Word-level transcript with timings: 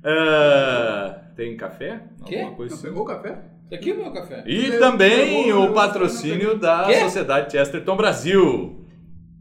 Ah, 0.04 1.22
tem 1.36 1.58
café? 1.58 2.04
Quê? 2.26 2.36
Alguma 2.38 2.56
coisa 2.56 2.74
Não 2.74 2.80
assim? 2.80 2.88
pegou 2.88 3.04
o 3.04 3.06
café? 3.06 3.38
Tá 3.70 3.76
aqui 3.76 3.92
o 3.92 3.98
meu 3.98 4.12
café. 4.12 4.44
E 4.48 4.66
Eu- 4.68 4.80
também 4.80 5.48
eu- 5.48 5.64
eu- 5.64 5.72
o 5.72 5.74
patrocínio 5.74 6.58
da 6.58 6.86
Quê? 6.86 6.96
Sociedade 7.02 7.52
Chesterton 7.52 7.96
Brasil. 7.96 8.86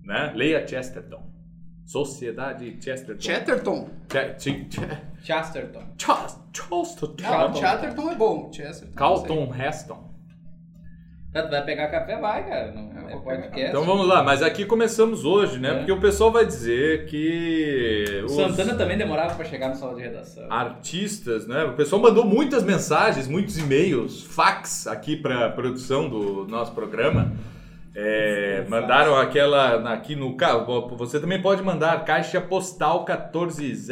Né? 0.05 0.33
Leia 0.35 0.67
Chesterton. 0.67 1.23
Sociedade 1.87 2.73
Chesterton. 2.79 3.21
Chatterton. 3.21 3.91
Che- 4.09 4.35
che- 4.39 4.65
che- 4.69 4.99
Chesterton. 5.23 5.85
Chesterton. 5.97 7.15
Não, 7.23 7.53
Chatterton 7.61 8.11
é 8.11 8.15
bom. 8.15 8.51
Chesterton. 8.53 8.95
Carlton 8.95 9.55
Heston. 9.55 10.09
Tá, 11.33 11.43
Tu 11.43 11.51
vai 11.51 11.65
pegar 11.65 11.89
café? 11.89 12.19
Vai, 12.19 12.47
cara. 12.49 12.73
Não, 12.73 12.91
Eu 12.93 12.98
é 13.13 13.17
podcast. 13.17 13.61
Então 13.71 13.85
vamos 13.85 14.07
lá, 14.07 14.23
mas 14.23 14.43
aqui 14.43 14.65
começamos 14.65 15.25
hoje, 15.25 15.59
né? 15.59 15.71
É. 15.71 15.75
Porque 15.79 15.93
o 15.93 16.01
pessoal 16.01 16.31
vai 16.31 16.45
dizer 16.45 17.07
que 17.07 18.23
O 18.25 18.29
Santana 18.29 18.75
também 18.75 18.97
demorava 18.97 19.35
pra 19.35 19.45
chegar 19.45 19.69
na 19.69 19.75
sala 19.75 19.95
de 19.95 20.03
redação. 20.03 20.47
artistas, 20.51 21.47
né? 21.47 21.65
O 21.65 21.73
pessoal 21.75 22.01
mandou 22.01 22.25
muitas 22.25 22.63
mensagens, 22.63 23.27
muitos 23.27 23.59
e-mails, 23.59 24.23
fax 24.23 24.87
aqui 24.87 25.17
para 25.17 25.51
produção 25.51 26.09
do 26.09 26.47
nosso 26.47 26.73
programa. 26.73 27.33
É, 27.95 28.65
mandaram 28.69 29.17
aquela 29.17 29.93
aqui 29.93 30.15
no 30.15 30.37
carro. 30.37 30.97
Você 30.97 31.19
também 31.19 31.43
pode 31.43 31.63
mandar 31.63 32.05
caixa 32.05 32.41
postal 32.41 33.05
1406. 33.05 33.89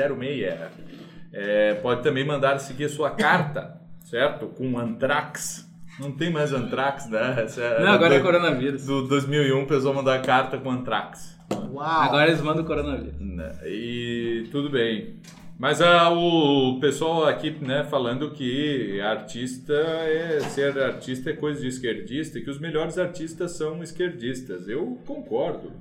É, 1.33 1.75
pode 1.75 2.03
também 2.03 2.25
mandar 2.25 2.59
seguir 2.59 2.85
a 2.85 2.89
sua 2.89 3.11
carta, 3.11 3.81
certo? 4.05 4.47
Com 4.47 4.79
Antrax. 4.79 5.66
Não 5.99 6.13
tem 6.13 6.31
mais 6.31 6.53
Antrax, 6.53 7.09
né? 7.09 7.43
Essa 7.45 7.61
é- 7.63 7.81
Não, 7.83 7.93
agora 7.93 8.15
é 8.15 8.19
do- 8.19 8.25
coronavírus. 8.25 8.85
Do 8.85 9.07
2001, 9.09 9.63
o 9.63 9.67
pessoal 9.67 9.95
mandar 9.95 10.21
carta 10.23 10.59
com 10.59 10.71
Antrax. 10.71 11.37
Uau. 11.73 11.85
Agora 12.03 12.29
eles 12.29 12.41
mandam 12.43 12.65
coronavírus. 12.65 13.19
Né, 13.21 13.53
E 13.65 14.49
tudo 14.51 14.69
bem. 14.71 15.17
Mas 15.59 15.81
ah, 15.81 16.11
o 16.11 16.79
pessoal 16.81 17.25
aqui 17.25 17.51
né, 17.63 17.83
falando 17.85 18.31
que 18.33 19.01
artista 19.01 19.73
é 19.73 20.41
ser 20.41 20.79
artista 20.79 21.31
é 21.31 21.33
coisa 21.33 21.63
de 21.63 21.69
esquerdista 21.69 22.39
e 22.39 22.43
que 22.45 22.51
os 22.51 22.59
melhores 22.59 22.99
artistas 22.99 23.53
são 23.53 23.83
esquerdistas. 23.83 24.69
Eu 24.69 24.99
concordo. 25.07 25.73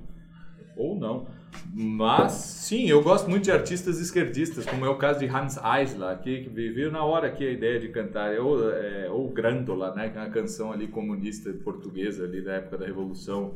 Ou 0.76 0.98
não. 0.98 1.26
Mas 1.72 2.32
sim, 2.32 2.88
eu 2.88 3.02
gosto 3.02 3.28
muito 3.28 3.44
de 3.44 3.52
artistas 3.52 4.00
esquerdistas, 4.00 4.64
como 4.64 4.84
é 4.84 4.88
o 4.88 4.96
caso 4.96 5.20
de 5.20 5.26
Hans 5.26 5.58
Eisler, 5.58 6.18
que, 6.18 6.48
veio 6.48 6.90
na 6.90 7.04
hora 7.04 7.28
aqui 7.28 7.46
a 7.46 7.50
ideia 7.50 7.78
de 7.78 7.88
cantar, 7.88 8.38
ou, 8.38 8.70
é, 8.70 9.10
ou 9.10 9.28
Grândola, 9.28 9.94
né, 9.94 10.08
que 10.08 10.16
é 10.16 10.22
uma 10.22 10.30
canção 10.30 10.72
ali 10.72 10.88
comunista 10.88 11.52
portuguesa 11.52 12.24
ali 12.24 12.40
da 12.40 12.54
época 12.54 12.78
da 12.78 12.86
Revolução, 12.86 13.54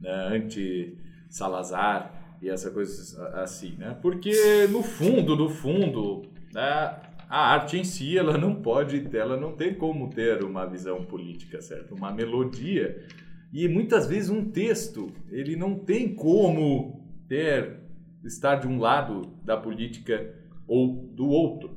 né, 0.00 0.28
anti-Salazar 0.32 2.36
e 2.42 2.50
essa 2.50 2.70
coisa 2.70 3.28
assim, 3.34 3.76
né? 3.78 3.96
Porque 4.02 4.66
no 4.68 4.82
fundo, 4.82 5.36
no 5.36 5.48
fundo, 5.48 6.22
né, 6.52 6.96
a 7.28 7.52
arte 7.52 7.78
em 7.78 7.84
si, 7.84 8.18
ela 8.18 8.36
não 8.36 8.56
pode, 8.56 9.08
ela 9.16 9.36
não 9.36 9.52
tem 9.52 9.72
como 9.72 10.10
ter 10.10 10.42
uma 10.42 10.66
visão 10.66 11.04
política, 11.04 11.62
certo? 11.62 11.94
Uma 11.94 12.12
melodia 12.12 13.06
e 13.52 13.68
muitas 13.68 14.06
vezes 14.06 14.30
um 14.30 14.50
texto, 14.50 15.12
ele 15.30 15.56
não 15.56 15.78
tem 15.78 16.14
como 16.14 17.01
ter 17.32 17.80
estar 18.22 18.56
de 18.56 18.68
um 18.68 18.78
lado 18.78 19.34
da 19.42 19.56
política 19.56 20.34
ou 20.68 21.10
do 21.14 21.26
outro. 21.26 21.74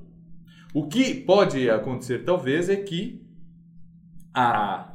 O 0.73 0.85
que 0.85 1.13
pode 1.13 1.69
acontecer 1.69 2.25
talvez 2.25 2.67
é 2.67 2.75
que 2.75 3.25
a 4.33 4.91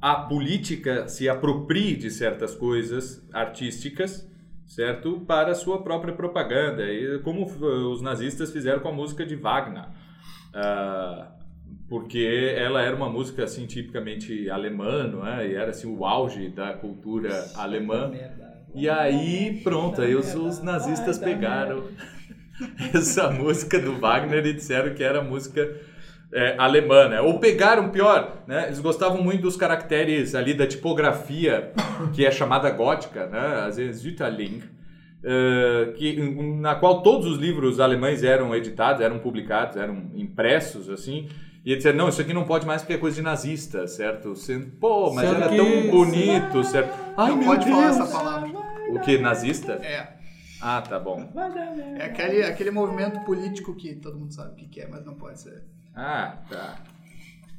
a 0.00 0.14
política 0.14 1.08
se 1.08 1.28
aproprie 1.28 1.96
de 1.96 2.08
certas 2.08 2.54
coisas 2.54 3.24
artísticas, 3.32 4.28
certo? 4.64 5.20
Para 5.26 5.54
sua 5.56 5.82
própria 5.82 6.14
propaganda, 6.14 6.84
como 7.24 7.44
os 7.44 8.00
nazistas 8.00 8.52
fizeram 8.52 8.78
com 8.78 8.88
a 8.88 8.92
música 8.92 9.26
de 9.26 9.34
Wagner. 9.34 9.86
Ah, 10.54 11.32
porque 11.88 12.54
ela 12.56 12.82
era 12.82 12.94
uma 12.94 13.08
música 13.08 13.44
assim 13.44 13.66
tipicamente 13.66 14.50
alemã, 14.50 15.04
não 15.04 15.26
é? 15.26 15.48
E 15.48 15.54
era 15.54 15.70
assim 15.70 15.86
o 15.86 16.04
auge 16.04 16.48
da 16.48 16.74
cultura 16.74 17.46
alemã. 17.56 18.12
E 18.74 18.88
aí, 18.88 19.60
pronto, 19.64 20.02
aí 20.02 20.14
os, 20.14 20.34
os 20.34 20.62
nazistas 20.62 21.18
pegaram 21.18 21.84
essa 22.94 23.30
música 23.30 23.78
do 23.78 23.98
Wagner 23.98 24.44
e 24.44 24.52
disseram 24.52 24.94
que 24.94 25.02
era 25.02 25.22
música 25.22 25.76
é, 26.32 26.54
alemã, 26.58 27.08
né? 27.08 27.20
Ou 27.20 27.38
pegaram, 27.38 27.88
pior, 27.90 28.42
né? 28.46 28.66
Eles 28.66 28.80
gostavam 28.80 29.22
muito 29.22 29.42
dos 29.42 29.56
caracteres 29.56 30.34
ali 30.34 30.52
da 30.52 30.66
tipografia, 30.66 31.72
que 32.14 32.26
é 32.26 32.30
chamada 32.30 32.68
gótica, 32.70 33.26
né? 33.26 33.62
Às 33.66 33.78
vezes 33.78 34.02
Sütterling, 34.02 34.62
eh, 35.24 35.92
que, 35.96 36.16
na 36.60 36.74
qual 36.76 37.02
todos 37.02 37.26
os 37.26 37.38
livros 37.38 37.80
alemães 37.80 38.22
eram 38.22 38.54
editados, 38.54 39.00
eram 39.02 39.18
publicados, 39.18 39.76
eram 39.76 40.10
impressos, 40.14 40.88
assim. 40.88 41.28
E 41.68 41.72
eles 41.72 41.82
disseram, 41.84 41.98
não, 41.98 42.08
isso 42.08 42.18
aqui 42.22 42.32
não 42.32 42.44
pode 42.44 42.64
mais 42.66 42.80
porque 42.80 42.94
é 42.94 42.96
coisa 42.96 43.16
de 43.16 43.20
nazista, 43.22 43.86
certo? 43.86 44.34
Sendo, 44.34 44.70
Pô, 44.80 45.12
mas 45.12 45.28
Sendo 45.28 45.36
era 45.42 45.48
que- 45.50 45.56
tão 45.58 45.90
bonito, 45.90 46.64
certo? 46.64 46.98
Ai, 47.14 47.28
não 47.28 47.36
meu 47.36 47.46
pode 47.46 47.68
falar 47.70 47.90
Deus. 47.90 47.96
essa 48.00 48.18
palavra. 48.18 48.48
O 48.88 48.98
que, 49.00 49.18
nazista? 49.18 49.72
É. 49.74 50.08
Ah, 50.62 50.80
tá 50.80 50.98
bom. 50.98 51.30
É 51.98 52.04
aquele, 52.06 52.42
aquele 52.42 52.70
movimento 52.70 53.20
político 53.20 53.74
que 53.74 53.94
todo 53.96 54.18
mundo 54.18 54.32
sabe 54.32 54.52
o 54.52 54.54
que 54.54 54.66
que 54.66 54.80
é, 54.80 54.88
mas 54.88 55.04
não 55.04 55.12
pode 55.14 55.40
ser. 55.42 55.62
Ah, 55.94 56.38
tá. 56.48 56.76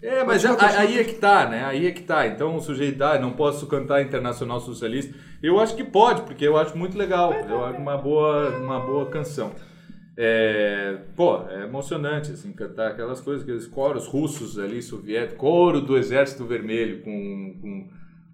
É, 0.02 0.24
mas 0.24 0.44
a- 0.44 0.56
continua. 0.56 0.80
aí 0.80 0.98
é 1.00 1.04
que 1.04 1.14
tá, 1.14 1.48
né? 1.48 1.66
Aí 1.66 1.86
é 1.86 1.92
que 1.92 2.02
tá. 2.02 2.26
Então 2.26 2.56
o 2.56 2.62
sujeito, 2.62 3.00
ah, 3.04 3.20
não 3.20 3.34
posso 3.34 3.68
cantar 3.68 4.02
Internacional 4.02 4.60
Socialista. 4.60 5.14
Eu 5.44 5.60
acho 5.60 5.76
que 5.76 5.84
pode, 5.84 6.24
porque 6.24 6.48
eu 6.48 6.58
acho 6.58 6.76
muito 6.76 6.98
legal. 6.98 7.32
Eu 7.32 7.64
acho 7.64 7.78
uma 7.78 7.96
boa, 7.96 8.58
uma 8.58 8.80
boa 8.80 9.06
canção. 9.06 9.52
É, 10.22 10.98
pô, 11.16 11.48
é 11.48 11.64
emocionante, 11.64 12.34
assim, 12.34 12.52
cantar 12.52 12.90
aquelas 12.90 13.22
coisas, 13.22 13.44
aqueles 13.44 13.66
coros 13.66 14.06
russos 14.06 14.60
ali, 14.60 14.82
soviéticos, 14.82 15.38
coro 15.38 15.80
do 15.80 15.98
Exército 15.98 16.46
Vermelho, 16.46 17.02
com, 17.04 17.58
com 17.62 17.90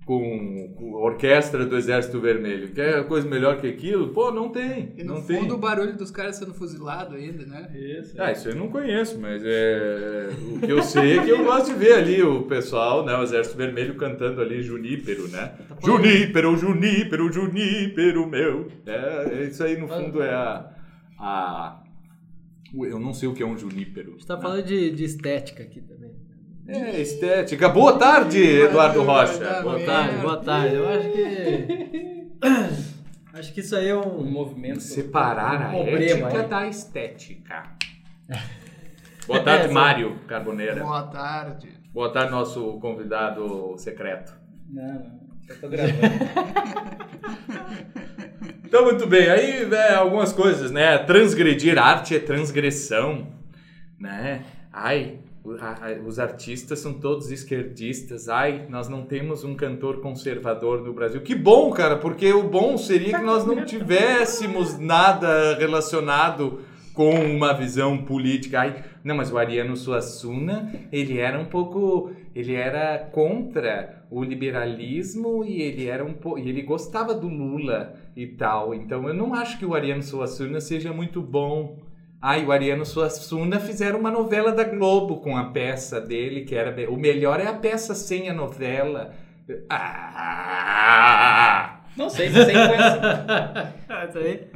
com, 0.05 0.73
com 0.77 0.93
orquestra 0.93 1.65
do 1.65 1.75
Exército 1.75 2.19
Vermelho. 2.19 2.71
Quer 2.71 3.05
coisa 3.07 3.27
melhor 3.27 3.59
que 3.59 3.67
aquilo? 3.67 4.09
Pô, 4.09 4.31
não 4.31 4.49
tem. 4.49 4.93
E 4.97 5.03
no 5.03 5.15
não 5.15 5.21
fundo 5.23 5.47
tem. 5.47 5.51
o 5.51 5.57
barulho 5.57 5.97
dos 5.97 6.11
caras 6.11 6.35
sendo 6.35 6.53
fuzilados 6.53 7.15
ainda, 7.15 7.43
né? 7.45 7.71
Isso. 7.73 8.13
Ah, 8.19 8.31
isso 8.31 8.49
eu 8.49 8.55
não 8.55 8.69
conheço, 8.69 9.19
mas 9.19 9.41
é 9.43 10.29
o 10.53 10.59
que 10.59 10.71
eu 10.71 10.83
sei 10.83 11.17
é 11.17 11.23
que 11.23 11.29
eu 11.31 11.43
gosto 11.43 11.73
de 11.73 11.79
ver 11.79 11.93
ali 11.93 12.21
o 12.21 12.43
pessoal, 12.43 13.03
né, 13.03 13.15
o 13.15 13.23
Exército 13.23 13.57
Vermelho 13.57 13.95
cantando 13.95 14.41
ali 14.41 14.61
Junípero, 14.61 15.27
né? 15.27 15.53
Junípero, 15.83 16.55
Junípero, 16.55 17.31
Junípero 17.31 18.27
meu. 18.27 18.67
É, 18.85 19.39
é 19.39 19.43
isso 19.45 19.63
aí 19.63 19.75
no 19.75 19.87
fundo 19.87 20.21
é 20.21 20.31
a, 20.31 20.69
a 21.17 21.81
eu 22.73 22.99
não 22.99 23.13
sei 23.13 23.29
o 23.29 23.33
que 23.33 23.41
é 23.41 23.45
um 23.45 23.57
junípero. 23.57 24.09
A 24.09 24.11
gente 24.13 24.27
tá 24.27 24.37
falando 24.37 24.63
de, 24.63 24.91
de 24.91 25.03
estética 25.05 25.63
aqui 25.63 25.79
também. 25.81 26.11
É, 26.67 26.99
estética. 26.99 27.69
Boa 27.69 27.97
tarde, 27.97 28.41
Eduardo 28.43 29.03
Rocha. 29.03 29.61
Boa 29.61 29.79
tarde, 29.79 30.17
boa 30.17 30.37
tarde. 30.37 30.75
Eu 30.75 30.89
acho 30.89 31.09
que. 31.11 32.25
Acho 33.35 33.53
que 33.53 33.59
isso 33.59 33.75
aí 33.75 33.89
é 33.89 33.95
Um 33.95 34.21
um. 34.21 34.31
movimento. 34.31 34.79
Separar 34.79 35.61
a 35.63 35.67
Um 35.75 35.83
problema, 35.83 36.27
ética 36.29 36.37
é. 36.43 36.47
da 36.47 36.67
estética. 36.67 37.63
Boa 39.27 39.43
tarde, 39.43 39.65
É, 39.65 39.71
Mário 39.71 40.15
Carboneira. 40.27 40.81
Boa 40.81 41.03
tarde. 41.03 41.67
Boa 41.93 42.13
tarde, 42.13 42.31
nosso 42.31 42.79
convidado 42.79 43.75
secreto. 43.77 44.33
Não, 44.69 44.93
não. 44.93 45.19
Eu 45.49 45.59
tô 45.59 45.67
gravando. 45.67 45.97
Então, 48.65 48.83
muito 48.83 49.05
bem. 49.05 49.29
Aí, 49.29 49.71
é, 49.71 49.93
algumas 49.93 50.33
coisas, 50.33 50.71
né? 50.71 50.97
Transgredir 50.97 51.77
arte 51.77 52.15
é 52.15 52.19
transgressão, 52.19 53.27
né? 53.99 54.43
Ai, 54.73 55.19
os 56.03 56.17
artistas 56.17 56.79
são 56.79 56.93
todos 56.93 57.29
esquerdistas. 57.29 58.27
Ai, 58.27 58.65
nós 58.67 58.89
não 58.89 59.03
temos 59.03 59.43
um 59.43 59.53
cantor 59.53 60.01
conservador 60.01 60.81
no 60.81 60.93
Brasil. 60.93 61.21
Que 61.21 61.35
bom, 61.35 61.69
cara, 61.69 61.97
porque 61.97 62.33
o 62.33 62.49
bom 62.49 62.75
seria 62.75 63.19
que 63.19 63.23
nós 63.23 63.45
não 63.45 63.63
tivéssemos 63.63 64.79
nada 64.79 65.55
relacionado 65.57 66.61
com 66.95 67.13
uma 67.13 67.53
visão 67.53 67.99
política. 67.99 68.61
Ai, 68.61 68.83
não, 69.03 69.15
mas 69.15 69.31
o 69.31 69.37
Ariano 69.37 69.77
Suassuna, 69.77 70.73
ele 70.91 71.19
era 71.19 71.37
um 71.37 71.45
pouco, 71.45 72.11
ele 72.35 72.53
era 72.53 72.99
contra 73.13 74.03
o 74.11 74.21
liberalismo 74.21 75.45
e 75.45 75.61
ele 75.61 75.87
era 75.87 76.03
um 76.03 76.13
po... 76.13 76.37
e 76.37 76.49
ele 76.49 76.61
gostava 76.63 77.13
do 77.13 77.29
Lula 77.29 77.95
e 78.13 78.27
tal. 78.27 78.75
Então 78.75 79.07
eu 79.07 79.13
não 79.13 79.33
acho 79.33 79.57
que 79.57 79.65
o 79.65 79.73
Ariano 79.73 80.03
Suassuna 80.03 80.59
seja 80.59 80.91
muito 80.91 81.21
bom. 81.21 81.79
Ah, 82.21 82.37
e 82.37 82.45
o 82.45 82.51
Ariano 82.51 82.85
Suassuna 82.85 83.59
fizeram 83.59 83.99
uma 83.99 84.11
novela 84.11 84.51
da 84.51 84.65
Globo 84.65 85.21
com 85.21 85.37
a 85.37 85.45
peça 85.51 86.01
dele, 86.01 86.41
que 86.43 86.55
era 86.55 86.91
o 86.91 86.97
melhor 86.97 87.39
é 87.39 87.47
a 87.47 87.53
peça 87.53 87.95
sem 87.95 88.29
a 88.29 88.33
novela. 88.33 89.13
Ah! 89.69 91.05
Não 91.95 92.09
sei 92.09 92.29
se. 92.29 92.39
Isso 94.09 94.17
aí. 94.17 94.49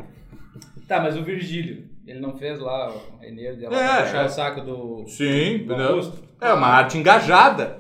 Tá, 0.89 0.99
mas 0.99 1.15
o 1.15 1.23
Virgílio, 1.23 1.85
ele 2.05 2.19
não 2.19 2.35
fez 2.35 2.59
lá 2.59 2.89
o 2.91 3.23
Eneiro 3.23 3.55
dela 3.57 3.75
É, 3.79 3.87
pra 3.87 4.03
puxar 4.03 4.23
é. 4.23 4.25
o 4.25 4.29
saco 4.29 4.61
do. 4.61 5.05
Sim, 5.07 5.59
do 5.59 5.77
né? 5.77 5.85
Augusto? 5.85 6.21
é 6.41 6.51
uma 6.51 6.67
arte 6.67 6.97
engajada. 6.97 7.79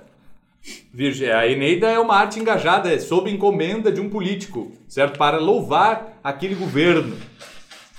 Virgem, 0.93 1.31
a 1.31 1.47
Eneida 1.47 1.89
é 1.89 1.97
uma 1.99 2.15
arte 2.15 2.39
engajada, 2.39 2.93
é 2.93 2.99
sob 2.99 3.29
encomenda 3.31 3.91
de 3.91 3.99
um 3.99 4.09
político, 4.09 4.71
certo? 4.87 5.17
Para 5.17 5.37
louvar 5.37 6.19
aquele 6.23 6.53
governo. 6.53 7.17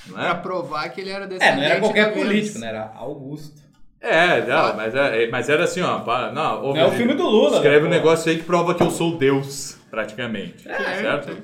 Não 0.07 0.15
Pra 0.15 0.29
é? 0.29 0.35
provar 0.35 0.89
que 0.91 1.01
ele 1.01 1.11
era 1.11 1.25
É, 1.25 1.29
descendente 1.29 1.57
não 1.57 1.63
era 1.65 1.81
qualquer 1.81 2.13
político, 2.15 2.59
né? 2.59 2.69
Era 2.69 2.93
Augusto. 2.97 3.61
É, 4.01 4.47
não, 4.47 4.77
mas, 4.77 4.95
é, 4.95 5.29
mas 5.29 5.49
era 5.49 5.65
assim, 5.65 5.81
ó. 5.83 5.99
Não, 6.33 6.65
ô, 6.65 6.77
é 6.77 6.85
o 6.85 6.91
Virgílio, 6.91 6.93
filme 6.97 7.15
do 7.15 7.25
Lula, 7.29 7.57
Escreve 7.57 7.81
né, 7.81 7.87
um 7.87 7.89
pô? 7.91 7.97
negócio 7.97 8.31
aí 8.31 8.39
que 8.39 8.45
prova 8.45 8.75
que 8.75 8.83
eu 8.83 8.91
sou 8.91 9.17
Deus, 9.19 9.77
praticamente. 9.91 10.63
certo? 10.63 11.37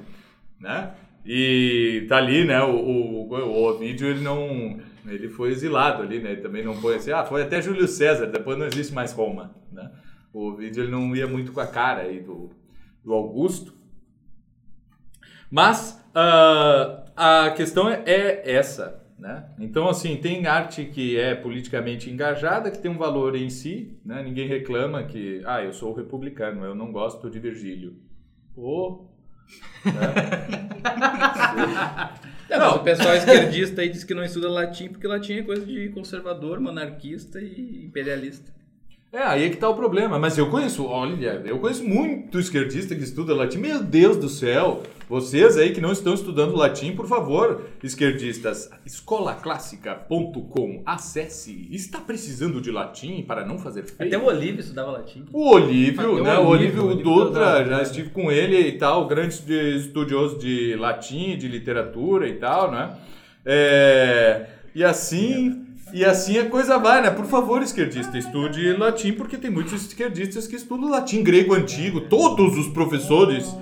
Né? 0.60 0.90
E 1.26 2.06
tá 2.08 2.18
ali, 2.18 2.44
né? 2.44 2.62
O, 2.62 2.76
o, 2.76 3.28
o 3.28 3.64
Ovidio, 3.64 4.08
ele 4.08 4.20
não. 4.20 4.78
Ele 5.06 5.28
foi 5.28 5.50
exilado 5.50 6.02
ali, 6.02 6.20
né? 6.20 6.32
Ele 6.32 6.40
também 6.40 6.64
não 6.64 6.74
foi 6.74 6.96
assim. 6.96 7.10
Ah, 7.10 7.24
foi 7.24 7.42
até 7.42 7.60
Júlio 7.60 7.88
César, 7.88 8.26
depois 8.26 8.56
não 8.56 8.66
existe 8.66 8.94
mais 8.94 9.12
Roma, 9.12 9.54
né? 9.72 9.90
O 10.32 10.48
Ovidio, 10.48 10.84
ele 10.84 10.92
não 10.92 11.14
ia 11.16 11.26
muito 11.26 11.52
com 11.52 11.60
a 11.60 11.66
cara 11.66 12.02
aí 12.02 12.20
do, 12.20 12.50
do 13.04 13.12
Augusto. 13.12 13.74
Mas 15.50 16.00
ah, 16.14 17.04
a 17.16 17.50
questão 17.50 17.88
é, 17.88 18.02
é 18.06 18.52
essa, 18.52 19.04
né? 19.18 19.48
Então, 19.58 19.88
assim, 19.88 20.16
tem 20.16 20.46
arte 20.46 20.84
que 20.84 21.18
é 21.18 21.34
politicamente 21.34 22.08
engajada, 22.08 22.70
que 22.70 22.78
tem 22.78 22.90
um 22.90 22.98
valor 22.98 23.34
em 23.34 23.50
si, 23.50 23.98
né? 24.04 24.22
Ninguém 24.22 24.46
reclama 24.46 25.02
que, 25.02 25.42
ah, 25.44 25.62
eu 25.62 25.72
sou 25.72 25.92
republicano, 25.92 26.64
eu 26.64 26.74
não 26.74 26.92
gosto 26.92 27.28
de 27.28 27.38
Virgílio. 27.38 27.96
Pô, 29.82 29.90
É, 32.48 32.58
mas 32.58 32.74
o 32.74 32.78
pessoal 32.78 33.14
esquerdista 33.16 33.80
aí 33.80 33.88
diz 33.88 34.04
que 34.04 34.14
não 34.14 34.24
estuda 34.24 34.48
latim 34.48 34.88
porque 34.88 35.06
latim 35.06 35.34
é 35.34 35.42
coisa 35.42 35.66
de 35.66 35.88
conservador, 35.88 36.60
monarquista 36.60 37.40
e 37.40 37.84
imperialista. 37.84 38.54
É, 39.12 39.22
aí 39.22 39.44
é 39.44 39.50
que 39.50 39.56
tá 39.56 39.68
o 39.68 39.74
problema. 39.74 40.18
Mas 40.18 40.38
eu 40.38 40.50
conheço, 40.50 40.84
olha, 40.84 41.42
eu 41.44 41.58
conheço 41.58 41.84
muito 41.84 42.38
esquerdista 42.38 42.94
que 42.94 43.02
estuda 43.02 43.34
latim. 43.34 43.58
Meu 43.58 43.82
Deus 43.82 44.16
do 44.16 44.28
céu! 44.28 44.82
Vocês 45.08 45.56
aí 45.56 45.72
que 45.72 45.80
não 45.80 45.92
estão 45.92 46.14
estudando 46.14 46.56
latim, 46.56 46.90
por 46.92 47.06
favor, 47.06 47.62
esquerdistas, 47.82 48.68
escolaclássica.com, 48.84 50.82
acesse. 50.84 51.68
Está 51.70 52.00
precisando 52.00 52.60
de 52.60 52.70
latim 52.72 53.22
para 53.22 53.44
não 53.46 53.58
fazer 53.58 53.84
feio? 53.84 54.08
Até 54.08 54.18
o 54.18 54.26
Olívio 54.26 54.60
estudava 54.60 54.90
latim. 54.92 55.24
O 55.32 55.48
Olívio, 55.50 56.14
Até 56.14 56.22
né? 56.22 56.38
O 56.38 56.46
Olívio, 56.46 56.48
Olívio 56.48 56.82
o 56.82 56.86
Olívio 56.88 57.04
Dutra, 57.04 57.64
já 57.64 57.82
estive 57.82 58.10
com 58.10 58.32
ele 58.32 58.58
e 58.58 58.72
tal, 58.78 59.06
grande 59.06 59.40
de- 59.42 59.76
estudioso 59.76 60.38
de 60.38 60.74
latim, 60.76 61.36
de 61.36 61.46
literatura 61.48 62.28
e 62.28 62.34
tal, 62.34 62.70
né? 62.72 62.96
É, 63.44 64.46
e 64.74 64.82
assim, 64.82 65.64
e 65.92 66.04
assim 66.04 66.36
a 66.38 66.46
coisa 66.50 66.78
vai, 66.78 67.00
né? 67.00 67.10
Por 67.10 67.26
favor, 67.26 67.62
esquerdista, 67.62 68.18
estude 68.18 68.72
latim, 68.72 69.12
porque 69.12 69.36
tem 69.36 69.50
muitos 69.50 69.72
esquerdistas 69.86 70.48
que 70.48 70.56
estudam 70.56 70.90
latim 70.90 71.22
grego 71.22 71.54
antigo. 71.54 72.00
Todos 72.02 72.58
os 72.58 72.66
professores 72.68 73.54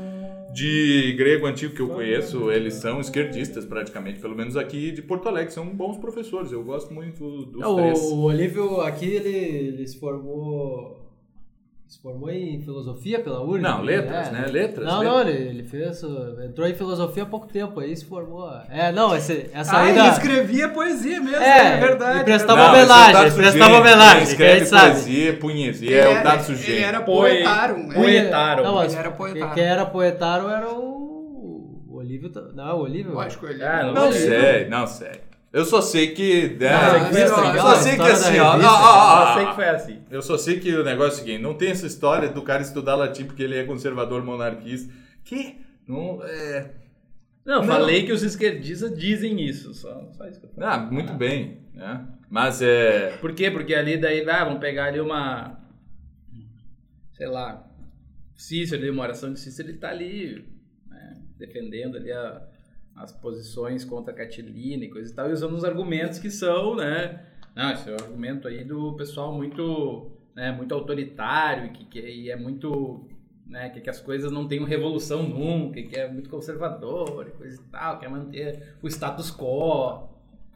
de 0.55 1.13
grego 1.19 1.47
antigo 1.47 1.75
que 1.75 1.81
eu 1.83 1.89
conheço, 1.89 2.51
eles 2.51 2.75
são 2.75 3.01
esquerdistas 3.01 3.65
praticamente, 3.65 4.21
pelo 4.21 4.37
menos 4.37 4.57
aqui 4.57 4.93
de 4.93 5.03
Porto 5.03 5.29
Alegre, 5.29 5.53
são 5.53 5.67
bons 5.67 5.99
professores. 5.99 6.53
Eu 6.53 6.63
gosto 6.63 6.95
muito 6.95 7.47
dos 7.47 7.63
O, 7.65 7.75
três. 7.77 7.99
o 7.99 8.21
Olívio 8.23 8.81
aqui, 8.81 9.07
ele, 9.07 9.37
ele 9.37 9.87
se 9.87 9.99
formou. 9.99 11.04
Se 11.87 12.01
formou 12.01 12.31
em 12.31 12.61
filosofia 12.61 13.21
pela 13.21 13.41
URGS. 13.43 13.63
Não, 13.63 13.83
letras, 13.83 14.33
né? 14.33 14.47
Letras, 14.51 14.87
Não, 14.87 14.99
letras. 15.01 15.15
não, 15.17 15.21
ele, 15.21 15.49
ele 15.49 15.65
fez. 15.65 16.03
Entrou 16.45 16.67
em 16.67 16.75
filosofia 16.75 17.23
há 17.23 17.27
pouco 17.27 17.47
tempo, 17.47 17.79
aí 17.79 17.95
se 17.95 18.05
formou. 18.07 18.51
É, 18.71 18.91
não, 18.91 19.15
esse, 19.15 19.49
essa 19.53 19.77
Ah, 19.77 19.83
aí 19.83 19.91
ele 19.99 20.09
escrevia 20.09 20.69
poesia 20.71 21.21
mesmo, 21.21 21.37
É, 21.37 21.75
é, 21.75 21.77
verdade. 21.81 22.17
ele 22.17 22.25
prestava 22.25 22.63
Não, 22.63 22.69
homenagem, 22.71 23.15
é 23.15 23.19
o 23.19 23.27
ele 23.27 23.35
prestava 23.37 23.79
homenagem, 23.79 24.17
que 24.17 24.21
a 24.21 24.25
escreve 24.33 24.59
gente 24.61 24.69
sabe. 24.71 24.91
poesia, 24.93 25.33
punhesia, 25.39 25.91
Ele 25.91 25.99
é 25.99 26.09
o 26.09 26.11
era- 26.13 26.23
Tato 26.23 26.53
Ele 26.53 26.81
era 26.83 27.01
Poe- 27.03 27.31
poetário, 27.31 27.77
né? 27.87 27.95
Poetaro. 27.95 28.65
Não, 28.65 28.75
mas 28.75 28.93
Ele 28.93 29.01
era 29.01 29.11
poetaro. 29.13 29.55
Quem 29.55 29.65
era 29.65 29.87
poetaro 29.87 30.49
era 30.49 30.69
o. 30.71 31.85
O 31.89 31.97
Olívio. 31.99 32.33
Não, 32.55 32.79
o 32.79 32.83
Olívio. 32.83 33.13
Lógico, 33.13 33.47
ele 33.47 33.63
Ah, 33.63 33.93
Não 33.93 34.11
Sim. 34.11 34.19
sei, 34.21 34.69
não 34.69 34.87
sei. 34.87 35.21
Eu 35.55 35.65
só 35.65 35.81
sei 35.81 36.09
que... 36.13 36.49
né, 36.59 36.73
Não, 36.73 36.97
eu 36.97 37.13
foi 37.13 37.23
assim, 37.23 37.29
só 37.29 37.45
aquela 37.47 37.77
sei 37.77 37.95
que 37.95 38.03
assim, 38.03 38.39
ó... 38.41 38.51
revista, 38.55 38.73
ah, 38.73 38.75
ah, 38.75 39.23
Eu 39.23 39.29
ah, 39.29 39.35
sei 39.35 39.47
que 39.47 39.55
foi 39.55 39.69
assim. 39.69 39.99
Eu 40.11 40.23
só 40.23 40.37
sei 40.37 40.59
que 40.59 40.75
o 40.75 40.83
negócio 40.83 41.11
é 41.11 41.15
o 41.15 41.25
seguinte, 41.25 41.43
não 41.43 41.55
tem 41.55 41.71
essa 41.71 41.87
história 41.87 42.29
do 42.29 42.43
cara 42.43 42.61
estudar 42.61 42.97
latim 42.97 43.25
porque 43.25 43.45
ele 43.45 43.57
é 43.57 43.63
conservador 43.63 44.25
monarquista. 44.25 44.93
Que? 45.23 45.61
Não, 45.87 46.21
é... 46.25 46.73
Não, 47.45 47.61
Não. 47.61 47.69
falei 47.69 48.05
que 48.05 48.11
os 48.11 48.25
esquerdistas 48.25 48.99
dizem 48.99 49.41
isso. 49.47 49.73
Só, 49.75 50.11
só 50.11 50.27
isso 50.27 50.41
que 50.41 50.47
eu 50.47 50.51
falei. 50.51 50.69
Ah, 50.69 50.79
muito 50.79 51.13
bem, 51.13 51.61
né? 51.73 52.05
Mas 52.29 52.61
é... 52.61 53.17
Por 53.19 53.33
quê? 53.33 53.49
Porque 53.49 53.77
ali 53.77 53.97
daí, 53.97 54.29
ah, 54.29 54.45
vamos 54.45 54.59
pegar 54.59 54.87
ali 54.87 54.99
uma. 54.99 55.57
Sei 57.13 57.29
lá. 57.29 57.65
Cícero 58.35 58.83
ali, 58.83 58.91
uma 58.91 59.05
oração 59.05 59.33
de 59.33 59.39
Cícero, 59.39 59.69
ele 59.69 59.79
tá 59.79 59.91
ali 59.91 60.45
né, 60.89 61.23
defendendo 61.39 61.97
ali 61.97 62.11
a- 62.11 62.43
as 62.97 63.13
posições 63.13 63.85
contra 63.85 64.13
a 64.13 64.17
Catilina 64.17 64.85
e 64.85 64.89
coisa 64.89 65.11
e 65.11 65.15
tal, 65.15 65.29
e 65.29 65.33
usando 65.33 65.55
os 65.55 65.65
argumentos 65.65 66.19
que 66.19 66.31
são, 66.31 66.77
né? 66.77 67.21
Não, 67.55 67.71
esse 67.73 67.89
é 67.89 67.93
o 67.93 67.97
argumento 67.97 68.49
aí 68.49 68.65
do 68.65 68.93
pessoal 68.95 69.33
muito, 69.33 70.11
né, 70.35 70.53
muito 70.53 70.75
autoritário 70.75 71.67
e 71.67 71.69
que, 71.71 71.85
que 71.85 72.01
e 72.01 72.31
é 72.31 72.37
muito. 72.37 73.09
Né, 73.47 73.69
que, 73.69 73.79
que 73.79 73.91
as 73.91 74.01
coisas 74.01 74.33
não 74.33 74.49
tenham 74.49 74.65
revolução 74.65 75.23
nunca, 75.23 75.79
e 75.79 75.87
que 75.87 75.97
é 75.97 76.11
muito 76.11 76.31
conservador 76.31 77.27
e 77.29 77.31
coisa 77.33 77.61
e 77.61 77.65
tal, 77.71 77.99
quer 77.99 78.09
manter 78.09 78.75
o 78.83 78.89
status 78.89 79.31
quo 79.31 80.09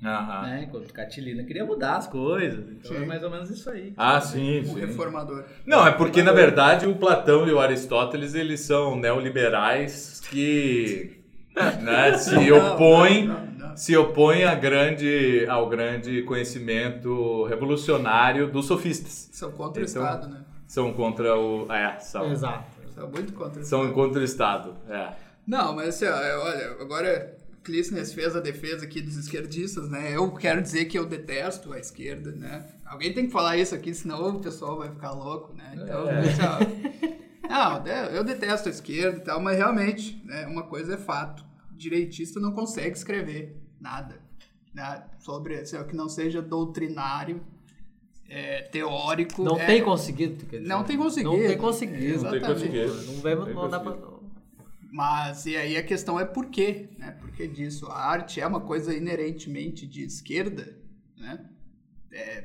Aham. 0.02 0.42
né? 0.42 0.64
Enquanto 0.66 0.92
Catilina 0.92 1.42
queria 1.45 1.64
mudar 1.64 1.97
as 1.97 2.07
coisas. 2.07 2.66
Então 2.71 2.97
Sim. 2.97 3.02
é 3.02 3.07
mais 3.07 3.23
ou 3.23 3.30
menos 3.30 3.50
isso 3.50 3.68
aí. 3.68 3.92
Ah, 3.97 4.21
sim, 4.21 4.61
o 4.61 4.64
sim. 4.64 4.80
reformador. 4.80 5.45
Não, 5.66 5.87
é 5.87 5.90
porque 5.90 6.23
na 6.23 6.33
verdade 6.33 6.87
o 6.87 6.95
Platão 6.95 7.47
e 7.49 7.52
o 7.52 7.59
Aristóteles 7.59 8.35
eles 8.35 8.61
são 8.61 8.97
neoliberais 8.97 10.21
que 10.30 11.17
né, 11.82 12.16
se 12.18 12.34
Não, 12.34 12.74
opõem 12.74 13.26
não, 13.26 13.46
não, 13.46 13.68
não. 13.70 13.76
se 13.76 13.96
opõem 13.96 14.44
a 14.44 14.54
grande, 14.54 15.46
ao 15.48 15.68
grande 15.68 16.22
conhecimento 16.22 17.44
revolucionário 17.44 18.50
dos 18.50 18.66
sofistas. 18.66 19.28
São 19.32 19.50
contra 19.52 19.82
o 19.82 19.86
Então- 19.86 20.02
Estado, 20.02 20.28
né? 20.28 20.40
São 20.66 20.92
contra 20.92 21.34
o. 21.38 21.72
É, 21.72 21.98
são. 21.98 22.30
Exato. 22.30 22.64
São 22.94 23.08
muito 23.08 23.32
contra 23.32 23.60
o 23.62 23.64
São 23.64 23.80
Estado. 23.82 23.94
contra 23.94 24.20
o 24.20 24.24
Estado. 24.24 24.76
É. 24.88 25.12
Não, 25.46 25.74
mas 25.74 25.88
assim, 25.88 26.04
ó, 26.06 26.44
olha, 26.44 26.70
agora 26.80 27.34
Clístenes 27.64 28.12
fez 28.12 28.36
a 28.36 28.40
defesa 28.40 28.84
aqui 28.84 29.00
dos 29.00 29.16
esquerdistas, 29.16 29.88
né? 29.88 30.14
Eu 30.14 30.30
quero 30.32 30.60
dizer 30.60 30.84
que 30.86 30.98
eu 30.98 31.06
detesto 31.06 31.72
a 31.72 31.78
esquerda, 31.78 32.32
né? 32.32 32.66
Alguém 32.84 33.12
tem 33.14 33.26
que 33.26 33.32
falar 33.32 33.56
isso 33.56 33.74
aqui, 33.74 33.94
senão 33.94 34.28
o 34.36 34.40
pessoal 34.40 34.76
vai 34.78 34.90
ficar 34.90 35.12
louco, 35.12 35.54
né? 35.54 35.72
Então, 35.74 36.08
É. 36.08 36.18
assim, 36.20 36.42
ó, 36.42 37.48
não, 37.48 37.86
eu- 37.86 38.16
eu 38.16 38.24
detesto 38.24 38.68
a 38.68 38.70
esquerda 38.72 39.16
e 39.18 39.20
tal, 39.20 39.40
mas 39.40 39.56
realmente, 39.56 40.20
né, 40.26 40.46
uma 40.46 40.64
coisa 40.64 40.94
é 40.94 40.98
fato. 40.98 41.44
Direitista 41.78 42.38
não 42.40 42.52
consegue 42.52 42.97
escrever 42.97 43.56
nada, 43.80 44.20
né, 44.75 45.04
sobre, 45.18 45.54
assim, 45.54 45.76
ó, 45.76 45.85
que 45.85 45.97
não 45.97 46.08
seja 46.08 46.42
doutrinário, 46.42 47.40
é, 48.28 48.62
teórico. 48.62 49.42
Não 49.42 49.58
é- 49.58 49.66
tem 49.66 49.82
conseguido, 49.82 50.44
quer 50.47 50.58
dizer? 50.58 50.68
Não 50.68 50.85
tem 50.85 50.99
conseguido. 50.99 51.30
Não 51.37 51.47
tem 51.49 51.56
conseguido. 51.58 52.23
Não 52.23 52.30
tem 52.30 52.40
Exatamente. 52.40 52.47
conseguido. 52.54 53.12
Não, 53.12 53.20
vai, 53.23 53.35
Não 53.35 53.54
não 53.54 53.68
dá 53.70 53.80
pra... 53.80 53.97
Mas 54.90 55.47
e 55.47 55.56
aí 55.56 55.76
a 55.76 55.82
questão 55.82 56.18
é 56.18 56.25
por 56.25 56.47
quê, 56.47 56.88
né? 56.99 57.12
Por 57.12 57.30
que 57.30 57.47
disso? 57.47 57.87
A 57.87 57.99
arte 58.06 58.40
é 58.40 58.47
uma 58.47 58.61
coisa 58.61 58.94
inerentemente 58.94 59.87
de 59.87 60.02
esquerda, 60.02 60.76
né? 61.16 61.44
É, 62.10 62.44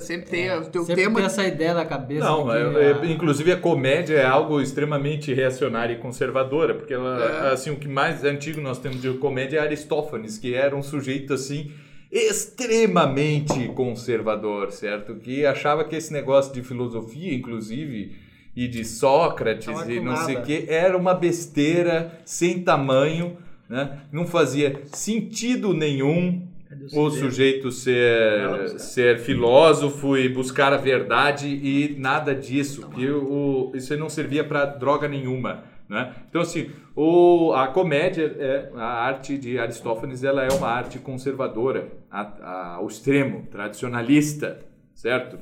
sempre 0.00 0.30
ter 0.30 0.56
o 0.56 0.66
teu 0.66 0.84
Sempre 0.84 1.02
tema. 1.02 1.16
tem 1.16 1.24
essa 1.24 1.44
ideia 1.44 1.74
na 1.74 1.84
cabeça. 1.84 2.24
Não, 2.24 2.52
é- 2.54 2.92
é- 2.92 3.06
inclusive 3.10 3.50
a 3.50 3.56
comédia 3.56 4.14
é 4.16 4.24
algo 4.24 4.60
extremamente 4.60 5.34
reacionária 5.34 5.94
e 5.94 5.98
conservadora, 5.98 6.74
porque 6.74 6.94
ela, 6.94 7.48
É. 7.48 7.52
assim, 7.52 7.70
o 7.70 7.76
que 7.76 7.88
mais 7.88 8.22
antigo 8.24 8.60
nós 8.60 8.78
temos 8.78 9.02
de 9.02 9.12
comédia 9.14 9.58
é 9.58 9.60
Aristófanes, 9.62 10.38
que 10.38 10.54
era 10.54 10.76
um 10.76 10.82
sujeito 10.82 11.34
assim 11.34 11.72
extremamente 12.10 13.66
conservador, 13.74 14.70
certo? 14.70 15.16
Que 15.16 15.44
achava 15.44 15.84
que 15.84 15.96
esse 15.96 16.12
negócio 16.12 16.52
de 16.54 16.62
filosofia, 16.62 17.34
inclusive, 17.34 18.16
e 18.54 18.68
de 18.68 18.84
Sócrates 18.84 19.66
Tava 19.66 19.92
e 19.92 19.98
não 20.00 20.16
sei 20.18 20.36
o 20.36 20.38
nada. 20.38 20.46
que, 20.46 20.66
era 20.68 20.96
uma 20.96 21.12
besteira 21.14 22.12
sem 22.24 22.62
tamanho, 22.62 23.36
né? 23.68 24.02
Não 24.12 24.26
fazia 24.26 24.80
sentido 24.86 25.74
nenhum 25.74 26.43
o 26.92 27.10
sujeito 27.10 27.70
ser, 27.70 28.78
ser 28.78 29.18
filósofo 29.18 30.16
e 30.16 30.28
buscar 30.28 30.72
a 30.72 30.76
verdade 30.76 31.46
e 31.48 31.96
nada 31.98 32.34
disso, 32.34 32.88
que 32.90 33.08
o, 33.10 33.72
isso 33.74 33.96
não 33.96 34.08
servia 34.08 34.44
para 34.44 34.64
droga 34.64 35.08
nenhuma. 35.08 35.64
Né? 35.88 36.14
Então, 36.30 36.40
assim, 36.40 36.70
o, 36.96 37.52
a 37.52 37.66
comédia, 37.68 38.34
é, 38.38 38.70
a 38.74 38.84
arte 39.04 39.36
de 39.36 39.58
Aristófanes, 39.58 40.24
ela 40.24 40.42
é 40.42 40.48
uma 40.52 40.68
arte 40.68 40.98
conservadora, 40.98 41.88
a- 42.10 42.20
a- 42.42 42.74
ao 42.76 42.86
extremo, 42.86 43.46
tradicionalista, 43.50 44.60
certo? 44.94 45.38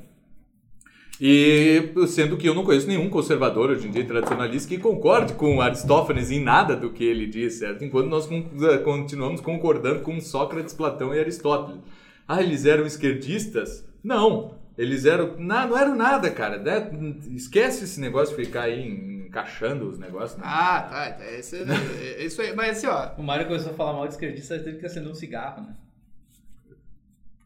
E 1.24 1.92
sendo 2.08 2.36
que 2.36 2.48
eu 2.48 2.54
não 2.54 2.64
conheço 2.64 2.88
nenhum 2.88 3.08
conservador 3.08 3.70
hoje 3.70 3.86
em 3.86 3.92
dia 3.92 4.04
tradicionalista 4.04 4.68
que 4.68 4.76
concorde 4.76 5.34
com 5.34 5.60
Aristófanes 5.60 6.32
em 6.32 6.40
nada 6.42 6.74
do 6.74 6.90
que 6.90 7.04
ele 7.04 7.28
diz, 7.28 7.54
certo? 7.60 7.84
Enquanto 7.84 8.08
nós 8.08 8.26
con- 8.26 8.42
continuamos 8.82 9.40
concordando 9.40 10.00
com 10.00 10.20
Sócrates, 10.20 10.74
Platão 10.74 11.14
e 11.14 11.20
Aristóteles. 11.20 11.80
Ah, 12.26 12.42
eles 12.42 12.66
eram 12.66 12.84
esquerdistas? 12.84 13.86
Não. 14.02 14.56
Eles 14.76 15.04
eram. 15.04 15.36
Não, 15.38 15.68
não 15.68 15.78
eram 15.78 15.94
nada, 15.94 16.28
cara. 16.28 16.58
né? 16.58 16.90
Esquece 17.36 17.84
esse 17.84 18.00
negócio 18.00 18.36
de 18.36 18.44
ficar 18.44 18.62
aí 18.62 18.84
encaixando 19.28 19.88
os 19.88 20.00
negócios. 20.00 20.36
né? 20.40 20.44
Ah, 20.44 20.80
tá. 20.90 21.10
tá, 21.12 21.30
Esse, 21.38 21.56
é 21.58 22.24
isso 22.26 22.42
aí. 22.42 22.52
Mas 22.52 22.78
assim, 22.78 22.88
ó. 22.88 23.10
O 23.16 23.22
Mário 23.22 23.46
começou 23.46 23.70
a 23.70 23.74
falar 23.76 23.92
mal 23.92 24.08
de 24.08 24.14
esquerdista, 24.14 24.58
teve 24.58 24.78
que 24.78 24.86
acender 24.86 25.08
um 25.08 25.14
cigarro, 25.14 25.62
né? 25.62 25.76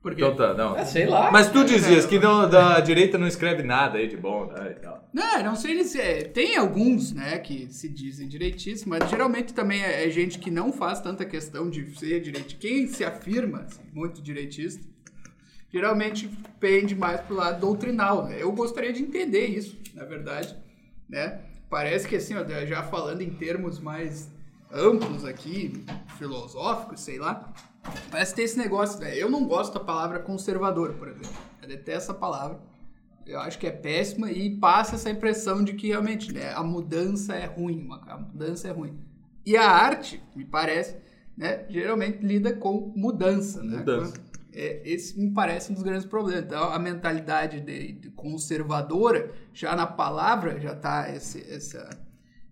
Porque... 0.06 0.22
Então 0.22 0.36
tá, 0.36 0.54
não. 0.54 0.76
É, 0.76 0.84
sei 0.84 1.04
lá. 1.04 1.32
Mas 1.32 1.50
tu 1.50 1.64
dizias 1.64 2.06
que 2.06 2.16
não, 2.16 2.48
da 2.48 2.78
direita 2.78 3.18
não 3.18 3.26
escreve 3.26 3.64
nada 3.64 3.98
aí 3.98 4.06
de 4.06 4.16
bom, 4.16 4.46
né? 4.46 4.76
e 4.76 4.80
tal. 4.80 5.04
Não, 5.12 5.42
não 5.42 5.56
sei 5.56 5.82
se 5.82 6.00
é, 6.00 6.22
tem 6.22 6.56
alguns, 6.56 7.12
né, 7.12 7.40
que 7.40 7.66
se 7.72 7.88
dizem 7.88 8.28
direitistas, 8.28 8.84
mas 8.84 9.10
geralmente 9.10 9.52
também 9.52 9.82
é, 9.82 10.06
é 10.06 10.10
gente 10.10 10.38
que 10.38 10.48
não 10.48 10.72
faz 10.72 11.00
tanta 11.00 11.24
questão 11.24 11.68
de 11.68 11.98
ser 11.98 12.20
direitista. 12.20 12.60
Quem 12.60 12.86
se 12.86 13.04
afirma 13.04 13.62
assim, 13.62 13.82
muito 13.92 14.22
direitista, 14.22 14.80
geralmente 15.72 16.30
pende 16.60 16.94
mais 16.94 17.20
pro 17.22 17.34
lado 17.34 17.58
doutrinal, 17.58 18.26
né? 18.28 18.36
Eu 18.40 18.52
gostaria 18.52 18.92
de 18.92 19.02
entender 19.02 19.46
isso, 19.46 19.76
na 19.92 20.04
verdade, 20.04 20.56
né? 21.08 21.40
Parece 21.68 22.06
que 22.06 22.14
assim, 22.14 22.36
ó, 22.36 22.44
já 22.64 22.84
falando 22.84 23.22
em 23.22 23.30
termos 23.30 23.80
mais 23.80 24.30
amplos 24.72 25.24
aqui, 25.24 25.84
filosóficos, 26.16 27.00
sei 27.00 27.18
lá, 27.18 27.52
parece 28.10 28.34
ter 28.34 28.42
esse 28.42 28.58
negócio, 28.58 29.00
né? 29.00 29.16
Eu 29.16 29.30
não 29.30 29.46
gosto 29.46 29.74
da 29.74 29.80
palavra 29.80 30.18
conservador, 30.18 30.94
por 30.94 31.08
exemplo. 31.08 31.30
Eu 31.62 31.68
detesto 31.68 32.10
essa 32.10 32.14
palavra. 32.14 32.58
Eu 33.26 33.40
acho 33.40 33.58
que 33.58 33.66
é 33.66 33.72
péssima 33.72 34.30
e 34.30 34.56
passa 34.56 34.94
essa 34.94 35.10
impressão 35.10 35.64
de 35.64 35.74
que 35.74 35.88
realmente 35.88 36.32
né, 36.32 36.52
a 36.52 36.62
mudança 36.62 37.34
é 37.34 37.44
ruim, 37.44 37.88
a 38.06 38.16
mudança 38.18 38.68
é 38.68 38.70
ruim. 38.70 38.96
E 39.44 39.56
a 39.56 39.68
arte, 39.68 40.22
me 40.34 40.44
parece, 40.44 40.96
né, 41.36 41.66
geralmente 41.68 42.24
lida 42.24 42.54
com 42.54 42.92
mudança, 42.96 43.62
né? 43.62 43.78
Mudança. 43.78 44.14
É, 44.52 44.80
esse 44.84 45.18
me 45.20 45.30
parece 45.32 45.70
um 45.70 45.74
dos 45.74 45.82
grandes 45.82 46.06
problemas. 46.06 46.44
Então, 46.44 46.72
a 46.72 46.78
mentalidade 46.78 47.60
de, 47.60 47.92
de 47.92 48.10
conservadora, 48.10 49.32
já 49.52 49.76
na 49.76 49.86
palavra, 49.86 50.58
já 50.60 50.72
está 50.72 51.12
esse, 51.14 51.42
essa, 51.52 51.90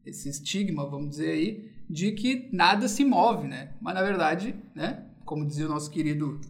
esse 0.04 0.28
estigma, 0.28 0.88
vamos 0.88 1.10
dizer 1.10 1.30
aí, 1.30 1.72
de 1.88 2.12
que 2.12 2.48
nada 2.52 2.88
se 2.88 3.04
move, 3.04 3.48
né? 3.48 3.72
Mas, 3.80 3.94
na 3.94 4.02
verdade, 4.02 4.54
né, 4.74 5.04
como 5.24 5.46
dizia 5.46 5.66
o 5.66 5.68
nosso 5.68 5.90
querido 5.90 6.40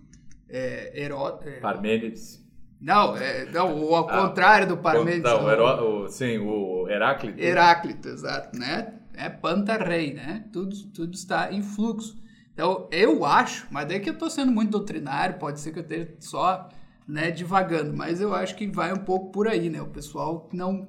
é, 0.48 0.92
Heró... 1.02 1.38
é, 1.42 1.60
Parmênides. 1.60 2.44
não, 2.80 3.16
é, 3.16 3.44
não, 3.46 3.82
o 3.82 3.94
ao 3.94 4.08
Ah, 4.08 4.28
contrário 4.28 4.68
do 4.68 4.76
Parmênides. 4.76 5.22
Não, 5.22 5.44
o. 5.44 5.50
Heró- 5.50 6.04
o- 6.04 6.08
sim, 6.08 6.38
o 6.38 6.88
Heráclito. 6.88 7.40
Heráclito, 7.40 8.08
exato, 8.08 8.58
né? 8.58 8.94
É 9.14 9.28
pantarrei, 9.28 10.12
né? 10.12 10.44
Tudo, 10.52 10.74
tudo 10.92 11.14
está 11.14 11.52
em 11.52 11.62
fluxo. 11.62 12.22
Então, 12.52 12.88
eu 12.92 13.24
acho, 13.24 13.66
mas 13.70 13.86
daí 13.88 13.98
que 14.00 14.10
eu 14.10 14.18
tô 14.18 14.28
sendo 14.30 14.52
muito 14.52 14.70
doutrinário, 14.70 15.38
pode 15.38 15.60
ser 15.60 15.72
que 15.72 15.78
eu 15.80 15.82
esteja 15.82 16.14
só, 16.20 16.68
né, 17.06 17.30
divagando, 17.30 17.96
mas 17.96 18.20
eu 18.20 18.32
acho 18.34 18.54
que 18.56 18.66
vai 18.66 18.92
um 18.92 18.98
pouco 19.04 19.30
por 19.32 19.48
aí, 19.48 19.68
né? 19.68 19.80
O 19.82 19.88
pessoal 19.88 20.48
não 20.52 20.88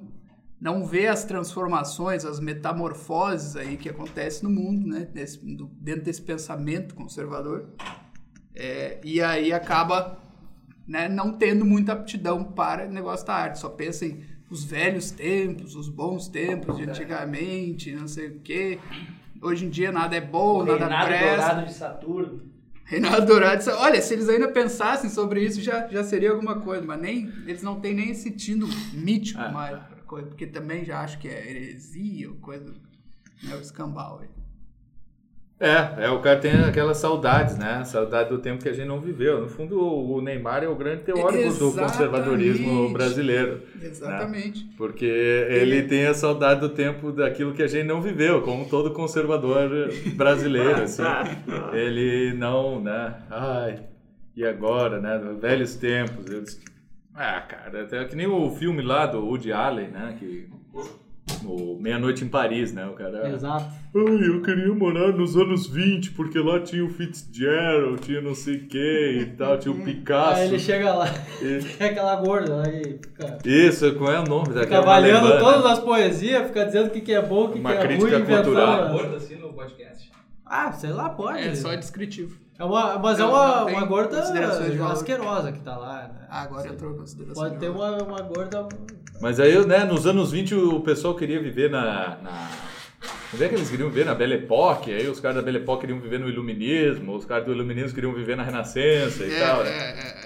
não 0.60 0.86
vê 0.86 1.06
as 1.06 1.24
transformações, 1.24 2.24
as 2.24 2.40
metamorfoses 2.40 3.56
aí 3.56 3.76
que 3.76 3.88
acontecem 3.88 4.48
no 4.48 4.54
mundo, 4.54 4.86
né? 4.86 5.06
Dentro 5.80 6.02
desse 6.02 6.22
pensamento 6.22 6.94
conservador. 6.94 7.68
É, 8.54 8.98
e 9.04 9.20
aí 9.20 9.52
acaba 9.52 10.18
né, 10.86 11.08
não 11.08 11.32
tendo 11.32 11.64
muita 11.64 11.92
aptidão 11.92 12.42
para 12.42 12.86
o 12.86 12.90
negócio 12.90 13.26
da 13.26 13.34
arte. 13.34 13.58
Só 13.58 13.68
pensa 13.68 14.06
em 14.06 14.24
os 14.48 14.64
velhos 14.64 15.10
tempos, 15.10 15.74
os 15.74 15.88
bons 15.88 16.28
tempos 16.28 16.76
de 16.76 16.84
antigamente, 16.84 17.92
não 17.92 18.06
sei 18.08 18.28
o 18.28 18.40
quê. 18.40 18.78
Hoje 19.42 19.66
em 19.66 19.68
dia 19.68 19.90
nada 19.92 20.16
é 20.16 20.20
bom, 20.20 20.64
nada 20.64 20.78
Reinado 20.86 21.06
presta. 21.06 21.36
Dourado 21.36 21.66
de 21.66 21.74
Saturno. 21.74 22.42
Reinado 22.84 23.26
Dourado. 23.26 23.62
Olha, 23.78 24.00
se 24.00 24.14
eles 24.14 24.28
ainda 24.28 24.48
pensassem 24.48 25.10
sobre 25.10 25.44
isso, 25.44 25.60
já, 25.60 25.88
já 25.88 26.04
seria 26.04 26.30
alguma 26.30 26.60
coisa. 26.60 26.84
Mas 26.86 27.00
nem, 27.00 27.26
eles 27.46 27.62
não 27.62 27.80
têm 27.80 27.92
nem 27.92 28.10
esse 28.10 28.30
tino 28.30 28.68
mítico 28.94 29.40
Ah. 29.40 29.50
mais. 29.50 29.95
Coisa, 30.06 30.28
Porque 30.28 30.46
também 30.46 30.84
já 30.84 31.00
acho 31.00 31.18
que 31.18 31.28
é 31.28 31.50
heresia 31.50 32.30
ou 32.30 32.36
coisa... 32.36 32.72
Né, 33.42 33.54
o 33.54 33.60
escambau 33.60 34.20
aí. 34.22 34.28
É, 35.58 36.04
é, 36.04 36.10
o 36.10 36.20
cara 36.20 36.38
tem 36.38 36.52
aquelas 36.52 36.98
saudades, 36.98 37.56
né? 37.56 37.82
Saudade 37.84 38.28
do 38.28 38.38
tempo 38.38 38.62
que 38.62 38.68
a 38.68 38.74
gente 38.74 38.86
não 38.86 39.00
viveu. 39.00 39.40
No 39.40 39.48
fundo, 39.48 39.80
o 39.80 40.20
Neymar 40.20 40.62
é 40.62 40.68
o 40.68 40.74
grande 40.74 41.04
teórico 41.04 41.32
do 41.32 41.38
Exatamente. 41.38 41.78
conservadorismo 41.78 42.92
brasileiro. 42.92 43.62
Exatamente. 43.80 44.64
Porque 44.76 45.06
ele 45.06 45.84
tem 45.84 46.06
a 46.06 46.12
saudade 46.12 46.60
do 46.60 46.68
tempo 46.68 47.10
daquilo 47.10 47.54
que 47.54 47.62
a 47.62 47.66
gente 47.66 47.86
não 47.86 48.02
viveu, 48.02 48.42
como 48.42 48.68
todo 48.68 48.92
conservador 48.92 49.70
brasileiro, 50.14 50.82
assim. 50.82 51.02
Ele 51.72 52.34
não, 52.34 52.82
né? 52.82 53.14
Ai, 53.30 53.82
e 54.36 54.44
agora, 54.44 55.00
né? 55.00 55.18
Velhos 55.40 55.74
tempos. 55.74 56.30
Eu 56.30 56.42
disse, 56.42 56.60
ah, 57.16 57.40
cara, 57.40 57.82
até 57.82 58.04
que 58.04 58.14
nem 58.16 58.26
o 58.26 58.50
filme 58.50 58.82
lá 58.82 59.06
do 59.06 59.24
Woody 59.24 59.52
Allen, 59.52 59.88
né? 59.88 60.16
Que, 60.18 60.48
o 61.44 61.76
Meia-Noite 61.80 62.24
em 62.24 62.28
Paris, 62.28 62.72
né? 62.72 62.86
O 62.86 62.92
cara... 62.92 63.28
Exato. 63.28 63.64
Ai, 63.94 64.28
eu 64.28 64.42
queria 64.42 64.72
morar 64.74 65.12
nos 65.12 65.36
anos 65.36 65.66
20, 65.66 66.12
porque 66.12 66.38
lá 66.38 66.60
tinha 66.60 66.84
o 66.84 66.88
Fitzgerald, 66.88 68.00
tinha 68.00 68.20
não 68.20 68.34
sei 68.34 68.58
quem 68.60 69.20
e 69.20 69.26
tal, 69.36 69.58
tinha 69.58 69.72
o 69.74 69.82
Picasso. 69.84 70.40
Aí 70.40 70.48
ele 70.48 70.58
chega 70.58 70.94
lá, 70.94 71.06
E- 71.42 71.60
é 71.82 71.86
aquela 71.86 72.16
gorda 72.16 72.56
lá 72.56 72.68
e 72.68 72.82
fica, 72.98 73.38
Isso, 73.44 73.94
qual 73.96 74.12
é 74.12 74.20
o 74.20 74.24
nome 74.24 74.46
fica 74.48 74.60
daquela 74.60 74.82
avaliando 74.82 75.26
alemã, 75.26 75.40
todas 75.40 75.64
né? 75.64 75.70
as 75.72 75.78
poesias, 75.80 76.46
fica 76.46 76.64
dizendo 76.64 76.86
o 76.86 76.90
que, 76.90 77.00
que 77.00 77.12
é 77.12 77.22
bom, 77.22 77.44
o 77.46 77.52
que, 77.52 77.58
Uma 77.58 77.70
que 77.72 77.76
é 77.76 77.80
ruim, 77.80 77.88
crítica 77.98 78.16
inventando. 78.18 78.44
cultural. 78.44 78.88
Gordo 78.92 79.16
assim 79.16 79.36
no 79.36 79.52
podcast. 79.52 80.10
Ah, 80.44 80.72
sei 80.72 80.90
lá, 80.90 81.10
pode. 81.10 81.40
É 81.40 81.54
só 81.54 81.74
descritivo. 81.74 82.38
É 82.58 82.64
uma, 82.64 82.98
mas 82.98 83.18
é 83.20 83.24
uma, 83.24 83.64
uma 83.64 83.84
gorda 83.84 84.18
asquerosa 84.92 85.52
que 85.52 85.60
tá 85.60 85.76
lá. 85.76 86.08
Né? 86.08 86.26
Ah, 86.28 86.42
agora 86.42 86.68
entrou 86.68 86.92
em 86.94 86.96
consideração. 86.96 87.42
Pode 87.42 87.54
de 87.54 87.60
ter 87.60 87.68
uma, 87.68 88.02
uma 88.02 88.22
gorda. 88.22 88.68
Mas 89.20 89.38
aí, 89.40 89.64
né, 89.66 89.84
nos 89.84 90.06
anos 90.06 90.32
20 90.32 90.54
o 90.54 90.80
pessoal 90.80 91.14
queria 91.14 91.40
viver 91.40 91.70
na... 91.70 92.16
na... 92.22 92.48
Onde 93.34 93.44
é 93.44 93.48
que 93.48 93.54
eles 93.54 93.68
queriam 93.68 93.88
viver? 93.90 94.06
Na 94.06 94.14
Belle 94.14 94.34
Époque. 94.34 94.92
Aí 94.92 95.06
os 95.08 95.20
caras 95.20 95.36
da 95.36 95.42
Belle 95.42 95.58
Époque 95.58 95.82
queriam 95.82 96.00
viver 96.00 96.18
no 96.18 96.28
Iluminismo, 96.28 97.14
os 97.14 97.24
caras 97.24 97.44
do 97.44 97.52
Iluminismo 97.52 97.94
queriam 97.94 98.12
viver 98.14 98.36
na 98.36 98.42
Renascença 98.42 99.24
e 99.24 99.34
É, 99.34 99.40
tal, 99.40 99.62
né? 99.62 99.70
é, 99.70 99.74
é, 99.74 100.25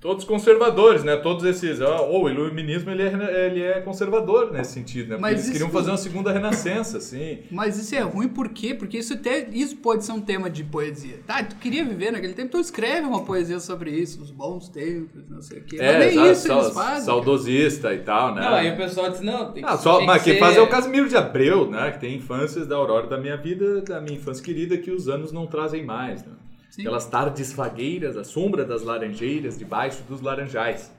Todos 0.00 0.24
conservadores, 0.24 1.02
né? 1.02 1.16
Todos 1.16 1.44
esses. 1.44 1.80
ó, 1.80 2.06
Ou 2.06 2.24
o 2.24 2.30
iluminismo 2.30 2.90
ele 2.90 3.02
é, 3.02 3.46
ele 3.46 3.62
é 3.62 3.80
conservador 3.80 4.52
nesse 4.52 4.72
sentido, 4.72 5.08
né? 5.08 5.16
Porque 5.16 5.22
Mas 5.22 5.32
eles 5.32 5.44
isso- 5.44 5.52
queriam 5.52 5.70
fazer 5.70 5.90
uma 5.90 5.96
segunda 5.96 6.32
renascença, 6.32 6.98
assim. 6.98 7.40
Mas 7.50 7.76
isso 7.78 7.94
é 7.94 8.00
ruim 8.00 8.28
por 8.28 8.48
quê? 8.50 8.74
Porque 8.74 8.98
isso, 8.98 9.14
até, 9.14 9.48
isso 9.52 9.76
pode 9.78 10.04
ser 10.04 10.12
um 10.12 10.20
tema 10.20 10.48
de 10.48 10.62
poesia. 10.62 11.18
Tá, 11.26 11.42
tu 11.42 11.56
queria 11.56 11.84
viver 11.84 12.12
naquele 12.12 12.32
tempo, 12.32 12.48
então 12.48 12.60
escreve 12.60 13.06
uma 13.06 13.24
poesia 13.24 13.58
sobre 13.58 13.90
isso, 13.90 14.22
os 14.22 14.30
bons 14.30 14.68
tempos, 14.68 15.28
não 15.28 15.42
sei 15.42 15.58
o 15.58 15.64
quê. 15.64 15.76
Mas 15.80 15.98
nem 15.98 16.08
exato, 16.10 16.30
isso 16.32 16.52
eles 16.52 16.66
É, 16.68 16.72
fazem. 16.72 17.04
saudosista 17.04 17.92
e 17.94 17.98
tal, 17.98 18.34
né? 18.34 18.40
Não, 18.42 18.54
aí 18.54 18.70
o 18.72 18.76
pessoal 18.76 19.10
diz, 19.10 19.20
não, 19.20 19.52
tem 19.52 19.62
que, 19.64 19.68
Ah, 19.68 19.76
só, 19.76 19.98
tem 19.98 20.06
mas 20.06 20.22
que 20.22 20.30
quem 20.30 20.34
ser- 20.34 20.40
faz 20.40 20.56
é 20.56 20.60
o 20.60 20.68
Casimiro 20.68 21.08
de 21.08 21.16
Abreu, 21.16 21.68
né? 21.70 21.90
Que 21.90 21.98
tem 22.00 22.14
infâncias 22.16 22.66
da 22.66 22.76
aurora 22.76 23.06
da 23.08 23.18
minha 23.18 23.36
vida, 23.36 23.80
da 23.82 24.00
minha 24.00 24.16
infância 24.16 24.44
querida, 24.44 24.76
que 24.78 24.90
os 24.90 25.08
anos 25.08 25.32
não 25.32 25.46
trazem 25.46 25.84
mais, 25.84 26.24
né? 26.24 26.32
Sim. 26.78 26.82
Aquelas 26.82 27.06
tardes 27.06 27.52
fagueiras, 27.52 28.16
a 28.16 28.22
sombra 28.22 28.64
das 28.64 28.84
laranjeiras, 28.84 29.58
debaixo 29.58 30.00
dos 30.04 30.20
laranjais. 30.20 30.94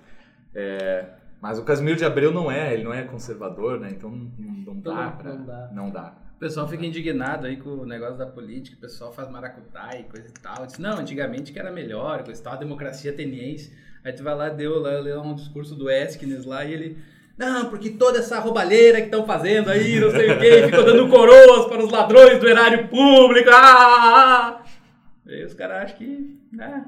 É, 0.54 1.06
mas 1.42 1.58
o 1.58 1.64
Casimiro 1.64 1.96
de 1.96 2.04
Abreu 2.04 2.34
não 2.34 2.52
é, 2.52 2.74
ele 2.74 2.84
não 2.84 2.94
é 2.94 3.04
conservador, 3.04 3.80
né? 3.80 3.88
Então 3.92 4.12
não, 4.12 4.74
não 4.74 4.80
dá 4.82 4.94
Não, 4.94 5.12
pra... 5.14 5.34
não 5.34 5.46
dá. 5.46 5.70
Não 5.74 5.90
dá. 5.90 6.14
O 6.36 6.40
pessoal 6.40 6.68
fica 6.68 6.86
indignado 6.86 7.48
aí 7.48 7.56
com 7.56 7.70
o 7.70 7.86
negócio 7.86 8.18
da 8.18 8.26
política, 8.26 8.76
o 8.76 8.82
pessoal 8.82 9.14
faz 9.14 9.30
maracutaia 9.30 10.02
e 10.02 10.04
coisa 10.04 10.28
e 10.28 10.42
tal. 10.42 10.66
Diz, 10.66 10.78
não, 10.80 10.98
antigamente 10.98 11.54
que 11.54 11.60
era 11.60 11.72
melhor, 11.72 12.24
coisa 12.24 12.42
e 12.42 12.44
tal, 12.44 12.54
a 12.54 12.58
democracia 12.58 13.12
ateniense. 13.12 13.74
Aí 14.04 14.12
tu 14.12 14.22
vai 14.22 14.36
lá, 14.36 14.50
deu 14.50 14.80
lá, 14.80 15.00
leu 15.00 15.22
um 15.22 15.34
discurso 15.34 15.76
do 15.76 15.90
Esquines 15.90 16.46
lá 16.46 16.66
e 16.66 16.74
ele... 16.74 16.98
Não, 17.38 17.70
porque 17.70 17.92
toda 17.92 18.20
essa 18.20 18.38
roubalheira 18.38 19.00
que 19.00 19.06
estão 19.06 19.26
fazendo 19.26 19.70
aí, 19.70 19.98
não 19.98 20.12
sei 20.12 20.30
o 20.30 20.40
quê, 20.40 20.64
ficou 20.66 20.84
dando 20.84 21.08
coroas 21.08 21.68
para 21.68 21.82
os 21.82 21.90
ladrões 21.90 22.38
do 22.38 22.50
erário 22.50 22.90
público. 22.90 23.50
Ah, 23.50 23.56
ah, 23.56 24.62
ah. 24.66 24.69
Aí 25.30 25.46
os 25.46 25.54
caras 25.54 25.84
acham 25.84 25.98
que... 25.98 26.38
Né? 26.52 26.86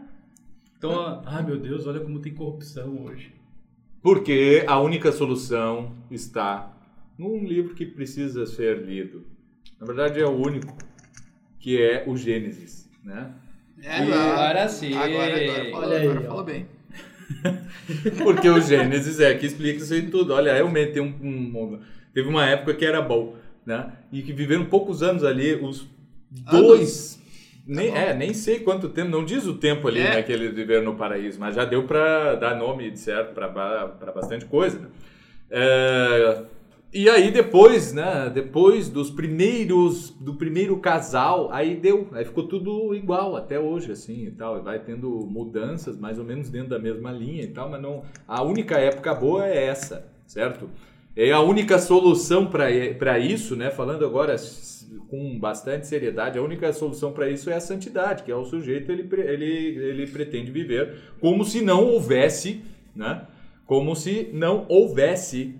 Então, 0.77 1.21
ah, 1.25 1.41
meu 1.43 1.57
Deus, 1.59 1.85
olha 1.85 1.99
como 1.99 2.19
tem 2.19 2.33
corrupção 2.33 3.05
hoje. 3.05 3.31
Porque 4.01 4.63
a 4.67 4.79
única 4.79 5.11
solução 5.11 5.93
está 6.09 6.75
num 7.17 7.43
livro 7.45 7.75
que 7.75 7.85
precisa 7.85 8.47
ser 8.47 8.79
lido. 8.83 9.23
Na 9.79 9.85
verdade 9.85 10.19
é 10.19 10.25
o 10.25 10.31
único, 10.31 10.75
que 11.59 11.79
é 11.79 12.03
o 12.07 12.17
Gênesis, 12.17 12.89
né? 13.03 13.31
É, 13.83 13.97
Agora 13.97 14.67
sim. 14.67 14.93
Agora, 14.93 15.35
agora, 15.35 15.97
aí, 15.97 16.07
agora 16.07 16.19
ó. 16.21 16.23
falou 16.23 16.43
bem. 16.43 16.65
Porque 18.23 18.49
o 18.49 18.59
Gênesis 18.59 19.19
é 19.19 19.33
que 19.35 19.45
explica 19.45 19.83
isso 19.83 19.93
aí 19.93 20.09
tudo. 20.09 20.33
Olha, 20.33 20.53
realmente 20.53 20.93
tem 20.93 21.01
um, 21.01 21.07
um- 21.21 21.79
teve 22.13 22.27
uma 22.27 22.45
época 22.45 22.73
que 22.73 22.85
era 22.85 23.01
bom, 23.01 23.35
né? 23.65 23.93
E 24.11 24.21
que 24.23 24.33
viveram 24.33 24.65
poucos 24.65 25.01
anos 25.03 25.23
ali, 25.23 25.55
os 25.55 25.87
dois. 26.29 27.20
Nem, 27.73 27.89
bom. 27.89 27.95
é, 27.97 28.13
nem 28.13 28.33
sei 28.33 28.59
quanto 28.59 28.89
tempo, 28.89 29.09
não 29.09 29.23
diz 29.23 29.47
o 29.47 29.53
tempo 29.53 29.87
ali 29.87 30.01
É. 30.01 30.15
né, 30.15 30.23
que 30.23 30.31
eles 30.31 30.53
viveram 30.53 30.83
no 30.83 30.95
paraíso, 30.95 31.39
mas 31.39 31.55
já 31.55 31.63
deu 31.63 31.83
para 31.83 32.35
dar 32.35 32.55
nome, 32.55 32.91
de 32.91 32.99
certo, 32.99 33.33
para 33.33 33.47
bastante 34.13 34.45
coisa. 34.45 34.77
Né? 34.79 34.87
É, 35.49 36.43
e 36.93 37.09
aí 37.09 37.31
depois, 37.31 37.93
né, 37.93 38.29
depois 38.33 38.89
dos 38.89 39.09
primeiros, 39.09 40.09
do 40.19 40.33
primeiro 40.33 40.77
casal, 40.79 41.49
aí 41.53 41.75
deu, 41.75 42.09
aí 42.11 42.25
ficou 42.25 42.45
tudo 42.45 42.93
igual 42.93 43.37
até 43.37 43.57
hoje, 43.57 43.93
assim, 43.93 44.25
e 44.25 44.31
tal, 44.31 44.57
e 44.57 44.61
vai 44.61 44.77
tendo 44.79 45.09
mudanças 45.25 45.97
mais 45.97 46.19
ou 46.19 46.25
menos 46.25 46.49
dentro 46.49 46.69
da 46.69 46.79
mesma 46.79 47.11
linha 47.11 47.43
e 47.43 47.47
tal, 47.47 47.69
mas 47.69 47.81
não, 47.81 48.03
a 48.27 48.43
única 48.43 48.77
época 48.77 49.13
boa 49.15 49.47
é 49.47 49.65
essa, 49.67 50.11
certo? 50.27 50.69
É 51.15 51.31
a 51.31 51.41
única 51.41 51.77
solução 51.77 52.47
para 52.47 53.19
isso, 53.19 53.55
né, 53.55 53.69
falando 53.69 54.05
agora 54.05 54.35
com 55.09 55.37
bastante 55.37 55.87
seriedade, 55.87 56.39
a 56.39 56.41
única 56.41 56.71
solução 56.71 57.11
para 57.11 57.29
isso 57.29 57.49
é 57.49 57.55
a 57.55 57.59
santidade, 57.59 58.23
que 58.23 58.31
é 58.31 58.35
o 58.35 58.45
sujeito, 58.45 58.91
ele, 58.91 59.09
ele, 59.13 59.45
ele 59.45 60.07
pretende 60.07 60.51
viver 60.51 60.97
como 61.19 61.43
se 61.43 61.61
não 61.61 61.85
houvesse, 61.85 62.61
né, 62.95 63.27
como 63.65 63.95
se 63.95 64.29
não 64.33 64.65
houvesse 64.69 65.59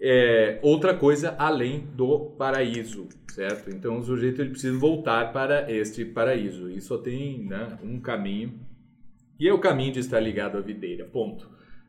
é, 0.00 0.58
outra 0.62 0.94
coisa 0.94 1.34
além 1.38 1.86
do 1.94 2.30
paraíso, 2.38 3.08
certo? 3.28 3.70
Então 3.70 3.98
o 3.98 4.02
sujeito 4.02 4.40
ele 4.40 4.50
precisa 4.50 4.78
voltar 4.78 5.32
para 5.32 5.70
este 5.70 6.04
paraíso. 6.04 6.70
E 6.70 6.80
só 6.80 6.98
tem 6.98 7.44
né, 7.44 7.78
um 7.82 8.00
caminho, 8.00 8.54
e 9.38 9.48
é 9.48 9.52
o 9.52 9.58
caminho 9.58 9.92
de 9.92 10.00
estar 10.00 10.20
ligado 10.20 10.56
à 10.56 10.60
videira, 10.60 11.04
ponto. 11.04 11.48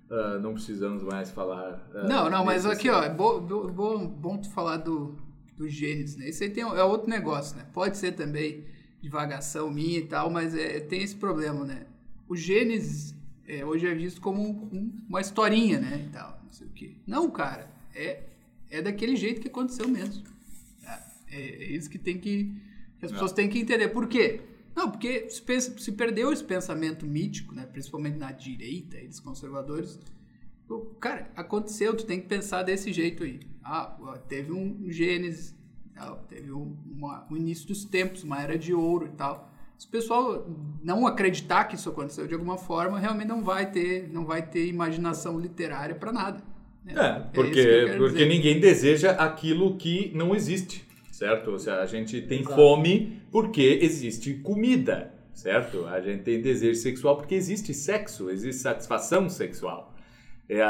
Ah, 0.10 0.40
não 0.40 0.54
precisamos 0.54 1.04
mais 1.04 1.30
falar. 1.32 1.90
ah, 1.94 2.04
Não, 2.08 2.30
não, 2.30 2.46
mas 2.46 2.66
aqui, 2.66 2.90
ó, 2.90 3.04
é 3.04 3.10
bo- 3.10 3.42
bo- 3.42 3.68
bom, 3.70 4.08
bom 4.08 4.38
tu 4.38 4.50
falar 4.52 4.78
do, 4.78 5.18
do 5.56 5.68
Gênesis, 5.68 6.16
né? 6.16 6.30
Isso 6.30 6.44
aí 6.44 6.50
tem, 6.50 6.64
é 6.64 6.84
outro 6.84 7.10
negócio, 7.10 7.58
né? 7.58 7.66
Pode 7.74 7.98
ser 7.98 8.14
também 8.14 8.64
divagação 9.02 9.70
minha 9.70 10.00
e 10.00 10.06
tal, 10.06 10.30
mas 10.30 10.56
é, 10.56 10.80
tem 10.80 11.02
esse 11.04 11.16
problema, 11.16 11.66
né? 11.66 11.86
O 12.28 12.36
Gênesis 12.36 13.14
é, 13.48 13.66
hoje 13.66 13.86
é 13.88 13.94
visto 13.94 14.20
como 14.22 14.42
um- 14.42 14.70
um- 14.78 15.06
uma 15.10 15.22
historinha, 15.22 15.80
né? 15.80 16.06
E 16.08 16.10
tal, 16.12 16.40
não 16.44 16.52
sei 16.52 16.68
o 16.68 16.72
quê. 16.72 16.96
Não, 17.06 17.30
cara, 17.30 17.70
é, 17.94 18.24
é 18.70 18.82
daquele 18.82 19.16
jeito 19.16 19.42
que 19.42 19.48
aconteceu 19.48 19.88
mesmo. 19.88 20.24
É, 21.30 21.38
é 21.38 21.72
isso 21.72 21.90
que 21.90 21.98
tem 21.98 22.18
que. 22.18 22.46
que 23.00 23.06
as 23.06 23.12
pessoas 23.12 23.32
têm 23.34 23.48
que 23.50 23.60
entender. 23.60 23.90
Por 23.90 24.08
quê? 24.08 24.42
Não, 24.78 24.92
porque 24.92 25.28
se, 25.32 25.92
perdeu 25.92 26.32
esse 26.32 26.44
pensamento 26.44 27.04
mítico, 27.04 27.56
né? 27.56 27.66
Principalmente 27.66 28.18
na 28.18 28.32
direita 28.32 28.98
e 29.00 29.08
dos 29.08 29.20
conservadores. 29.20 30.00
Cara, 31.00 31.32
aconteceu, 31.36 31.96
tu 31.96 32.06
tem 32.06 32.22
que 32.22 32.28
pensar 32.28 32.62
desse 32.62 32.94
jeito 32.94 33.24
aí. 33.24 33.40
Ah, 33.64 33.98
teve 34.28 34.52
um 34.52 34.86
Gênesis, 34.92 35.56
teve 36.28 36.52
um, 36.52 36.78
uma- 36.92 37.26
um 37.32 37.36
início 37.36 37.68
dos 37.68 37.86
tempos, 37.86 38.24
uma 38.24 38.40
era 38.42 38.56
de 38.58 38.72
ouro 38.74 39.08
e 39.08 39.16
tal. 39.16 39.52
Se 39.80 39.88
o 39.88 39.90
pessoal 39.90 40.48
não 40.84 41.08
acreditar 41.08 41.66
que 41.66 41.76
isso 41.76 41.90
aconteceu 41.90 42.28
de 42.28 42.34
alguma 42.34 42.58
forma, 42.58 43.00
realmente 43.00 43.28
não 43.28 43.44
vai 43.44 43.72
ter, 43.72 44.10
não 44.14 44.26
vai 44.26 44.42
ter 44.48 44.68
imaginação 44.68 45.40
literária 45.40 45.96
para 45.96 46.12
nada. 46.12 46.44
né? 46.84 46.94
É, 46.94 47.14
que 47.32 47.40
eu 47.40 47.44
porque, 47.44 47.64
quero 47.64 47.98
porque 47.98 48.14
dizer. 48.14 48.26
ninguém 48.30 48.60
deseja 48.60 49.12
aquilo 49.12 49.76
que 49.78 50.12
não 50.16 50.36
existe, 50.36 50.87
certo? 51.18 51.50
Ou 51.50 51.58
seja, 51.58 51.80
a 51.80 51.86
gente 51.88 52.22
tem 52.22 52.42
Exato. 52.42 52.56
fome 52.56 53.22
porque 53.32 53.80
existe 53.82 54.36
comida, 54.36 55.12
certo? 55.34 55.88
A 55.88 56.00
gente 56.00 56.22
tem 56.22 56.40
desejo 56.40 56.80
sexual 56.80 57.18
porque 57.18 57.34
existe 57.34 57.74
sexo, 57.74 58.30
existe 58.30 58.62
satisfação 58.62 59.28
sexual. 59.28 59.96
É, 60.48 60.62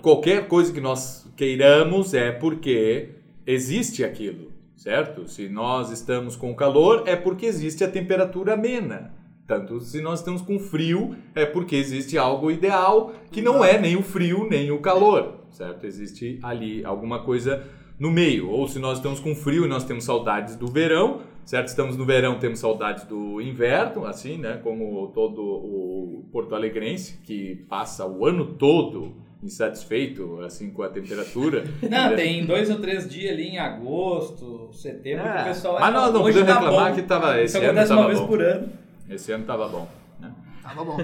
qualquer 0.00 0.48
coisa 0.48 0.72
que 0.72 0.80
nós 0.80 1.30
queiramos 1.36 2.14
é 2.14 2.32
porque 2.32 3.10
existe 3.46 4.02
aquilo, 4.02 4.50
certo? 4.74 5.28
Se 5.28 5.50
nós 5.50 5.90
estamos 5.90 6.34
com 6.34 6.54
calor, 6.54 7.04
é 7.06 7.14
porque 7.14 7.44
existe 7.44 7.84
a 7.84 7.90
temperatura 7.90 8.54
amena. 8.54 9.14
Tanto 9.46 9.80
se 9.80 10.00
nós 10.00 10.20
estamos 10.20 10.40
com 10.40 10.58
frio, 10.58 11.14
é 11.34 11.44
porque 11.44 11.76
existe 11.76 12.16
algo 12.16 12.50
ideal 12.50 13.12
que 13.30 13.42
não 13.42 13.62
é 13.62 13.78
nem 13.78 13.96
o 13.96 14.02
frio 14.02 14.48
nem 14.48 14.70
o 14.70 14.78
calor, 14.78 15.44
certo? 15.50 15.84
Existe 15.84 16.38
ali 16.42 16.84
alguma 16.84 17.22
coisa 17.22 17.62
no 18.00 18.10
meio. 18.10 18.50
Ou 18.50 18.66
se 18.66 18.78
nós 18.80 18.96
estamos 18.98 19.20
com 19.20 19.34
frio 19.36 19.64
e 19.66 19.68
nós 19.68 19.84
temos 19.84 20.02
saudades 20.04 20.56
do 20.56 20.66
verão, 20.66 21.20
certo? 21.44 21.68
Estamos 21.68 21.96
no 21.96 22.04
verão, 22.04 22.38
temos 22.38 22.58
saudades 22.58 23.04
do 23.04 23.40
inverno, 23.40 24.06
assim, 24.06 24.38
né? 24.38 24.58
Como 24.62 25.08
todo 25.14 25.40
o 25.42 26.24
porto 26.32 26.54
alegrense 26.54 27.18
que 27.22 27.56
passa 27.68 28.06
o 28.06 28.26
ano 28.26 28.46
todo 28.54 29.14
insatisfeito, 29.42 30.40
assim, 30.42 30.70
com 30.70 30.82
a 30.82 30.88
temperatura. 30.88 31.64
Não, 31.88 32.14
tem 32.14 32.44
dois 32.44 32.68
ou 32.70 32.78
três 32.78 33.08
dias 33.08 33.32
ali 33.32 33.48
em 33.48 33.58
agosto, 33.58 34.68
setembro, 34.72 35.24
que 35.24 35.28
o 35.30 35.32
É, 35.32 35.44
pessoal 35.44 35.74
mas 35.74 35.82
acha, 35.82 35.92
nós 35.92 36.12
não 36.12 36.22
podemos 36.22 36.46
tá 36.48 36.54
reclamar 36.60 36.88
bom. 36.90 36.94
que 36.96 37.02
tava, 37.02 37.40
esse 37.40 37.56
Isso 37.56 37.56
ano 37.58 37.66
acontece 37.66 37.92
uma 37.92 38.06
vez 38.06 38.20
bom. 38.20 38.26
por 38.26 38.42
ano. 38.42 38.68
Esse 39.08 39.32
ano 39.32 39.44
tava 39.44 39.68
bom, 39.68 39.88
né? 40.20 40.30
Tava 40.62 40.84
bom. 40.84 40.98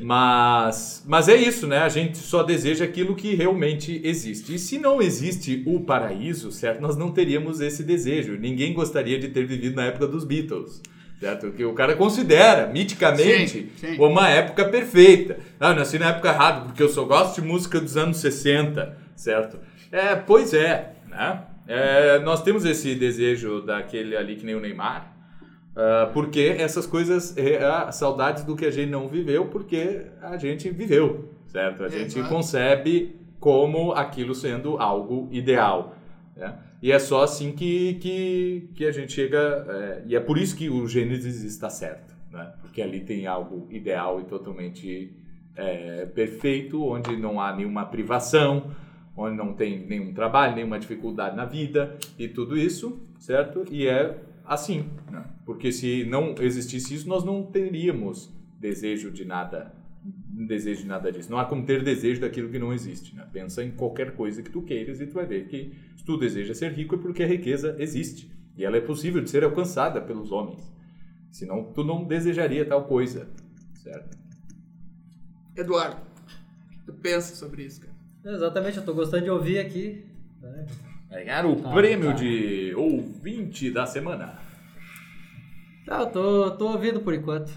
Mas, 0.00 1.02
mas 1.06 1.28
é 1.28 1.36
isso, 1.36 1.66
né? 1.66 1.78
A 1.78 1.88
gente 1.88 2.18
só 2.18 2.42
deseja 2.42 2.84
aquilo 2.84 3.14
que 3.14 3.34
realmente 3.34 4.00
existe. 4.04 4.54
E 4.54 4.58
se 4.58 4.78
não 4.78 5.00
existe 5.00 5.62
o 5.66 5.80
paraíso, 5.80 6.52
certo? 6.52 6.80
Nós 6.80 6.96
não 6.96 7.10
teríamos 7.10 7.60
esse 7.60 7.82
desejo. 7.82 8.36
Ninguém 8.36 8.74
gostaria 8.74 9.18
de 9.18 9.28
ter 9.28 9.46
vivido 9.46 9.76
na 9.76 9.86
época 9.86 10.06
dos 10.06 10.24
Beatles, 10.24 10.82
certo? 11.18 11.50
Que 11.52 11.64
o 11.64 11.72
cara 11.72 11.96
considera, 11.96 12.66
miticamente, 12.66 13.70
Sim, 13.78 13.94
sim. 13.94 13.96
uma 13.98 14.28
época 14.28 14.66
perfeita. 14.66 15.38
Ah, 15.58 15.70
eu 15.70 15.76
nasci 15.76 15.98
na 15.98 16.10
época 16.10 16.28
errada, 16.28 16.60
porque 16.66 16.82
eu 16.82 16.88
só 16.88 17.04
gosto 17.04 17.40
de 17.40 17.46
música 17.46 17.80
dos 17.80 17.96
anos 17.96 18.18
60, 18.18 18.98
certo? 19.16 19.58
É, 19.90 20.14
pois 20.14 20.52
é, 20.52 20.92
né? 21.08 21.42
É, 21.68 22.18
nós 22.20 22.42
temos 22.42 22.64
esse 22.64 22.94
desejo 22.94 23.60
daquele 23.62 24.16
ali 24.16 24.36
que 24.36 24.44
nem 24.46 24.54
o 24.54 24.60
Neymar, 24.60 25.15
ah, 25.76 26.10
porque 26.12 26.56
essas 26.58 26.86
coisas, 26.86 27.36
é, 27.36 27.60
saudades 27.92 28.42
do 28.44 28.56
que 28.56 28.64
a 28.64 28.70
gente 28.70 28.90
não 28.90 29.06
viveu, 29.06 29.46
porque 29.48 30.06
a 30.22 30.38
gente 30.38 30.70
viveu, 30.70 31.28
certo? 31.46 31.84
A 31.84 31.88
gente 31.88 32.18
Exato. 32.18 32.34
concebe 32.34 33.14
como 33.38 33.92
aquilo 33.92 34.34
sendo 34.34 34.78
algo 34.78 35.28
ideal. 35.30 35.94
Né? 36.34 36.58
E 36.82 36.90
é 36.90 36.98
só 36.98 37.22
assim 37.22 37.52
que, 37.52 37.94
que, 37.94 38.70
que 38.74 38.86
a 38.86 38.90
gente 38.90 39.12
chega. 39.12 39.66
é, 39.68 40.02
e 40.06 40.16
é 40.16 40.20
por 40.20 40.38
isso 40.38 40.56
que 40.56 40.70
o 40.70 40.88
Gênesis 40.88 41.42
está 41.42 41.68
certo, 41.68 42.16
né? 42.32 42.54
porque 42.62 42.80
ali 42.80 43.00
tem 43.00 43.26
algo 43.26 43.68
ideal 43.70 44.18
e 44.18 44.24
totalmente 44.24 45.12
é, 45.54 46.06
perfeito, 46.06 46.82
onde 46.82 47.16
não 47.16 47.38
há 47.38 47.54
nenhuma 47.54 47.84
privação, 47.84 48.70
onde 49.14 49.36
não 49.36 49.52
tem 49.52 49.78
nenhum 49.86 50.14
trabalho, 50.14 50.54
nenhuma 50.56 50.78
dificuldade 50.78 51.36
na 51.36 51.44
vida 51.44 51.98
e 52.18 52.28
tudo 52.28 52.56
isso, 52.56 52.98
certo? 53.18 53.64
E 53.70 53.86
é 53.86 54.18
assim, 54.46 54.90
né? 55.10 55.24
porque 55.44 55.72
se 55.72 56.04
não 56.04 56.34
existisse 56.40 56.94
isso, 56.94 57.08
nós 57.08 57.24
não 57.24 57.44
teríamos 57.44 58.32
desejo 58.58 59.10
de 59.10 59.24
nada 59.24 59.74
desejo 60.46 60.82
de 60.82 60.86
nada 60.86 61.10
disso. 61.10 61.30
Não 61.30 61.38
há 61.38 61.44
como 61.44 61.64
ter 61.64 61.82
desejo 61.82 62.20
daquilo 62.20 62.50
que 62.50 62.58
não 62.58 62.72
existe. 62.72 63.14
Né? 63.14 63.26
Pensa 63.32 63.64
em 63.64 63.70
qualquer 63.70 64.14
coisa 64.14 64.42
que 64.42 64.50
tu 64.50 64.62
queiras 64.62 65.00
e 65.00 65.06
tu 65.06 65.14
vai 65.14 65.26
ver 65.26 65.48
que 65.48 65.74
se 65.96 66.04
tu 66.04 66.16
deseja 66.16 66.54
ser 66.54 66.72
rico 66.72 66.94
é 66.94 66.98
porque 66.98 67.22
a 67.22 67.26
riqueza 67.26 67.74
existe. 67.78 68.30
E 68.56 68.64
ela 68.64 68.76
é 68.76 68.80
possível 68.80 69.22
de 69.22 69.30
ser 69.30 69.44
alcançada 69.44 70.00
pelos 70.00 70.30
homens. 70.30 70.72
Senão 71.30 71.72
tu 71.72 71.82
não 71.82 72.04
desejaria 72.04 72.64
tal 72.64 72.84
coisa. 72.84 73.28
Certo? 73.74 74.16
Eduardo, 75.56 76.00
tu 76.84 76.92
pensa 76.92 77.34
sobre 77.34 77.64
isso, 77.64 77.80
cara? 77.80 77.96
Exatamente, 78.24 78.78
eu 78.78 78.84
tô 78.84 78.94
gostando 78.94 79.24
de 79.24 79.30
ouvir 79.30 79.58
aqui. 79.58 80.04
né? 80.40 80.66
Vai 81.16 81.24
ganhar 81.24 81.46
o 81.46 81.56
Tá, 81.56 81.72
prêmio 81.72 82.08
tá. 82.08 82.12
de 82.12 82.74
ouvinte 82.76 83.70
da 83.70 83.86
semana. 83.86 84.34
Tá, 85.86 86.00
eu 86.00 86.06
tô, 86.08 86.50
tô 86.50 86.68
ouvindo 86.72 87.00
por 87.00 87.14
enquanto. 87.14 87.50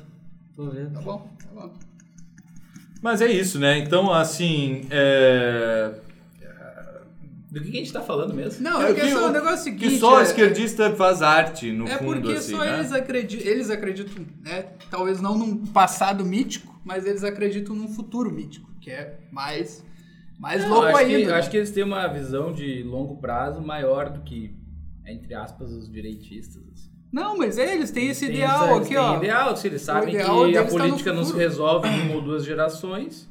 Tô 0.56 0.64
ouvindo. 0.68 0.94
Tá 0.94 1.02
bom, 1.02 1.30
tá 1.44 1.50
bom. 1.54 1.74
Mas 3.02 3.22
é 3.22 3.30
isso, 3.30 3.60
né? 3.60 3.78
Então, 3.80 4.14
assim. 4.14 4.88
É... 4.90 5.94
Do 7.52 7.60
que 7.62 7.68
a 7.68 7.72
gente 7.72 7.92
tá 7.92 8.00
falando 8.00 8.34
mesmo? 8.34 8.64
Não, 8.64 8.82
É 8.82 8.92
é 8.92 8.94
que 8.94 9.02
o- 9.14 9.30
negócio 9.30 9.50
é 9.50 9.54
o 9.56 9.58
seguinte... 9.58 9.90
Que 9.90 9.98
só 10.00 10.20
é- 10.22 10.24
esquerdista 10.24 10.96
faz 10.96 11.22
arte, 11.22 11.70
no 11.74 11.86
É 11.86 11.98
fundo, 11.98 12.22
porque 12.22 12.38
assim, 12.38 12.52
só 12.56 12.64
né? 12.64 12.76
eles, 12.78 12.94
acreditam, 12.94 13.46
eles 13.52 13.70
acreditam, 13.72 14.26
né? 14.42 14.68
Talvez 14.90 15.20
não 15.20 15.38
num 15.38 15.66
passado 15.66 16.24
mítico, 16.24 16.80
mas 16.86 17.06
eles 17.06 17.24
acreditam 17.26 17.76
num 17.76 17.90
futuro 17.90 18.32
mítico, 18.32 18.70
que 18.80 18.90
é 18.92 19.18
mais, 19.32 19.84
mais 20.40 20.64
Não, 20.64 20.70
louco 20.70 20.88
acho 20.88 20.98
ainda. 20.98 21.20
Que, 21.20 21.26
né? 21.28 21.34
acho 21.34 21.50
que 21.52 21.58
eles 21.58 21.72
têm 21.72 21.84
uma 21.84 22.08
visão 22.08 22.52
de 22.54 22.82
longo 22.84 23.18
prazo 23.18 23.62
maior 23.62 24.10
do 24.10 24.22
que, 24.22 24.56
entre 25.06 25.34
aspas, 25.36 25.72
os 25.72 25.92
direitistas. 25.92 26.64
assim. 26.74 26.90
Não, 27.12 27.38
mas 27.38 27.58
é, 27.58 27.74
eles 27.76 27.92
têm 27.92 28.08
esse 28.10 28.26
Tem 28.28 28.36
ideal 28.36 28.66
essa- 28.66 28.82
aqui, 28.84 28.96
ó. 28.96 29.18
ideal, 29.18 29.56
se 29.58 29.68
eles 29.68 29.82
sabem 29.82 30.14
ideal 30.16 30.28
que 30.46 30.58
a 30.58 30.62
deles 30.62 30.74
tá 30.74 30.80
política 30.80 31.14
não 31.14 31.24
se 31.26 31.36
resolve 31.36 31.88
em 31.88 32.02
uma 32.04 32.16
ou 32.16 32.22
duas 32.22 32.46
gerações, 32.46 33.28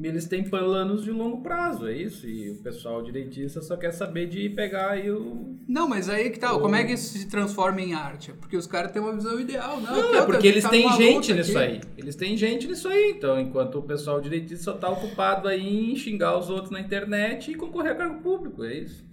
eles 0.00 0.26
têm 0.26 0.42
planos 0.42 1.04
de 1.04 1.10
longo 1.10 1.42
prazo, 1.42 1.86
é 1.86 1.96
isso. 1.96 2.26
E 2.26 2.50
o 2.50 2.62
pessoal 2.62 3.02
direitista 3.02 3.60
só 3.60 3.76
quer 3.76 3.92
saber 3.92 4.26
de 4.26 4.48
pegar 4.48 4.92
aí 4.92 5.10
o... 5.10 5.56
Não, 5.68 5.88
mas 5.88 6.08
aí 6.08 6.30
que 6.30 6.38
tá, 6.38 6.50
como 6.58 6.74
é 6.74 6.84
que 6.84 6.92
isso 6.92 7.18
se 7.18 7.28
transforma 7.28 7.80
em 7.80 7.92
arte? 7.92 8.32
Porque 8.32 8.56
os 8.56 8.66
caras 8.66 8.90
têm 8.90 9.02
uma 9.02 9.12
visão 9.12 9.38
ideal, 9.38 9.80
não? 9.80 9.94
Não, 9.94 10.08
aqui, 10.08 10.16
é 10.16 10.22
porque 10.24 10.46
eles 10.46 10.64
tá 10.64 10.70
têm 10.70 10.90
gente 10.92 11.32
nisso 11.34 11.58
aqui. 11.58 11.72
aí. 11.72 11.80
Eles 11.96 12.16
têm 12.16 12.36
gente 12.36 12.66
nisso 12.66 12.88
aí. 12.88 13.14
Então, 13.16 13.38
enquanto 13.38 13.78
o 13.78 13.82
pessoal 13.82 14.20
direitista 14.20 14.64
só 14.64 14.72
tá 14.72 14.88
ocupado 14.88 15.46
aí 15.46 15.92
em 15.92 15.94
xingar 15.94 16.38
os 16.38 16.48
outros 16.48 16.70
na 16.70 16.80
internet 16.80 17.50
e 17.50 17.54
concorrer 17.54 17.92
a 17.92 17.96
cargo 17.96 18.22
público, 18.22 18.64
é 18.64 18.74
isso. 18.74 19.04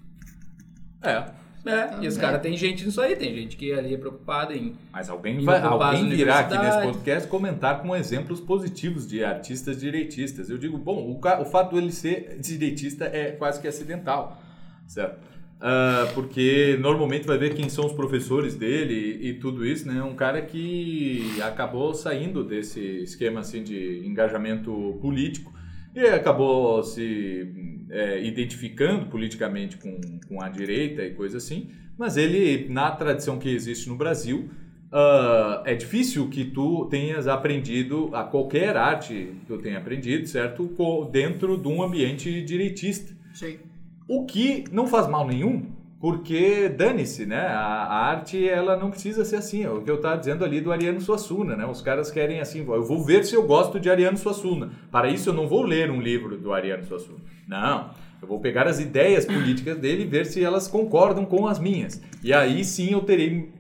É. 1.02 1.26
É, 1.66 2.04
e 2.04 2.08
os 2.08 2.18
é. 2.18 2.22
caras 2.22 2.42
têm 2.42 2.56
gente 2.56 2.86
nisso 2.86 3.02
aí. 3.02 3.16
Tem 3.16 3.34
gente 3.36 3.58
que 3.58 3.72
ali 3.74 3.94
é 3.94 3.98
preocupada 3.98 4.56
em... 4.56 4.76
Mas 4.92 5.10
alguém, 5.10 5.44
vai, 5.44 5.62
alguém 5.62 6.10
virá 6.10 6.40
aqui 6.40 6.58
nesse 6.58 6.82
podcast 6.82 7.30
comentar 7.30 7.82
com 7.82 7.96
exemplos 7.96 8.40
positivos 8.40 9.08
de 9.08 9.24
artistas 9.24 9.80
direitistas. 9.80 10.50
Eu 10.50 10.58
digo, 10.58 10.78
bom, 10.78 11.12
o, 11.12 11.20
ca- 11.20 11.42
o 11.42 11.46
fato 11.46 11.76
dele 11.76 11.92
ser 11.92 12.38
direitista 12.40 13.06
é 13.06 13.32
quase 13.32 13.60
que 13.62 13.68
acidental, 13.68 14.42
certo? 14.88 15.30
Ah, 15.62 16.10
porque 16.14 16.78
normalmente 16.80 17.28
vai 17.28 17.38
ver 17.38 17.54
quem 17.54 17.68
são 17.68 17.86
os 17.86 17.92
professores 17.92 18.56
dele 18.56 18.94
e, 18.94 19.30
e 19.32 19.34
tudo 19.34 19.66
isso, 19.66 19.86
né? 19.86 20.02
Um 20.02 20.16
cara 20.16 20.42
que 20.42 21.38
acabou 21.42 21.94
saindo 21.94 22.46
desse 22.46 22.80
esquema 23.04 23.42
assim 23.42 23.62
de 23.62 24.02
engajamento 24.06 24.98
político 25.02 25.54
e 25.94 26.00
acabou 26.06 26.82
se 26.82 27.79
é, 27.90 28.24
identificando 28.24 29.08
politicamente 29.08 29.78
com, 29.78 30.00
com 30.28 30.42
a 30.42 30.50
direita 30.50 31.04
e 31.04 31.14
coisa 31.14 31.38
assim. 31.38 31.70
Mas 31.98 32.16
ele, 32.18 32.70
na 32.70 32.92
tradição 32.92 33.38
que 33.38 33.50
existe 33.50 33.90
no 33.90 33.96
Brasil, 33.96 34.50
ah, 34.92 35.62
é 35.66 35.76
difícil 35.76 36.28
que 36.30 36.46
tu 36.46 36.86
tenhas 36.86 37.28
aprendido 37.28 38.10
a 38.14 38.24
qualquer 38.24 38.76
arte 38.76 39.34
que 39.40 39.46
tu 39.46 39.58
tenha 39.58 39.78
aprendido, 39.78 40.28
certo? 40.28 40.70
Dentro 41.12 41.58
de 41.58 41.68
um 41.68 41.84
ambiente 41.84 42.42
direitista. 42.44 43.14
Sim. 43.34 43.60
O 44.08 44.26
que 44.26 44.64
não 44.72 44.88
faz 44.88 45.08
mal 45.08 45.28
nenhum, 45.28 45.68
porque 46.00 46.70
dane-se, 46.70 47.26
né? 47.26 47.48
A, 47.48 47.60
a 47.60 48.06
arte, 48.08 48.48
ela 48.48 48.78
não 48.78 48.90
precisa 48.90 49.26
ser 49.26 49.36
assim. 49.36 49.64
É 49.64 49.70
o 49.70 49.82
que 49.82 49.92
eu 49.92 49.96
estava 49.96 50.18
dizendo 50.18 50.46
ali 50.46 50.62
do 50.62 50.72
Ariano 50.72 51.02
Suassuna, 51.02 51.56
né? 51.58 51.66
Os 51.66 51.82
caras 51.82 52.10
querem 52.10 52.40
assim, 52.40 52.60
eu 52.60 52.84
vou 52.84 53.04
ver 53.04 53.26
se 53.26 53.36
eu 53.36 53.44
gosto 53.46 53.80
de 53.80 53.90
Ariano 53.90 54.18
Suassuna. 54.18 54.70
Para 54.90 55.10
isso 55.10 55.30
eu 55.30 55.34
não 55.34 55.48
vou 55.48 55.62
ler 55.62 55.92
um 55.92 56.00
livro 56.02 56.38
do 56.38 56.54
Ariano 56.54 56.86
Suassuna. 56.86 57.20
Não. 57.48 57.90
Eu 58.22 58.28
vou 58.28 58.40
pegar 58.40 58.68
as 58.68 58.80
ideias 58.80 59.26
políticas 59.26 59.78
dele 59.78 60.04
e 60.04 60.06
ver 60.06 60.26
se 60.26 60.44
elas 60.44 60.68
concordam 60.68 61.26
com 61.26 61.48
as 61.48 61.60
minhas. 61.60 62.02
E 62.24 62.34
aí 62.34 62.64
sim 62.64 62.92
eu 62.92 63.02
terei 63.02 63.52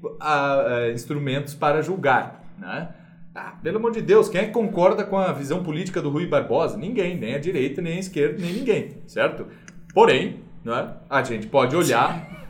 instrumentos 0.94 1.54
para 1.54 1.82
julgar, 1.82 2.44
né? 2.58 2.90
Ah, 3.36 3.54
pelo 3.64 3.78
amor 3.78 3.92
de 3.92 4.02
Deus, 4.02 4.28
quem 4.28 4.42
é 4.42 4.46
que 4.46 4.52
concorda 4.52 5.04
com 5.04 5.18
a 5.18 5.32
visão 5.32 5.64
política 5.64 6.02
do 6.02 6.10
Rui 6.10 6.26
Barbosa? 6.26 6.78
Ninguém, 6.78 7.18
nem 7.18 7.36
a 7.36 7.38
direita, 7.38 7.82
nem 7.82 7.96
a 7.96 8.00
esquerda, 8.00 8.42
nem 8.42 8.54
ninguém, 8.54 8.98
certo? 9.08 9.48
Porém, 9.94 10.42
né, 10.64 10.96
a 11.10 11.24
gente 11.24 11.48
pode 11.48 11.76
olhar, 11.76 12.48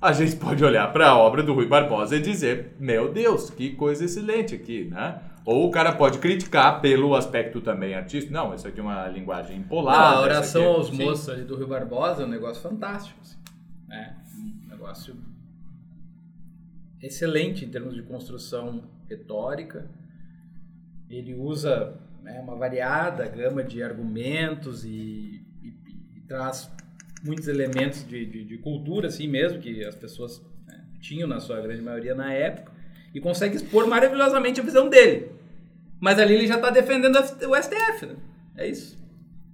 a 0.00 0.12
gente 0.12 0.36
pode 0.36 0.62
olhar 0.64 0.92
para 0.92 1.08
a 1.10 1.16
obra 1.18 1.42
do 1.42 1.54
Rui 1.54 1.66
Barbosa 1.66 2.16
e 2.16 2.20
dizer, 2.20 2.76
meu 2.78 3.12
Deus, 3.12 3.48
que 3.50 3.70
coisa 3.74 4.04
excelente 4.04 4.54
aqui, 4.54 4.84
né? 4.84 5.20
Ou 5.46 5.68
o 5.68 5.70
cara 5.70 5.92
pode 5.92 6.18
criticar 6.18 6.80
pelo 6.80 7.14
aspecto 7.14 7.60
também 7.60 7.94
artístico. 7.94 8.32
Não, 8.32 8.54
isso 8.54 8.66
aqui 8.66 8.80
é 8.80 8.82
uma 8.82 9.06
linguagem 9.08 9.56
Não, 9.58 9.64
empolada. 9.64 10.16
a 10.16 10.20
oração 10.22 10.62
é- 10.62 10.66
aos 10.66 10.86
Sim. 10.88 11.04
moços 11.04 11.28
ali 11.28 11.44
do 11.44 11.54
Rio 11.56 11.68
Barbosa 11.68 12.22
é 12.22 12.26
um 12.26 12.28
negócio 12.30 12.62
fantástico. 12.62 13.18
assim. 13.22 13.36
É, 13.90 14.12
um 14.64 14.68
negócio 14.70 15.14
excelente 17.02 17.64
em 17.64 17.68
termos 17.68 17.94
de 17.94 18.02
construção 18.02 18.84
retórica. 19.08 19.90
Ele 21.10 21.34
usa 21.34 21.94
né, 22.22 22.40
uma 22.40 22.56
variada 22.56 23.26
gama 23.28 23.62
de 23.62 23.82
argumentos 23.82 24.84
e, 24.84 25.44
e- 25.62 25.74
e 26.16 26.20
traz 26.26 26.70
muitos 27.24 27.48
elementos 27.48 28.06
de, 28.06 28.24
de- 28.26 28.44
de 28.44 28.58
cultura, 28.58 29.08
assim 29.08 29.26
mesmo, 29.26 29.58
que 29.58 29.84
as 29.84 29.94
pessoas 29.94 30.42
né, 30.66 30.84
tinham 31.00 31.26
na 31.26 31.40
sua 31.40 31.60
grande 31.60 31.80
maioria 31.82 32.14
na 32.14 32.32
época, 32.32 32.72
e 33.14 33.20
consegue 33.20 33.56
expor 33.56 33.86
maravilhosamente 33.86 34.60
a 34.60 34.64
visão 34.64 34.88
dele. 34.88 35.30
Mas 36.00 36.18
ali 36.18 36.34
ele 36.34 36.46
já 36.46 36.56
está 36.56 36.70
defendendo 36.70 37.16
o 37.16 37.56
STF, 37.62 38.06
né? 38.06 38.16
É 38.56 38.68
isso. 38.68 38.98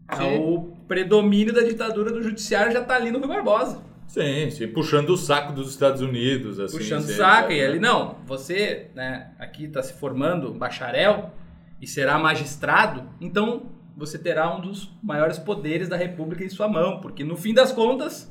É 0.09 0.38
o 0.38 0.72
predomínio 0.88 1.52
da 1.54 1.62
ditadura 1.62 2.11
do 2.11 2.22
judiciário 2.22 2.72
já 2.72 2.80
está 2.80 2.96
ali 2.96 3.12
no 3.12 3.18
Rui 3.20 3.28
Barbosa. 3.28 3.80
Sim, 4.09 4.50
sim, 4.50 4.66
puxando 4.66 5.11
o 5.11 5.16
saco 5.16 5.52
dos 5.52 5.70
Estados 5.70 6.00
Unidos, 6.02 6.59
assim. 6.59 6.76
puxando 6.76 7.02
sempre, 7.02 7.14
saca. 7.14 7.52
E 7.52 7.59
né? 7.59 7.64
ele, 7.64 7.78
não, 7.78 8.16
você 8.26 8.88
né, 8.92 9.30
aqui 9.38 9.66
está 9.66 9.80
se 9.85 9.92
formando 9.92 10.52
bacharel 10.52 11.33
e 11.80 11.87
será 11.87 12.18
magistrado, 12.18 13.09
então 13.20 13.70
você 13.96 14.18
terá 14.18 14.55
um 14.55 14.61
dos 14.61 14.90
maiores 15.03 15.38
poderes 15.38 15.88
da 15.88 15.96
República 15.96 16.44
em 16.44 16.48
sua 16.48 16.68
mão, 16.68 17.00
porque 17.00 17.22
no 17.24 17.37
fim 17.37 17.53
das 17.55 17.72
contas, 17.72 18.31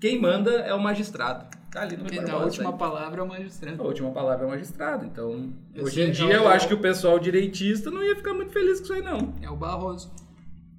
quem 0.00 0.20
manda 0.20 0.50
é 0.50 0.74
o 0.74 0.80
magistrado. 0.80 1.46
Tá 1.70 1.82
ali 1.82 1.96
no 1.96 2.04
Então, 2.12 2.40
a 2.40 2.44
última 2.44 2.70
aí. 2.70 2.76
palavra 2.78 3.20
é 3.20 3.24
o 3.24 3.28
magistrado. 3.28 3.82
A 3.82 3.86
última 3.86 4.10
palavra 4.10 4.44
é 4.44 4.46
o 4.48 4.50
magistrado. 4.50 5.04
Então, 5.06 5.52
Eu 5.74 5.84
hoje 5.84 5.94
sei, 5.94 6.08
em 6.08 6.10
dia, 6.10 6.34
eu- 6.34 6.48
acho 6.48 6.66
que 6.66 6.74
o 6.74 6.78
pessoal 6.78 7.18
direitista 7.18 7.90
não 7.90 8.02
ia 8.02 8.16
ficar 8.16 8.34
muito 8.34 8.50
feliz 8.52 8.78
com 8.78 8.84
isso 8.84 8.92
aí, 8.94 9.02
não. 9.02 9.34
É 9.40 9.48
o 9.48 9.54
Barroso. 9.56 10.10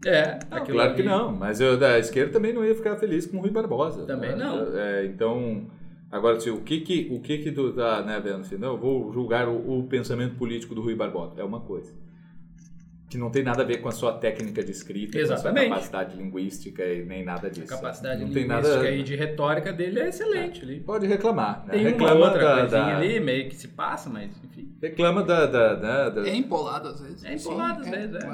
É, 0.06 0.40
Não, 0.50 0.58
aquilo 0.58 0.78
claro 0.78 0.96
que 0.96 1.02
ali- 1.02 1.10
não, 1.10 1.32
mas 1.32 1.62
eu 1.62 1.78
da 1.78 1.98
esquerda 2.00 2.34
também 2.34 2.52
não 2.52 2.66
ia 2.66 2.74
ficar 2.76 2.96
feliz 2.98 3.26
com 3.26 3.38
o 3.38 3.40
Rui 3.40 3.52
Barbosa. 3.52 4.04
Também 4.06 4.32
né? 4.36 4.44
não. 4.44 4.76
É, 4.78 5.06
então, 5.06 5.68
agora, 6.12 6.38
assim, 6.38 6.50
o 6.50 6.60
que 6.62 6.82
que, 6.82 7.08
o 7.12 7.20
que 7.22 7.38
que 7.38 7.52
tu 7.52 7.72
tá, 7.72 8.02
né, 8.02 8.20
vendo 8.20 8.40
assim, 8.42 8.58
não, 8.58 8.70
eu 8.74 8.78
vou 8.80 9.14
julgar 9.14 9.48
o, 9.48 9.80
o 9.80 9.84
pensamento 9.88 10.36
político 10.36 10.74
do 10.74 10.82
Rui 10.82 10.96
Barbosa, 10.96 11.36
é 11.40 11.44
uma 11.44 11.60
coisa. 11.62 11.94
Que 13.12 13.18
não 13.18 13.30
tem 13.30 13.44
nada 13.44 13.62
a 13.62 13.66
ver 13.66 13.78
com 13.82 13.90
a 13.90 13.92
sua 13.92 14.14
técnica 14.14 14.64
de 14.64 14.72
escrita, 14.72 15.12
com 15.12 15.18
a 15.18 15.22
Exatamente. 15.22 15.66
sua 15.66 15.70
capacidade 15.76 16.16
linguística 16.16 16.82
e 16.86 17.04
nem 17.04 17.26
nada 17.26 17.48
A 17.48 17.50
disso. 17.50 17.68
capacidade 17.68 18.22
não 18.22 18.30
tem 18.32 18.44
linguística 18.44 18.76
nada... 18.78 18.90
e 18.92 19.04
de 19.04 19.16
retórica 19.18 19.74
dele 19.74 20.00
é 20.00 20.08
excelente. 20.08 20.62
ali. 20.64 20.80
Pode 20.80 21.06
reclamar, 21.08 21.66
né? 21.68 21.74
Tem 21.74 21.82
uma 21.82 21.90
reclama 21.90 22.26
outra 22.26 22.40
da, 22.42 22.58
coisinha 22.62 22.82
da- 22.86 22.98
ali, 22.98 23.20
meio 23.20 23.50
que 23.50 23.56
se 23.58 23.68
passa, 23.68 24.10
mas 24.10 24.32
enfim. 24.46 24.72
Reclama 24.82 25.24
da... 25.24 25.46
da, 25.46 25.76
da, 25.76 26.10
da- 26.10 26.26
É 26.26 26.34
empolado 26.34 26.88
às 26.88 27.02
vezes. 27.02 27.26
É 27.26 27.34
empolado 27.34 27.80
às 27.82 27.86
Sim, 27.86 27.92
vezes, 27.92 28.16
é. 28.16 28.28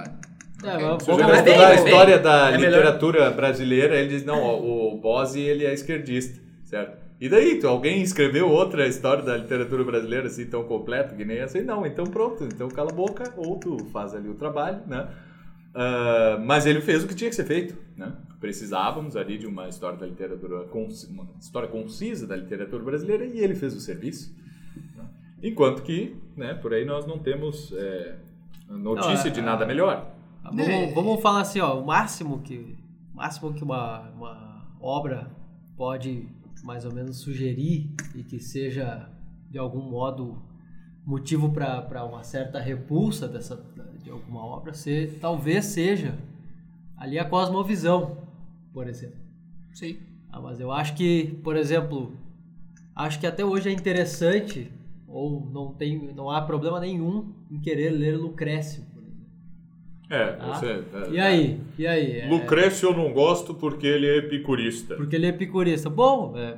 É, 0.63 0.73
Ok. 0.75 0.85
vamos- 0.85 1.05
bem, 1.05 1.15
estudar 1.15 1.25
a 1.25 1.27
mas 1.27 1.43
bem. 1.43 1.85
história 1.85 2.19
da 2.19 2.49
É 2.49 2.57
melhor. 2.57 2.69
literatura 2.69 3.31
brasileira, 3.31 3.95
ele 3.99 4.09
diz, 4.09 4.23
não, 4.23 4.39
ó, 4.43 4.59
o 4.93 4.97
Bose, 4.99 5.39
ele 5.41 5.65
é 5.65 5.73
esquerdista, 5.73 6.39
certo? 6.65 7.06
E 7.19 7.27
daí, 7.27 7.59
tu, 7.59 7.67
alguém 7.67 8.01
escreveu 8.01 8.47
outra 8.49 8.87
história 8.87 9.23
da 9.23 9.35
literatura 9.35 9.83
brasileira 9.83 10.27
assim 10.27 10.45
tão 10.45 10.63
completa 10.65 11.15
que 11.15 11.25
nem 11.25 11.37
essa? 11.39 11.57
E 11.57 11.63
não, 11.63 11.85
então 11.85 12.05
pronto, 12.05 12.43
então 12.43 12.67
cala 12.69 12.91
a 12.91 12.93
boca, 12.93 13.33
ou 13.35 13.57
tu 13.57 13.85
faz 13.85 14.13
ali 14.13 14.29
o 14.29 14.35
trabalho, 14.35 14.81
né? 14.85 15.07
Ah, 15.73 16.39
mas 16.43 16.65
ele 16.65 16.79
fez 16.81 17.03
o 17.03 17.07
que 17.07 17.15
tinha 17.15 17.29
que 17.29 17.35
ser 17.35 17.45
feito, 17.45 17.75
né? 17.95 18.13
Precisávamos 18.39 19.15
ali 19.15 19.37
de 19.37 19.47
uma 19.47 19.67
história 19.67 19.97
da 19.97 20.05
literatura, 20.05 20.65
uma 21.09 21.27
história 21.39 21.67
concisa 21.67 22.27
da 22.27 22.35
literatura 22.35 22.83
brasileira 22.83 23.25
e 23.25 23.39
ele 23.39 23.55
fez 23.55 23.75
o 23.75 23.79
serviço. 23.79 24.31
né? 24.95 25.03
Enquanto 25.41 25.81
que, 25.81 26.15
né, 26.35 26.53
por 26.53 26.71
aí 26.73 26.85
nós 26.85 27.07
não 27.07 27.17
temos 27.17 27.73
é, 27.75 28.15
notícia 28.69 29.23
Não, 29.25 29.31
é- 29.31 29.33
de 29.33 29.41
nada 29.41 29.65
melhor. 29.65 30.11
Ah, 30.43 30.51
Vamos, 30.53 30.93
vamos 30.93 31.21
falar 31.21 31.41
assim, 31.41 31.59
ó, 31.59 31.79
o 31.79 31.85
máximo 31.85 32.39
que, 32.41 32.77
o 33.13 33.17
máximo 33.17 33.53
que 33.53 33.63
uma, 33.63 34.01
uma 34.15 34.67
obra 34.79 35.29
pode 35.75 36.27
mais 36.63 36.85
ou 36.85 36.93
menos 36.93 37.17
sugerir 37.17 37.93
e 38.15 38.23
que 38.23 38.39
seja 38.39 39.09
de 39.49 39.57
algum 39.57 39.89
modo 39.89 40.41
motivo 41.05 41.51
para 41.51 42.03
uma 42.03 42.23
certa 42.23 42.59
repulsa 42.59 43.27
dessa, 43.27 43.55
de 44.03 44.09
alguma 44.09 44.45
obra, 44.45 44.73
talvez 45.21 45.65
seja 45.65 46.17
ali 46.97 47.17
a 47.17 47.23
cosmovisão, 47.23 48.17
por 48.73 48.87
exemplo. 48.87 49.19
Sim. 49.73 49.97
Ah, 50.29 50.41
mas 50.41 50.59
eu 50.59 50.71
acho 50.71 50.95
que, 50.95 51.39
por 51.43 51.55
exemplo, 51.55 52.17
acho 52.93 53.19
que 53.19 53.27
até 53.27 53.45
hoje 53.45 53.69
é 53.69 53.71
interessante 53.71 54.71
ou 55.07 55.49
não 55.49 55.73
tem, 55.73 56.13
não 56.13 56.29
há 56.29 56.41
problema 56.41 56.79
nenhum 56.79 57.33
em 57.49 57.59
querer 57.59 57.91
ler 57.91 58.17
Lucrécio. 58.17 58.83
É, 60.09 60.25
Tá? 60.33 60.53
você. 60.53 60.65
é, 60.67 61.09
E 61.11 61.19
aí? 61.19 61.59
E 61.77 61.85
aí? 61.87 62.19
É- 62.21 62.27
Lucrécio 62.29 62.89
eu 62.89 62.95
não 62.95 63.11
gosto 63.11 63.53
porque 63.53 63.85
ele 63.85 64.07
é 64.07 64.17
epicurista. 64.17 64.95
Porque 64.95 65.15
ele 65.15 65.25
é 65.25 65.29
epicurista. 65.29 65.89
Bom, 65.89 66.33
é, 66.37 66.57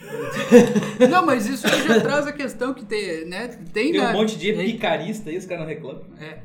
Não, 1.10 1.24
mas 1.26 1.46
isso 1.46 1.66
aí 1.66 1.82
já 1.86 2.00
traz 2.00 2.26
a 2.26 2.32
questão 2.32 2.72
que 2.72 2.84
tem, 2.84 3.26
né? 3.26 3.48
Tem, 3.72 3.92
Tem 3.92 4.00
na- 4.00 4.10
um 4.10 4.14
monte 4.14 4.38
de 4.38 4.52
picarista 4.52 5.28
aí, 5.30 5.36
os 5.36 5.44
caras 5.44 5.64
não 5.64 5.68
reclamam. 5.74 6.02
É. 6.18 6.38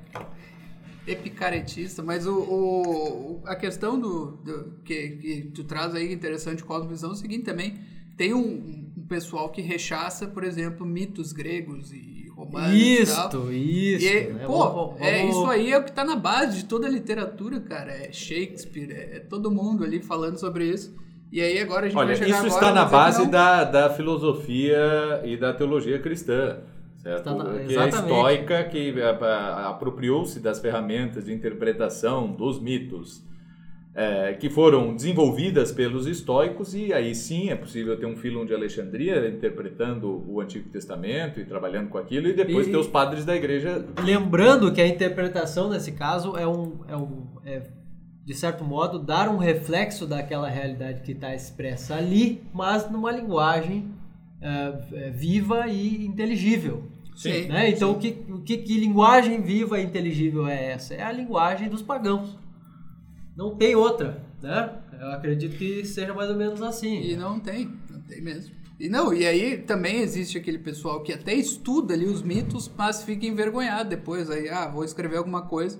Epicaretista, 1.08 2.02
mas 2.02 2.26
o, 2.26 2.36
o- 2.40 3.42
a 3.46 3.56
questão 3.56 4.00
do, 4.00 4.38
do- 4.38 4.80
que, 4.84 5.10
que 5.18 5.42
tu 5.54 5.64
traz 5.64 5.94
aí 5.94 6.12
interessante 6.12 6.64
Cosmovisão 6.64 7.12
é 7.12 7.14
o 7.14 7.16
seguinte 7.16 7.44
também, 7.44 7.76
tem 8.18 8.34
um, 8.34 8.92
um 8.98 9.06
pessoal 9.08 9.50
que 9.50 9.62
rechaça, 9.62 10.26
por 10.28 10.44
exemplo, 10.44 10.84
mitos 10.86 11.32
gregos 11.32 11.92
e 11.94 12.25
romanos 12.36 12.74
e 12.76 13.06
tal. 13.06 13.26
Isto. 13.26 13.52
E, 13.52 14.08
é- 14.08 14.30
né? 14.34 14.44
pô, 14.46 14.70
Vamos- 14.70 15.02
é, 15.02 15.18
vamos- 15.22 15.36
isso 15.36 15.46
aí 15.48 15.72
é 15.72 15.78
o 15.78 15.84
que 15.84 15.92
tá 15.92 16.04
na 16.04 16.16
base 16.16 16.58
de 16.58 16.66
toda 16.66 16.88
a 16.88 16.90
literatura, 16.90 17.60
cara. 17.62 17.92
É 17.92 18.12
Shakespeare, 18.12 18.92
é, 18.92 19.18
é 19.18 19.20
todo 19.20 19.50
mundo 19.50 19.84
ali 19.84 20.02
falando 20.02 20.38
sobre 20.40 20.66
isso. 20.66 20.94
E 21.32 21.42
aí 21.42 21.60
agora 21.60 21.86
a 21.86 21.90
gente 21.90 21.98
Olha, 21.98 22.08
vai 22.08 22.16
chegar 22.16 22.28
isso 22.30 22.56
agora 22.56 22.56
está 22.56 22.72
e 22.72 22.74
na 22.74 22.86
que 22.86 22.92
base 22.92 23.26
da, 23.28 23.64
da 23.64 23.90
filosofia 23.90 25.22
e 25.24 25.38
da 25.38 25.54
teologia 25.54 26.00
cristã. 26.00 26.60
Certo? 26.98 27.30
Está 27.30 27.44
que 27.44 27.60
é 27.60 27.64
exatamente. 27.88 28.16
estoica, 28.16 28.64
que 28.64 29.02
a- 29.02 29.10
a- 29.26 29.70
apropriou-se 29.70 30.40
das 30.40 30.60
ferramentas 30.60 31.26
de 31.26 31.34
interpretação 31.34 32.32
dos 32.32 32.60
mitos 32.60 33.24
é, 33.96 34.34
que 34.34 34.50
foram 34.50 34.94
desenvolvidas 34.94 35.72
pelos 35.72 36.06
estoicos, 36.06 36.76
e 36.76 36.94
aí 36.94 37.16
sim 37.16 37.50
é 37.50 37.56
possível 37.56 37.98
ter 37.98 38.06
um 38.06 38.18
Filon 38.18 38.46
de 38.46 38.54
Alexandria 38.54 39.30
interpretando 39.30 40.22
o 40.28 40.42
Antigo 40.42 40.70
Testamento 40.70 41.40
e 41.40 41.46
trabalhando 41.46 41.88
com 41.88 41.98
aquilo, 41.98 42.28
e 42.28 42.34
depois 42.34 42.68
E- 42.68 42.72
ter 42.72 42.78
os 42.78 42.88
padres 42.88 43.24
da 43.24 43.34
igreja. 43.34 43.86
Lembrando 44.04 44.72
que 44.74 44.82
a 44.82 44.88
interpretação 44.88 45.70
nesse 45.70 45.94
caso 45.94 46.36
é 46.36 46.46
um, 46.46 46.82
é 46.90 46.98
um 46.98 47.26
é, 47.46 47.62
de 48.26 48.34
certo 48.34 48.66
modo, 48.66 49.00
dar 49.00 49.30
um 49.30 49.38
reflexo 49.38 50.06
daquela 50.06 50.50
realidade 50.50 51.02
que 51.02 51.14
está 51.14 51.34
expressa 51.34 51.96
ali, 51.96 52.42
mas 52.54 52.92
numa 52.92 53.12
linguagem 53.14 53.92
é, 54.42 54.74
é, 54.94 55.10
viva 55.12 55.68
e 55.68 56.06
inteligível. 56.06 56.84
Sim. 57.16 57.48
né? 57.48 57.70
Então, 57.70 57.92
o 57.92 57.98
que, 57.98 58.12
que, 58.46 58.58
que 58.58 58.78
linguagem 58.78 59.42
viva 59.42 59.80
e 59.80 59.86
inteligível 59.86 60.46
é 60.46 60.72
essa? 60.72 60.94
É 60.94 61.02
a 61.02 61.14
linguagem 61.14 61.70
dos 61.70 61.82
pagãos. 61.82 62.38
Não 63.36 63.56
tem 63.56 63.76
outra, 63.76 64.24
né? 64.42 64.82
Eu 65.00 65.12
acredito 65.12 65.58
que 65.58 65.84
seja 65.86 66.14
mais 66.14 66.30
ou 66.30 66.36
menos 66.38 66.62
assim. 66.62 67.02
E 67.02 67.16
não 67.16 67.40
tem, 67.40 67.70
não 67.90 68.02
tem 68.02 68.22
mesmo. 68.22 68.56
E 68.80 68.90
não, 68.90 69.14
e 69.14 69.26
aí 69.26 69.58
também 69.58 70.00
existe 70.02 70.38
aquele 70.38 70.60
pessoal 70.60 71.02
que 71.02 71.14
até 71.14 71.34
estuda 71.34 71.94
ali 71.94 72.06
os 72.06 72.22
mitos, 72.22 72.70
mas 72.78 73.04
fica 73.04 73.26
envergonhado 73.26 73.90
depois. 73.90 74.30
Aí, 74.30 74.50
ah, 74.50 74.68
vou 74.68 74.84
escrever 74.84 75.18
alguma 75.18 75.44
coisa 75.44 75.80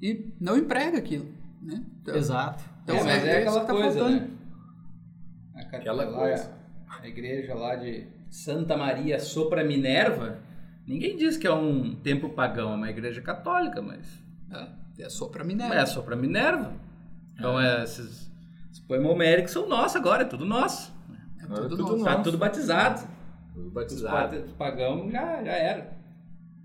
e 0.00 0.32
não 0.40 0.56
emprega 0.56 0.96
aquilo, 0.98 1.26
né? 1.60 1.84
Então, 2.00 2.14
Exato. 2.16 2.64
Então, 2.82 2.96
é, 2.96 3.04
mas 3.04 3.24
é 3.24 3.28
é, 3.28 3.38
aquela 3.38 3.60
que 3.60 3.66
tá 3.66 3.72
coisa, 3.72 3.98
faltando. 4.00 4.20
né? 4.20 4.30
A, 5.54 5.76
Aquela 5.76 6.04
lá, 6.04 6.18
coisa. 6.18 6.54
A 6.88 7.06
igreja 7.06 7.54
lá 7.54 7.76
de 7.76 8.06
Santa 8.30 8.76
Maria 8.76 9.18
Sopra 9.20 9.62
Minerva, 9.62 10.38
ninguém 10.86 11.16
diz 11.16 11.36
que 11.36 11.46
é 11.46 11.52
um 11.52 11.94
templo 11.96 12.30
pagão, 12.30 12.72
é 12.72 12.76
uma 12.76 12.90
igreja 12.90 13.20
católica, 13.20 13.82
mas 13.82 14.06
É, 14.50 15.02
é 15.02 15.08
só 15.10 15.28
pra 15.28 15.44
mim, 15.44 15.58
é? 15.60 15.84
Sopra 15.86 16.16
Minerva. 16.16 16.72
Então, 17.40 17.58
é, 17.60 17.82
esses, 17.82 18.30
esses 18.70 18.80
poemas 18.86 19.10
homéricos 19.10 19.50
são 19.52 19.66
nossos 19.68 19.96
agora, 19.96 20.22
é 20.22 20.26
tudo 20.26 20.44
nosso. 20.44 20.92
É 21.42 21.46
tudo 21.46 21.64
é 21.64 21.68
tudo 21.68 21.82
nosso. 21.96 22.04
Tá 22.04 22.22
tudo 22.22 22.38
batizado. 22.38 23.08
Tudo 23.54 23.66
Os 23.66 23.72
batizado. 23.72 24.14
padres 24.14 24.52
pagãos 24.52 25.10
já, 25.10 25.42
já 25.42 25.52
era. 25.52 25.98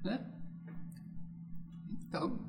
né? 0.03 0.19
Então, 2.07 2.39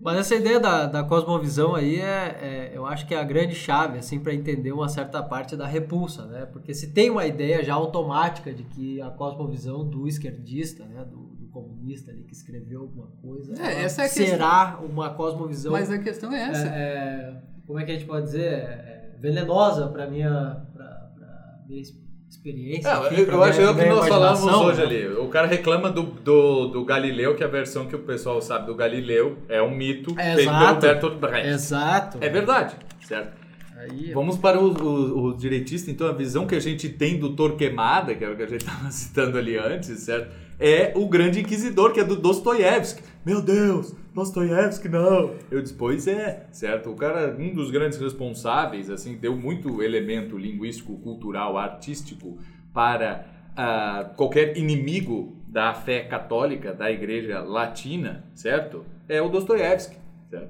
Mas 0.00 0.18
essa 0.18 0.34
ideia 0.34 0.60
da, 0.60 0.86
da 0.86 1.02
cosmovisão 1.02 1.74
aí 1.74 1.96
é, 2.00 2.38
é- 2.40 2.72
eu 2.74 2.84
acho 2.86 3.06
que 3.06 3.14
é 3.14 3.18
a 3.20 3.24
grande 3.24 3.54
chave, 3.54 3.98
assim, 3.98 4.18
para 4.20 4.34
entender 4.34 4.72
uma 4.72 4.88
certa 4.88 5.22
parte 5.22 5.56
da 5.56 5.66
repulsa, 5.66 6.26
né? 6.26 6.44
Porque 6.46 6.74
se 6.74 6.88
tem 6.92 7.08
uma 7.10 7.24
ideia 7.26 7.62
já 7.64 7.72
automática 7.74 8.52
de 8.52 8.64
que 8.64 9.00
a 9.00 9.10
cosmovisão 9.10 9.88
do 9.88 10.06
esquerdista, 10.06 10.84
né, 10.84 11.04
do, 11.04 11.16
do 11.16 11.23
comunista 11.54 12.10
ali 12.10 12.24
que 12.24 12.32
escreveu 12.34 12.80
alguma 12.82 13.06
coisa, 13.22 13.54
É, 13.62 13.84
essa 13.84 14.02
é 14.02 14.04
a 14.06 14.08
questão. 14.08 14.26
será 14.26 14.80
uma 14.82 15.10
cosmovisão 15.14 15.72
mas 15.72 15.90
a 15.90 15.98
questão 15.98 16.32
é 16.32 16.38
é, 16.40 16.48
essa. 16.50 16.66
é, 16.66 17.36
como 17.66 17.78
é 17.78 17.84
que 17.84 17.92
a 17.92 17.94
gente 17.94 18.06
pode 18.06 18.26
dizer, 18.26 18.42
É, 18.52 19.16
venenosa 19.20 19.86
para 19.88 20.06
minha, 20.10 20.66
pra, 20.74 20.84
pra 21.16 21.58
minha 21.66 21.78
ex- 21.80 21.94
experiência. 22.28 22.92
Não, 22.92 23.06
enfim, 23.06 23.22
eu, 23.22 23.42
acho 23.44 23.58
que 23.58 23.64
é 23.64 23.70
o 23.70 23.74
que 23.74 23.80
minha 23.82 23.94
nós 23.94 24.08
falamos 24.08 24.42
hoje 24.44 24.78
né? 24.80 24.84
ali. 24.86 25.06
O 25.14 25.28
cara 25.28 25.46
reclama 25.46 25.88
do, 25.90 26.02
do, 26.02 26.66
do 26.66 26.84
Galileu, 26.84 27.36
que 27.36 27.44
a 27.44 27.48
versão 27.48 27.86
que 27.86 27.94
o 27.94 28.00
pessoal 28.00 28.42
sabe 28.42 28.66
do 28.66 28.74
Galileu 28.74 29.38
é 29.48 29.62
um 29.62 29.70
mito 29.74 30.10
É, 30.18 30.34
feito 30.34 30.50
pelo 30.50 30.56
exato. 30.60 30.80
Bertolt 30.80 31.14
Brecht. 31.18 31.48
Exato. 31.48 32.18
É 32.20 32.28
verdade, 32.28 32.74
certo? 33.06 33.44
Aí, 33.78 34.12
Vamos 34.12 34.36
para 34.38 34.58
o, 34.60 34.66
o, 34.72 35.24
o 35.28 35.36
direitista, 35.36 35.90
então, 35.90 36.06
a 36.08 36.12
visão 36.12 36.46
que 36.46 36.54
a 36.54 36.60
gente 36.60 36.88
tem 36.88 37.18
do 37.18 37.34
Torquemada, 37.36 38.14
que 38.14 38.24
é 38.24 38.28
o 38.30 38.36
que 38.36 38.42
a 38.42 38.46
gente 38.46 38.60
estava 38.62 38.90
citando 38.92 39.38
ali 39.38 39.56
antes, 39.56 39.98
certo? 40.00 40.28
É 40.58 40.92
o 40.94 41.08
grande 41.08 41.40
inquisidor, 41.40 41.92
que 41.92 42.00
é 42.00 42.04
do 42.04 42.16
Dostoiévski. 42.16 43.02
Meu 43.24 43.42
Deus, 43.42 43.94
Dostoiévski 44.14 44.88
não. 44.88 45.34
Eu 45.50 45.60
disse, 45.60 45.74
pois 45.74 46.06
é, 46.06 46.46
certo? 46.52 46.90
O 46.90 46.94
cara, 46.94 47.34
um 47.38 47.52
dos 47.52 47.70
grandes 47.70 47.98
responsáveis, 47.98 48.90
assim, 48.90 49.16
deu 49.16 49.36
muito 49.36 49.82
elemento 49.82 50.38
linguístico, 50.38 50.96
cultural, 50.98 51.58
artístico 51.58 52.38
para 52.72 53.26
ah, 53.56 54.10
qualquer 54.16 54.56
inimigo 54.56 55.36
da 55.48 55.72
fé 55.74 56.00
católica, 56.00 56.72
da 56.72 56.90
igreja 56.90 57.40
latina, 57.40 58.24
certo? 58.34 58.84
É 59.08 59.22
o 59.22 59.28
Dostoiévski. 59.28 59.96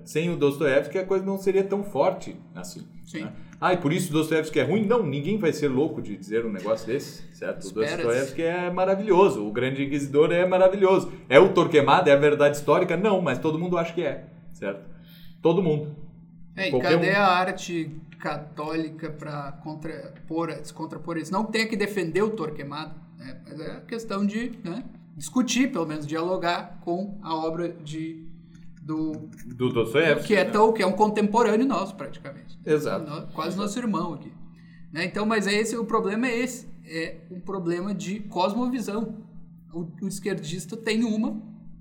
Sem 0.04 0.30
o 0.30 0.36
Dostoiévski 0.36 0.98
a 0.98 1.04
coisa 1.04 1.24
não 1.24 1.36
seria 1.38 1.62
tão 1.62 1.84
forte 1.84 2.34
assim. 2.54 2.86
Sim. 3.04 3.24
né? 3.24 3.32
Ah, 3.60 3.72
e 3.72 3.76
por 3.76 3.92
isso 3.92 4.12
Dostoiévski 4.12 4.60
é 4.60 4.62
ruim? 4.64 4.84
Não, 4.84 5.02
ninguém 5.02 5.38
vai 5.38 5.52
ser 5.52 5.68
louco 5.68 6.02
de 6.02 6.16
dizer 6.16 6.44
um 6.44 6.52
negócio 6.52 6.86
desse, 6.86 7.22
certo? 7.32 7.66
O. 7.66 7.72
Dostoiévski 7.72 8.42
é 8.42 8.70
maravilhoso, 8.70 9.46
o 9.46 9.52
Grande 9.52 9.84
Inquisidor 9.84 10.32
é 10.32 10.44
maravilhoso. 10.46 11.12
É 11.28 11.38
o 11.38 11.52
Torquemada, 11.52 12.10
é 12.10 12.14
a 12.14 12.18
verdade 12.18 12.56
histórica? 12.56 12.96
Não, 12.96 13.20
mas 13.20 13.38
todo 13.38 13.58
mundo 13.58 13.78
acha 13.78 13.92
que 13.92 14.02
é, 14.02 14.24
certo? 14.52 14.84
Todo 15.40 15.62
mundo. 15.62 15.94
É, 16.56 16.68
e 16.68 16.80
cadê 16.80 17.10
um. 17.10 17.16
a 17.16 17.26
arte 17.26 17.90
católica 18.18 19.10
para 19.10 19.52
contrapor, 19.62 20.48
descontrapor 20.54 21.18
isso? 21.18 21.32
Não 21.32 21.44
tem 21.44 21.68
que 21.68 21.76
defender 21.76 22.22
o 22.22 22.30
Torquemada, 22.30 22.94
né? 23.18 23.40
mas 23.44 23.60
é 23.60 23.80
questão 23.86 24.24
de 24.24 24.52
né, 24.64 24.84
discutir, 25.16 25.70
pelo 25.70 25.86
menos 25.86 26.06
dialogar 26.06 26.78
com 26.80 27.18
a 27.22 27.34
obra 27.34 27.68
de 27.68 28.24
do 28.82 29.12
Do 29.46 29.70
Dostoiévski. 29.70 30.26
que 30.26 30.34
é 30.34 30.44
né? 30.44 30.50
tão 30.50 30.72
que 30.72 30.82
é 30.82 30.86
um 30.86 30.92
contemporâneo 30.92 31.66
nosso 31.66 31.94
praticamente. 31.94 32.33
Exato. 32.64 33.08
No- 33.10 33.26
Quase 33.28 33.56
nosso 33.56 33.78
irmão 33.78 34.14
aqui. 34.14 34.32
Né? 34.92 35.04
Então, 35.04 35.26
mas 35.26 35.46
é 35.46 35.52
esse 35.54 35.76
o 35.76 35.84
problema 35.84 36.26
é 36.26 36.38
esse, 36.38 36.68
é 36.86 37.16
um 37.30 37.40
problema 37.40 37.94
de 37.94 38.20
cosmovisão. 38.20 39.22
O, 39.72 39.88
o 40.02 40.08
esquerdista 40.08 40.76
tem 40.76 41.02
uma 41.04 41.40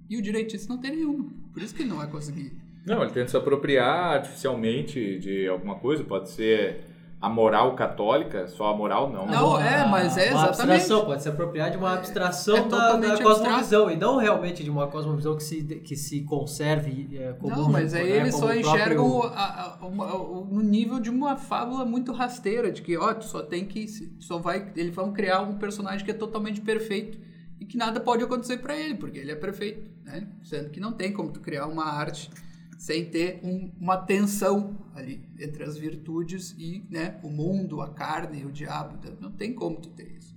e 0.10 0.18
o 0.18 0.22
direitista 0.22 0.74
não 0.74 0.82
tem 0.82 0.92
nenhuma. 0.92 1.30
Por 1.54 1.62
isso 1.62 1.76
que 1.76 1.84
ele 1.84 1.90
não 1.90 1.98
vai 1.98 2.10
conseguir. 2.10 2.52
Não, 2.86 3.02
ele 3.04 3.12
tenta 3.14 3.30
se 3.30 3.38
apropriar 3.38 4.16
artificialmente 4.16 5.20
de 5.20 5.48
alguma 5.48 5.76
coisa, 5.76 6.04
pode 6.04 6.30
ser 6.32 6.84
a 7.24 7.30
moral 7.30 7.74
católica, 7.74 8.48
só 8.48 8.68
a 8.74 8.76
moral 8.76 9.10
não. 9.10 9.26
Não, 9.26 9.58
é, 9.60 9.88
mas 9.88 10.18
é 10.18 10.32
uma 10.32 10.44
exatamente. 10.50 10.62
abstração, 10.74 11.06
pode 11.06 11.24
se 11.24 11.30
apropriar 11.30 11.72
de 11.72 11.78
uma 11.78 11.94
abstração 11.94 12.58
é 12.58 12.62
da, 12.64 12.68
totalmente 12.70 13.18
da 13.18 13.24
cosmovisão 13.24 13.90
e 13.90 13.96
não 13.96 14.18
realmente 14.18 14.62
de 14.62 14.70
uma 14.70 14.88
cosmovisão 14.88 15.36
que 15.38 15.44
se, 15.44 15.64
que 15.64 15.96
se 15.96 16.22
conserve 16.24 17.18
é, 17.18 17.32
como 17.34 17.56
Não, 17.56 17.72
mas 17.72 17.94
aí 17.94 18.10
né, 18.10 18.18
eles 18.18 18.36
como 18.36 18.48
só 18.48 18.52
o 18.52 18.60
enxergam 18.60 19.10
próprio- 19.22 19.80
o- 19.82 19.88
uma- 19.88 20.64
nível 20.64 21.00
de 21.00 21.10
uma 21.10 21.38
fábula 21.38 21.86
muito 21.86 22.12
rasteira, 22.12 22.72
de 22.72 22.82
que, 22.82 22.98
ó, 22.98 23.14
tu 23.14 23.24
só 23.26 23.42
tem 23.42 23.66
que. 23.66 23.88
Só 24.20 24.38
vai. 24.40 24.72
Eles 24.76 24.94
vão 24.94 25.14
criar 25.14 25.42
um 25.42 25.58
personagem 25.58 26.04
que 26.04 26.12
é 26.12 26.14
totalmente 26.14 26.60
perfeito 26.60 27.18
e 27.60 27.66
que 27.66 27.78
nada 27.78 28.00
pode 28.02 28.22
acontecer 28.24 28.58
pra 28.58 28.76
ele, 28.76 28.96
porque 28.96 29.20
ele 29.20 29.32
é 29.32 29.36
perfeito, 29.36 29.90
né? 30.04 30.28
Sendo 30.44 30.70
que 30.72 30.80
não 30.82 30.92
tem 30.92 31.14
como 31.14 31.32
tu 31.32 31.40
criar 31.40 31.68
uma 31.68 31.86
arte 31.86 32.30
sem 32.78 33.10
ter 33.10 33.40
um- 33.44 33.72
uma 33.80 33.98
tensão 33.98 34.78
ali 34.94 35.28
entre 35.40 35.64
as 35.64 35.78
virtudes 35.78 36.56
e 36.58 36.86
né, 36.90 37.20
o 37.24 37.30
mundo, 37.30 37.82
a 37.82 37.94
carne 37.94 38.42
e 38.42 38.46
o 38.46 38.52
diabo. 38.52 39.00
Não 39.22 39.32
tem 39.32 39.54
como 39.54 39.80
tu 39.80 39.90
ter 39.90 40.12
isso. 40.18 40.36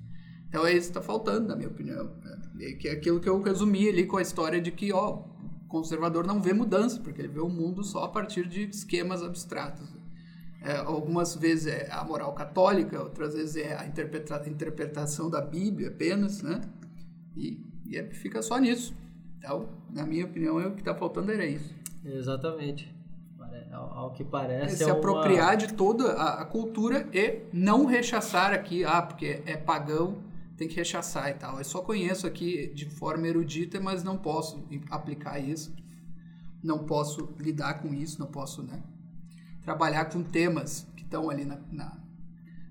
Então 0.49 0.65
é 0.67 0.73
isso 0.73 0.93
que 0.93 0.99
está 0.99 1.03
faltando, 1.03 1.49
na 1.49 1.57
minha 1.57 1.69
opinião. 1.69 2.05
né? 2.25 2.73
Que 2.81 2.89
é 2.89 2.93
aquilo 2.93 3.21
que 3.21 3.29
eu 3.29 3.41
resumi 3.43 3.89
ali 3.89 4.07
com 4.07 4.17
a 4.17 4.23
história 4.23 4.61
de 4.61 4.71
que 4.73 4.93
ó, 4.93 5.11
o 5.17 5.69
conservador 5.69 6.27
não 6.27 6.41
vê 6.41 6.53
mudança, 6.53 7.01
porque 7.01 7.21
ele 7.21 7.29
vê 7.29 7.41
o 7.41 7.49
mundo 7.49 7.83
só 7.85 8.05
a 8.05 8.09
partir 8.09 8.47
de 8.49 8.63
esquemas 8.63 9.23
abstratos. 9.23 9.95
É, 10.63 10.77
algumas 10.79 11.37
vezes 11.37 11.67
é 11.67 11.89
a 11.93 12.03
moral 12.03 12.33
católica, 12.35 13.01
outras 13.03 13.35
vezes 13.35 13.57
é 13.57 13.77
a 13.77 13.87
interpreta- 13.87 14.49
interpretação 14.49 15.29
da 15.31 15.41
Bíblia 15.41 15.89
apenas, 15.89 16.43
né? 16.43 16.61
E, 17.37 17.61
e 17.85 17.97
é- 17.97 18.11
fica 18.11 18.41
só 18.43 18.59
nisso. 18.59 18.97
Então, 19.39 19.69
na 19.93 20.05
minha 20.07 20.25
opinião, 20.25 20.59
é 20.59 20.67
o 20.67 20.73
que 20.73 20.81
está 20.81 20.95
faltando 20.95 21.31
era 21.31 21.45
isso. 21.47 21.73
Exatamente. 22.07 22.95
Ao, 23.73 23.93
ao 23.99 24.11
que 24.13 24.25
parece 24.25 24.75
É 24.75 24.77
se 24.79 24.83
é 24.85 24.87
uma- 24.87 24.97
apropriar 24.97 25.57
de 25.57 25.75
toda 25.75 26.13
a, 26.13 26.43
a 26.43 26.45
cultura 26.45 27.07
e 27.13 27.43
não 27.53 27.85
rechaçar 27.85 28.53
aqui, 28.53 28.85
ah, 28.85 29.03
porque 29.03 29.43
é 29.45 29.57
pagão, 29.57 30.19
tem 30.57 30.67
que 30.69 30.77
rechaçar 30.77 31.29
e 31.31 31.35
tal. 31.35 31.59
Eu 31.59 31.65
só 31.65 31.83
conheço 31.83 32.27
aqui 32.27 32.69
de 32.75 32.87
forma 32.89 33.27
erudita, 33.27 33.79
mas 33.81 34.03
não 34.03 34.17
posso 34.17 34.65
aplicar 34.91 35.39
isso. 35.39 35.75
Não 36.63 36.79
posso 36.87 37.29
lidar 37.39 37.75
com 37.83 37.93
isso, 37.93 38.19
não 38.19 38.27
posso, 38.29 38.63
né? 38.63 38.83
Trabalhar 39.63 40.07
com 40.07 40.23
temas 40.23 40.87
que 40.97 41.03
estão 41.03 41.29
ali 41.29 41.45
na, 41.45 41.59
na, 41.71 41.93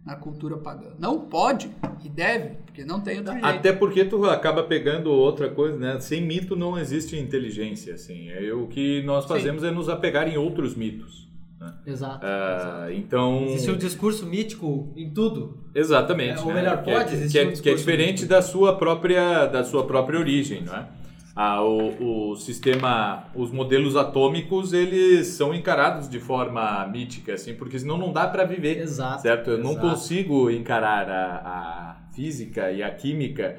na 0.05 0.15
cultura 0.15 0.57
pagã. 0.57 0.91
Não 0.99 1.21
pode 1.21 1.69
e 2.03 2.09
deve, 2.09 2.57
porque 2.65 2.85
não 2.85 2.99
tem 3.01 3.17
outro 3.17 3.31
jeito. 3.33 3.45
Até 3.45 3.73
porque 3.73 4.05
tu 4.05 4.23
acaba 4.25 4.63
pegando 4.63 5.11
outra 5.11 5.49
coisa, 5.49 5.77
né? 5.77 5.99
Sem 5.99 6.21
mito 6.21 6.55
não 6.55 6.77
existe 6.77 7.17
inteligência, 7.17 7.95
assim. 7.95 8.29
É, 8.29 8.53
o 8.53 8.67
que 8.67 9.01
nós 9.03 9.23
Sim. 9.23 9.29
fazemos 9.29 9.63
é 9.63 9.71
nos 9.71 9.89
apegar 9.89 10.27
em 10.27 10.37
outros 10.37 10.75
mitos. 10.75 11.25
né? 11.59 11.73
Exato. 11.87 12.23
exato. 12.23 12.25
Ah, 12.25 12.87
então, 12.93 13.45
Existe 13.45 13.71
um 13.71 13.77
discurso 13.77 14.25
mítico 14.27 14.93
em 14.95 15.09
tudo. 15.09 15.57
exatamente. 15.73 16.37
É, 16.37 16.41
ou 16.41 16.47
né? 16.49 16.53
melhor, 16.55 16.83
Que 16.83 16.91
é- 16.91 16.93
pode 16.93 17.09
que, 17.09 17.15
existir 17.15 17.37
é, 17.39 17.41
um 17.41 17.45
que 17.45 17.49
é 17.49 17.53
discurso 17.53 17.77
diferente 17.77 18.09
mítico. 18.11 18.29
da 18.29 18.41
sua 18.43 18.77
própria 18.77 19.45
da 19.47 19.63
sua 19.63 19.85
própria 19.87 20.19
origem, 20.19 20.61
não 20.63 20.75
é? 20.75 20.87
Ah, 21.35 21.61
o, 21.61 22.31
o 22.31 22.35
sistema, 22.37 23.25
os 23.35 23.51
modelos 23.51 23.97
atômicos, 23.97 24.71
eles 24.71 25.27
são 25.27 25.53
encarados 25.53 26.07
de 26.09 26.17
forma 26.19 26.87
mítica, 26.87 27.33
assim, 27.33 27.53
porque 27.53 27.77
senão 27.77 27.97
não 27.97 28.13
dá 28.13 28.25
para 28.25 28.45
viver. 28.45 28.77
Exato. 28.79 29.21
certo? 29.21 29.49
Eu 29.49 29.57
não 29.57 29.71
exato. 29.71 29.89
consigo 29.89 30.49
encarar 30.49 31.09
a, 31.09 31.35
a 31.35 31.95
física 32.13 32.71
e 32.71 32.81
a 32.81 32.89
química 32.89 33.57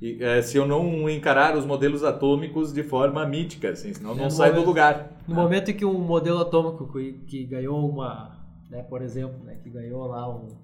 e, 0.00 0.22
eh, 0.22 0.42
se 0.42 0.56
eu 0.56 0.66
não 0.68 1.08
encarar 1.08 1.56
os 1.56 1.64
modelos 1.64 2.04
atômicos 2.04 2.72
de 2.72 2.82
forma 2.84 3.26
mítica, 3.26 3.70
assim, 3.70 3.92
senão 3.94 4.12
É, 4.12 4.16
não 4.16 4.24
no 4.24 4.30
sai 4.30 4.52
do 4.52 4.62
lugar. 4.62 5.10
No 5.26 5.34
né? 5.34 5.42
momento 5.42 5.70
em 5.70 5.74
que 5.74 5.84
um 5.84 5.98
modelo 5.98 6.38
atômico 6.38 6.92
que, 6.92 7.12
que 7.26 7.44
ganhou 7.44 7.88
uma, 7.90 8.36
né, 8.70 8.82
por 8.82 9.02
exemplo, 9.02 9.42
né, 9.44 9.56
que 9.62 9.70
ganhou 9.70 10.06
lá 10.06 10.28
um- 10.28 10.54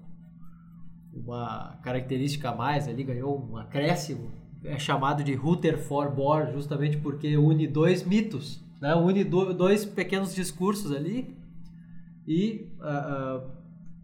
uma 1.13 1.77
característica 1.83 2.49
a 2.51 2.55
mais 2.55 2.87
ali, 2.87 3.03
ganhou 3.03 3.37
um 3.51 3.57
acréscimo, 3.57 4.31
é 4.65 4.79
chamado 4.79 5.23
de 5.23 5.33
Rutherford 5.33 6.15
Bohr, 6.15 6.51
justamente 6.51 6.97
porque 6.97 7.35
une 7.37 7.67
dois 7.67 8.03
mitos, 8.03 8.61
né, 8.81 8.93
une 8.95 9.23
do- 9.23 9.53
dois 9.53 9.85
pequenos 9.85 10.33
discursos 10.33 10.91
ali 10.91 11.35
e 12.27 12.67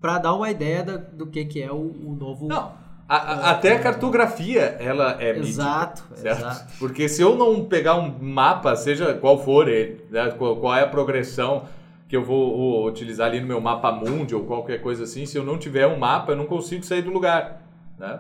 para 0.02 0.18
dar 0.20 0.34
uma 0.34 0.50
ideia 0.50 0.84
da- 0.84 0.98
do 0.98 1.28
que, 1.28 1.46
que 1.46 1.62
é 1.62 1.72
o, 1.72 1.76
o 1.78 2.16
novo... 2.20 2.48
Não, 2.48 2.74
a- 3.08 3.16
a- 3.18 3.52
até 3.52 3.76
a 3.76 3.80
cartografia, 3.80 4.62
ela 4.80 5.14
é 5.22 5.34
mítica. 5.34 5.48
Exato, 5.50 6.04
certo? 6.16 6.38
exato. 6.40 6.74
Porque 6.80 7.10
se 7.10 7.22
eu 7.22 7.36
não 7.36 7.66
pegar 7.66 7.96
um 7.96 8.18
mapa, 8.20 8.76
seja 8.76 9.14
qual 9.16 9.44
for 9.44 9.68
ele, 9.68 10.04
né, 10.10 10.30
qual, 10.38 10.58
qual 10.58 10.76
é 10.76 10.84
a 10.84 10.88
progressão 10.88 11.66
que 12.08 12.16
eu 12.16 12.24
vou, 12.24 12.56
vou 12.58 12.88
utilizar 12.88 13.28
ali 13.28 13.40
no 13.40 13.48
meu 13.48 13.62
mapa 13.62 13.92
mundi 13.92 14.34
ou 14.34 14.44
qualquer 14.46 14.82
coisa 14.82 15.04
assim, 15.04 15.26
se 15.26 15.38
eu 15.38 15.44
não 15.44 15.58
tiver 15.58 15.86
um 15.88 15.98
mapa, 16.00 16.32
eu 16.32 16.36
não 16.36 16.46
consigo 16.46 16.84
sair 16.86 17.02
do 17.02 17.12
lugar. 17.12 17.62
Né? 18.00 18.20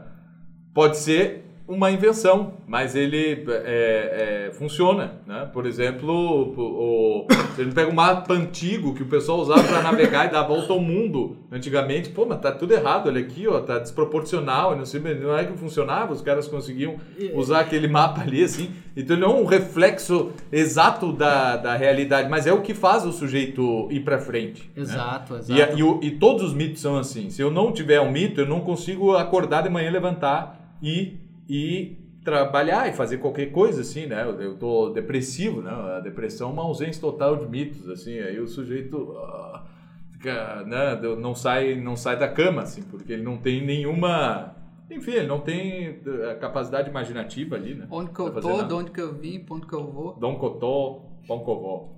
Pode 0.74 0.98
ser 0.98 1.46
uma 1.70 1.90
invenção, 1.92 2.56
mas 2.68 2.96
ele 2.96 3.46
é, 3.48 4.48
é, 4.48 4.52
funciona. 4.52 5.14
Né? 5.26 5.48
Por 5.54 5.66
exemplo, 5.66 6.12
o, 6.12 7.26
o, 7.26 7.28
se 7.56 7.62
ele 7.62 7.72
pega 7.72 7.90
um 7.90 7.94
mapa 7.94 8.34
antigo 8.34 8.94
que 8.94 9.04
o 9.04 9.06
pessoal 9.06 9.40
usava 9.40 9.64
para 9.64 9.82
navegar 9.82 10.26
e 10.28 10.32
dar 10.32 10.42
a 10.42 10.48
volta 10.48 10.74
ao 10.74 10.80
mundo 10.80 11.38
antigamente, 11.52 12.10
pô, 12.10 12.26
mas 12.26 12.42
tá 12.42 12.52
tudo 12.52 12.74
errado, 12.74 13.08
olha 13.08 13.22
aqui, 13.22 13.48
ó, 13.48 13.62
tá 13.62 13.80
desproporcional, 13.80 14.76
não, 14.76 14.84
sei, 14.84 15.00
não 15.00 15.38
é 15.38 15.46
que 15.46 15.58
funcionava, 15.58 16.12
os 16.12 16.22
caras 16.22 16.48
conseguiam 16.48 16.96
usar 17.34 17.62
aquele 17.62 17.88
mapa 17.88 18.22
ali 18.22 18.44
assim. 18.44 18.72
Então 18.98 19.16
ele 19.16 19.26
não 19.26 19.38
é 19.38 19.42
um 19.42 19.46
reflexo 19.46 20.32
exato 20.52 21.14
da, 21.14 21.56
da 21.56 21.76
realidade, 21.76 22.28
mas 22.28 22.46
é 22.46 22.52
o 22.52 22.62
que 22.62 22.74
faz 22.74 23.06
o 23.06 23.14
sujeito 23.14 23.88
ir 23.90 24.02
para 24.02 24.20
frente. 24.20 24.70
né? 24.76 24.82
Exato, 24.82 25.36
exato. 25.36 25.78
E, 25.78 26.06
e 26.06 26.10
e 26.10 26.12
todos 26.12 26.44
os 26.44 26.54
mitos 26.54 26.82
são 26.82 26.98
assim. 26.98 27.30
Se 27.30 27.42
eu 27.42 27.52
não 27.52 27.72
tiver 27.72 28.02
um 28.02 28.12
mito, 28.12 28.42
eu 28.42 28.48
não 28.48 28.62
consigo 28.62 29.16
acordar 29.16 29.62
de 29.62 29.70
manhã, 29.70 29.92
levantar 29.92 30.76
e, 30.82 31.20
e 31.50 31.98
trabalhar 32.24 32.88
e 32.88 32.94
fazer 32.94 33.18
qualquer 33.18 33.48
coisa 33.48 33.82
assim, 33.82 34.06
né? 34.06 34.24
Eu, 34.24 34.56
tô 34.56 34.90
depressivo, 34.92 35.62
né? 35.62 35.72
A 35.72 36.00
depressão 36.00 36.50
é 36.50 36.54
uma 36.54 36.64
ausência 36.64 37.02
total 37.02 37.36
de 37.38 37.48
mitos, 37.48 37.90
assim. 37.90 38.20
Aí 38.20 38.40
o 38.40 38.48
sujeito 38.48 39.18
ah, 39.18 39.66
fica, 40.12 40.64
né? 40.66 40.96
Não 41.20 41.34
sai, 41.34 41.76
não 41.76 41.96
sai 41.96 42.20
da 42.20 42.28
cama, 42.28 42.62
assim, 42.62 42.84
porque 42.84 43.14
ele 43.14 43.24
não 43.24 43.38
tem 43.38 43.66
nenhuma... 43.66 44.56
Enfim, 44.92 45.12
ele 45.12 45.28
não 45.28 45.40
tem 45.40 46.02
a 46.32 46.36
capacidade 46.36 46.90
imaginativa 46.90 47.56
ali, 47.56 47.74
né? 47.74 47.88
Onde 47.90 48.12
que 48.12 48.20
eu 48.20 48.32
tô, 48.34 48.58
nada. 48.58 48.68
de 48.68 48.74
onde 48.74 48.92
que 48.92 49.02
eu 49.02 49.14
vim, 49.14 49.40
pra 49.40 49.56
onde 49.56 49.68
que 49.68 49.74
eu 49.74 49.92
vou. 49.92 50.14
Dom 50.16 50.36
Cotó, 50.36 51.06
Pão 51.28 51.40
Covó. 51.40 51.96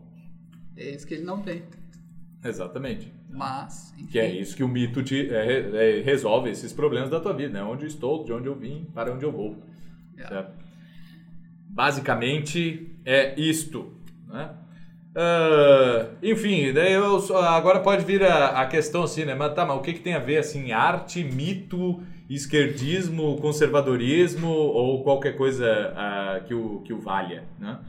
É 0.75 0.89
isso 0.89 1.07
que 1.07 1.13
ele 1.13 1.23
não 1.23 1.41
tem. 1.41 1.63
Exatamente. 2.43 3.13
Mas, 3.30 3.93
enfim. 3.97 4.08
Que 4.08 4.19
é 4.19 4.30
isso 4.30 4.56
que 4.56 4.63
o 4.63 4.67
mito 4.67 5.04
te, 5.04 5.30
é, 5.30 5.99
é, 5.99 6.01
resolve 6.01 6.49
esses 6.49 6.73
problemas 6.73 7.10
da 7.10 7.19
tua 7.19 7.34
vida, 7.34 7.54
né? 7.54 7.63
Onde 7.63 7.86
estou, 7.86 8.23
de 8.23 8.34
onde 8.34 8.47
eu 8.47 8.56
vim, 8.56 8.88
para 8.93 9.13
onde 9.13 9.23
eu 9.23 9.32
vou. 9.32 9.63
É. 10.17 10.27
certo? 10.27 10.54
Basicamente 11.69 12.97
é 13.06 13.39
isto, 13.39 13.93
né? 14.27 14.51
Ah, 15.15 16.08
enfim, 16.23 16.71
daí 16.73 16.93
eu 16.93 17.17
agora 17.38 17.80
pode 17.82 18.06
vir 18.06 18.23
a, 18.23 18.62
a 18.62 18.65
questão 18.65 19.04
assim, 19.04 19.25
né? 19.25 19.36
Mas 19.36 19.54
tá, 19.54 19.65
mas 19.65 19.77
o 19.77 19.82
que, 19.82 19.93
que 19.93 19.99
tem 19.99 20.13
a 20.13 20.19
ver 20.19 20.38
assim, 20.38 20.71
arte, 20.71 21.23
mito, 21.23 22.01
esquerdismo, 22.30 23.38
conservadorismo 23.38 24.47
ou 24.47 25.04
qualquer 25.04 25.36
coisa 25.36 25.93
ah, 25.95 26.41
que, 26.45 26.54
o, 26.54 26.82
que 26.82 26.93
o 26.93 26.99
valha, 26.99 27.43
né? 27.60 27.80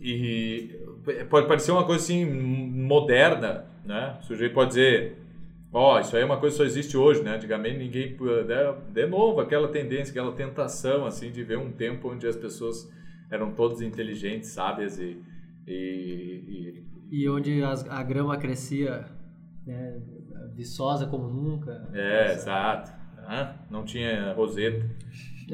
E 0.00 0.78
pode 1.30 1.46
parecer 1.48 1.72
uma 1.72 1.84
coisa 1.84 2.02
assim 2.02 2.24
moderna, 2.24 3.66
né? 3.84 4.18
O 4.20 4.24
sujeito 4.24 4.52
pode 4.54 4.68
dizer, 4.70 5.16
ó, 5.72 5.98
isso 6.00 6.14
aí 6.16 6.22
é 6.22 6.24
uma 6.24 6.38
coisa 6.38 6.54
que 6.54 6.58
só 6.58 6.64
existe 6.64 6.96
hoje, 6.96 7.22
né? 7.22 7.34
Antigamente 7.36 7.78
ninguém, 7.78 8.16
né? 8.46 8.74
de 8.92 9.06
novo, 9.06 9.40
aquela 9.40 9.68
tendência, 9.68 10.10
aquela 10.10 10.32
tentação 10.32 11.06
assim 11.06 11.30
de 11.30 11.42
ver 11.42 11.58
um 11.58 11.70
tempo 11.72 12.10
onde 12.12 12.26
as 12.26 12.36
pessoas 12.36 12.90
eram 13.30 13.52
todas 13.52 13.80
inteligentes, 13.80 14.50
sábias 14.50 14.98
e, 14.98 15.20
e, 15.66 16.84
E 17.10 17.28
onde 17.28 17.62
as- 17.62 17.88
a 17.88 18.02
grama 18.02 18.36
crescia 18.36 19.06
né, 19.66 20.00
viçosa 20.54 21.06
como 21.06 21.26
nunca. 21.28 21.88
e- 21.92 21.98
é, 21.98 22.32
exato, 22.32 22.92
né? 23.28 23.54
Não 23.70 23.84
tinha 23.84 24.32
roseta. 24.32 24.84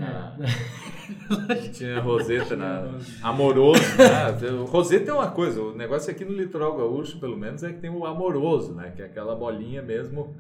Ah. 0.00 0.36
Não 1.28 1.72
tinha 1.72 2.00
roseta 2.00 2.56
na 2.56 2.88
amoroso, 3.22 3.82
né? 3.98 4.64
Roseta 4.66 5.10
é 5.10 5.14
uma 5.14 5.30
coisa, 5.30 5.60
o 5.60 5.74
negócio 5.76 6.10
aqui 6.10 6.24
no 6.24 6.32
litoral 6.32 6.76
gaúcho, 6.76 7.18
pelo 7.20 7.36
menos, 7.36 7.62
é 7.62 7.72
que 7.72 7.80
tem 7.80 7.90
o 7.90 8.06
amoroso, 8.06 8.74
né? 8.74 8.92
Que 8.96 9.02
é 9.02 9.04
aquela 9.04 9.34
bolinha 9.34 9.82
mesmo 9.82 10.34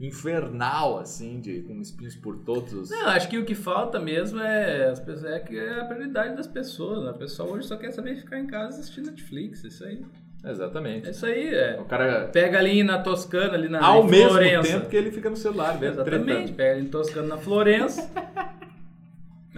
infernal, 0.00 0.98
assim, 0.98 1.40
de, 1.40 1.62
com 1.62 1.80
espinhos 1.80 2.14
por 2.14 2.36
todos 2.36 2.72
os... 2.72 2.90
Não, 2.90 3.08
acho 3.08 3.28
que 3.28 3.36
o 3.38 3.44
que 3.44 3.54
falta 3.54 3.98
mesmo 3.98 4.40
é, 4.40 4.90
as 4.90 5.00
pessoas, 5.00 5.24
é, 5.32 5.40
que 5.40 5.58
é 5.58 5.80
a 5.80 5.84
prioridade 5.86 6.36
das 6.36 6.46
pessoas. 6.46 7.02
né? 7.04 7.10
A 7.10 7.14
pessoa 7.14 7.50
hoje 7.50 7.66
só 7.66 7.76
quer 7.76 7.90
saber 7.90 8.14
ficar 8.16 8.38
em 8.38 8.46
casa 8.46 8.78
assistindo 8.78 9.06
Netflix, 9.06 9.64
isso 9.64 9.84
aí. 9.84 10.04
É 10.44 10.50
Exatamente. 10.52 11.10
isso 11.10 11.26
aí, 11.26 11.52
é. 11.52 11.80
O 11.80 11.84
cara, 11.84 12.28
Pega 12.32 12.58
ali 12.58 12.84
na 12.84 12.98
Toscana, 13.02 13.54
ali 13.54 13.68
na 13.68 13.84
ao 13.84 14.04
mesmo 14.04 14.30
Florença. 14.30 14.72
tempo 14.72 14.88
que 14.88 14.96
ele 14.96 15.10
fica 15.10 15.28
no 15.30 15.36
celular, 15.36 15.72
mesmo, 15.80 15.96
Exatamente, 16.00 16.24
tretando. 16.26 16.52
pega 16.54 16.72
ali 16.74 16.82
em 16.82 16.88
Toscana, 16.88 17.26
na 17.28 17.36
Florença. 17.38 18.08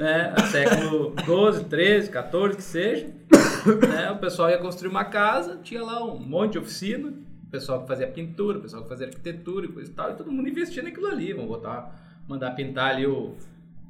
né, 0.01 0.35
século 0.51 1.15
12, 1.27 1.65
13, 1.65 2.11
14, 2.11 2.57
que 2.57 2.63
seja. 2.63 3.07
né, 3.89 4.11
o 4.11 4.19
pessoal 4.19 4.51
ia 4.51 4.59
construir 4.59 4.91
uma 4.91 5.05
casa, 5.05 5.59
tinha 5.63 5.83
lá 5.83 6.03
um 6.05 6.19
monte 6.19 6.53
de 6.53 6.59
oficina. 6.59 7.13
O 7.47 7.51
pessoal 7.51 7.83
que 7.83 7.89
fazia 7.89 8.07
pintura, 8.07 8.59
o 8.59 8.63
pessoal 8.63 8.83
que 8.85 8.89
fazia 8.89 9.09
arquitetura 9.09 9.67
e 9.67 9.69
coisa 9.69 9.91
e 9.91 9.95
tal. 9.95 10.11
E 10.11 10.15
todo 10.15 10.31
mundo 10.31 10.49
investia 10.49 10.83
naquilo 10.83 11.09
ali. 11.09 11.33
Vamos 11.33 11.49
botar, 11.49 12.23
mandar 12.29 12.53
pintar 12.53 12.93
ali 12.93 13.07
o... 13.07 13.35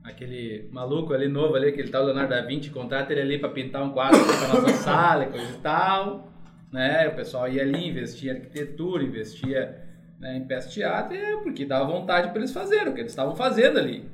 Aquele 0.03 0.66
maluco 0.73 1.12
ali 1.12 1.29
novo 1.29 1.55
ali, 1.55 1.68
aquele 1.68 1.90
tal 1.90 2.05
Leonardo 2.07 2.31
da 2.31 2.40
Vinci, 2.40 2.70
contrata 2.70 3.12
ele 3.12 3.20
ali 3.20 3.38
para 3.38 3.51
pintar 3.51 3.83
um 3.83 3.90
quadro 3.90 4.18
para 4.25 4.49
nossa 4.49 4.73
sala 4.83 5.25
e 5.25 5.27
coisa 5.27 5.53
e 5.53 5.59
tal 5.59 6.31
né? 6.73 7.09
O 7.09 7.14
pessoal 7.16 7.49
ia 7.49 7.62
ali, 7.62 7.88
investia 7.88 8.33
em 8.33 8.37
arquitetura, 8.37 9.03
investia 9.03 9.85
né, 10.18 10.37
em 10.37 10.44
peça 10.44 10.68
de 10.68 10.75
teatro, 10.75 11.16
é 11.16 11.37
porque 11.37 11.64
dava 11.64 11.90
vontade 11.90 12.29
para 12.29 12.38
eles 12.38 12.53
fazerem 12.53 12.88
o 12.88 12.94
que 12.94 13.01
eles 13.01 13.12
estavam 13.12 13.35
fazendo 13.35 13.78
ali. 13.78 14.05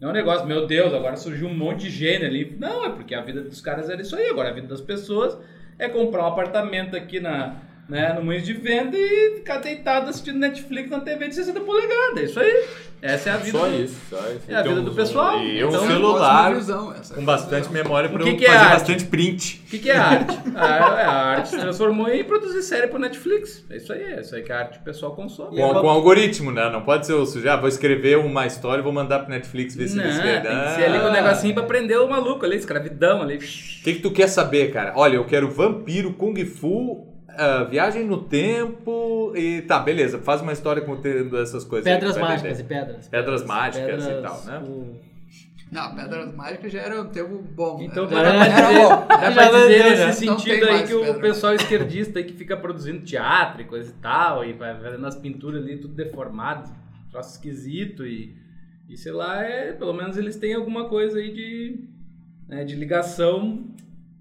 Não 0.00 0.08
é 0.08 0.12
um 0.12 0.14
negócio, 0.14 0.46
meu 0.46 0.66
Deus, 0.66 0.94
agora 0.94 1.16
surgiu 1.16 1.46
um 1.46 1.54
monte 1.54 1.82
de 1.82 1.90
gênio 1.90 2.26
ali. 2.26 2.56
Não, 2.58 2.86
é 2.86 2.88
porque 2.90 3.14
a 3.14 3.20
vida 3.20 3.42
dos 3.42 3.60
caras 3.60 3.90
era 3.90 4.00
isso 4.00 4.16
aí. 4.16 4.28
Agora 4.30 4.48
a 4.48 4.52
vida 4.52 4.66
das 4.66 4.80
pessoas 4.80 5.36
é 5.78 5.88
comprar 5.88 6.24
um 6.24 6.28
apartamento 6.28 6.96
aqui 6.96 7.20
na, 7.20 7.56
né, 7.90 8.12
no 8.14 8.22
moinho 8.24 8.40
de 8.42 8.52
venda 8.54 8.96
e 8.96 9.34
ficar 9.36 9.58
deitado 9.58 10.08
assistindo 10.08 10.38
Netflix 10.38 10.88
na 10.90 11.00
TV 11.00 11.28
de 11.28 11.34
60 11.34 11.60
polegadas. 11.60 12.16
É 12.18 12.22
isso 12.24 12.40
aí. 12.40 12.64
Essa 13.02 13.30
é 13.30 13.32
a 13.32 13.36
vida. 13.38 13.58
Só 13.58 13.66
do- 13.66 13.74
isso. 13.82 13.96
Só 14.10 14.16
isso. 14.30 14.40
É 14.46 14.54
a 14.54 14.62
vida 14.62 14.80
do 14.82 14.92
pessoal. 14.94 15.42
E 15.42 15.64
um 15.64 15.68
Então, 15.68 15.86
celular 15.86 16.44
Cosmovisão, 16.54 16.92
essa 16.94 17.14
com 17.14 17.24
bastante 17.24 17.72
memória 17.72 18.10
O 18.10 18.12
para 18.12 18.24
que 18.24 18.28
eu 18.30 18.36
que 18.36 18.44
é 18.44 18.48
fazer 18.48 18.58
arte? 18.60 18.72
bastante 18.72 19.04
print. 19.06 19.62
O 19.66 19.70
que, 19.70 19.78
que 19.78 19.90
é 19.90 19.96
arte? 19.96 20.38
a, 20.54 20.64
a 20.66 21.26
arte 21.30 21.48
se 21.48 21.58
transformou 21.58 22.10
em 22.10 22.22
produzir 22.24 22.60
série 22.62 22.88
pro 22.88 22.98
Netflix. 22.98 23.64
É 23.70 23.76
isso 23.78 23.90
aí. 23.90 24.02
É 24.02 24.20
isso 24.20 24.34
aí 24.36 24.42
que 24.42 24.52
a 24.52 24.58
arte 24.58 24.78
o 24.78 24.82
pessoal 24.82 25.16
consome. 25.16 25.56
Com, 25.56 25.74
com 25.80 25.88
algoritmo, 25.88 26.52
né? 26.52 26.68
Não 26.70 26.82
pode 26.82 27.06
ser 27.06 27.14
o 27.14 27.24
sujeito. 27.24 27.50
Ah, 27.54 27.56
vou 27.56 27.70
escrever 27.70 28.18
uma 28.18 28.46
história 28.46 28.82
e 28.82 28.84
vou 28.84 28.92
mandar 28.92 29.20
pro 29.20 29.30
Netflix 29.30 29.74
ver 29.74 29.88
se 29.88 29.96
Não, 29.96 30.04
eles 30.04 30.16
tem 30.18 30.42
querem. 30.42 30.42
que 30.64 30.74
ser 30.74 30.84
ali 30.84 30.98
com 30.98 31.04
o 31.06 31.08
Ah. 31.08 31.12
negocinho 31.12 31.54
pra 31.54 31.62
prender 31.62 31.98
o 32.00 32.06
maluco 32.08 32.44
ali, 32.44 32.56
escravidão 32.56 33.22
ali. 33.22 33.36
O 33.36 33.38
que, 33.38 33.94
que 33.94 34.00
tu 34.02 34.10
quer 34.10 34.26
saber, 34.28 34.72
cara? 34.74 34.92
Olha, 34.94 35.16
eu 35.16 35.24
quero 35.24 35.50
vampiro, 35.50 36.12
kung 36.12 36.36
fu, 36.44 37.09
ah, 37.40 37.64
viagem 37.64 38.04
no 38.04 38.22
tempo 38.24 39.32
e 39.36 39.62
tá, 39.62 39.78
beleza. 39.80 40.18
Faz 40.18 40.40
uma 40.42 40.52
história 40.52 40.82
contendo 40.82 41.38
essas 41.38 41.64
coisas. 41.64 41.86
aí, 41.86 41.94
Pedras 41.94 42.14
vai 42.16 42.30
mágicas 42.30 42.58
vender. 42.58 42.74
e 42.74 42.78
pedras. 42.78 43.08
Pedras 43.08 43.44
mágicas 43.44 44.04
e 44.06 44.22
tal, 44.22 44.42
né? 44.44 44.62
com- 44.66 45.10
Não, 45.72 45.94
Pedras 45.94 46.34
Mágicas 46.34 46.72
já 46.72 46.80
era 46.80 47.00
um 47.00 47.06
termo 47.06 47.38
bom. 47.42 47.78
Então 47.80 48.06
né? 48.06 48.10
dá 48.18 48.24
Já 48.24 48.32
pra 48.34 48.44
era 48.44 48.66
dizer, 48.68 48.80
bom. 48.80 49.06
dá 49.06 49.30
Já 49.30 49.32
pra 49.50 49.60
dizer 49.60 49.84
nesse 49.84 50.26
né? 50.26 50.30
Não 50.32 50.38
sentido 50.38 50.60
tem 50.60 50.68
aí 50.68 50.74
mais 50.74 50.88
que 50.88 50.94
o 50.96 51.00
pedra. 51.00 51.20
pessoal 51.20 51.54
esquerdista 51.54 52.18
aí 52.18 52.24
que 52.24 52.32
fica 52.32 52.56
produzindo 52.56 53.00
teatro 53.04 53.62
e 53.62 53.64
coisa 53.64 53.88
e 53.90 53.94
tal, 54.02 54.44
e 54.44 54.52
vai 54.52 54.74
fazendo 54.80 55.06
as 55.06 55.14
pinturas 55.16 55.62
ali 55.62 55.76
tudo 55.78 55.94
deformado, 55.94 56.68
troço 57.10 57.30
esquisito 57.34 58.04
e, 58.04 58.34
e 58.88 58.96
sei 58.96 59.12
lá, 59.12 59.42
é, 59.44 59.72
pelo 59.72 59.92
menos 59.92 60.16
eles 60.16 60.34
têm 60.36 60.54
alguma 60.54 60.88
coisa 60.88 61.18
aí 61.20 61.32
de, 61.32 61.84
né, 62.48 62.64
de 62.64 62.74
ligação 62.74 63.64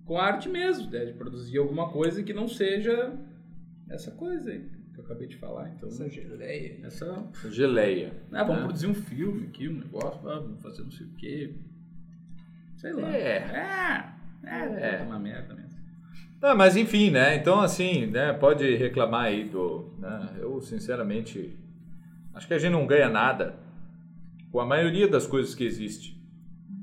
com 0.09 0.17
a 0.17 0.23
arte 0.23 0.49
mesmo, 0.49 0.89
né, 0.89 1.05
de 1.05 1.13
produzir 1.13 1.59
alguma 1.59 1.89
coisa 1.89 2.23
que 2.23 2.33
não 2.33 2.47
seja 2.47 3.13
essa 3.87 4.09
coisa 4.09 4.49
aí 4.49 4.67
que 4.91 4.99
eu 4.99 5.03
acabei 5.05 5.27
de 5.27 5.37
falar. 5.37 5.69
Então, 5.69 5.87
Essa 5.87 6.09
geleia. 6.09 6.79
essa 6.83 7.27
Geleia. 7.51 8.11
ah, 8.31 8.43
vamos 8.43 8.61
É. 8.63 8.65
produzir 8.65 8.87
um 8.87 8.95
filme 8.95 9.45
aqui, 9.45 9.69
um 9.69 9.73
negócio, 9.77 10.27
ah, 10.27 10.39
vamos 10.39 10.63
fazer 10.63 10.81
não 10.81 10.89
sei 10.89 11.05
o 11.05 11.09
quê. 11.11 11.53
Sei 12.77 12.91
lá. 12.91 13.07
É. 13.15 14.15
É, 14.43 14.49
é, 14.49 14.95
é 14.99 15.03
uma 15.03 15.19
merda 15.19 15.53
mesmo. 15.53 15.77
Ah, 16.41 16.55
mas 16.55 16.75
enfim, 16.75 17.11
né? 17.11 17.35
Então, 17.35 17.59
assim, 17.59 18.07
né? 18.07 18.33
Pode 18.33 18.75
reclamar 18.77 19.25
aí 19.25 19.47
do. 19.47 19.93
Né? 19.99 20.37
Eu, 20.39 20.59
sinceramente, 20.59 21.55
acho 22.33 22.47
que 22.47 22.53
a 22.55 22.57
gente 22.57 22.71
não 22.71 22.87
ganha 22.87 23.09
nada 23.09 23.57
com 24.51 24.59
a 24.59 24.65
maioria 24.65 25.07
das 25.07 25.27
coisas 25.27 25.53
que 25.53 25.63
existe 25.63 26.19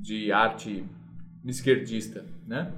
de 0.01 0.31
arte 0.31 0.85
esquerdista, 1.45 2.25
né? 2.47 2.71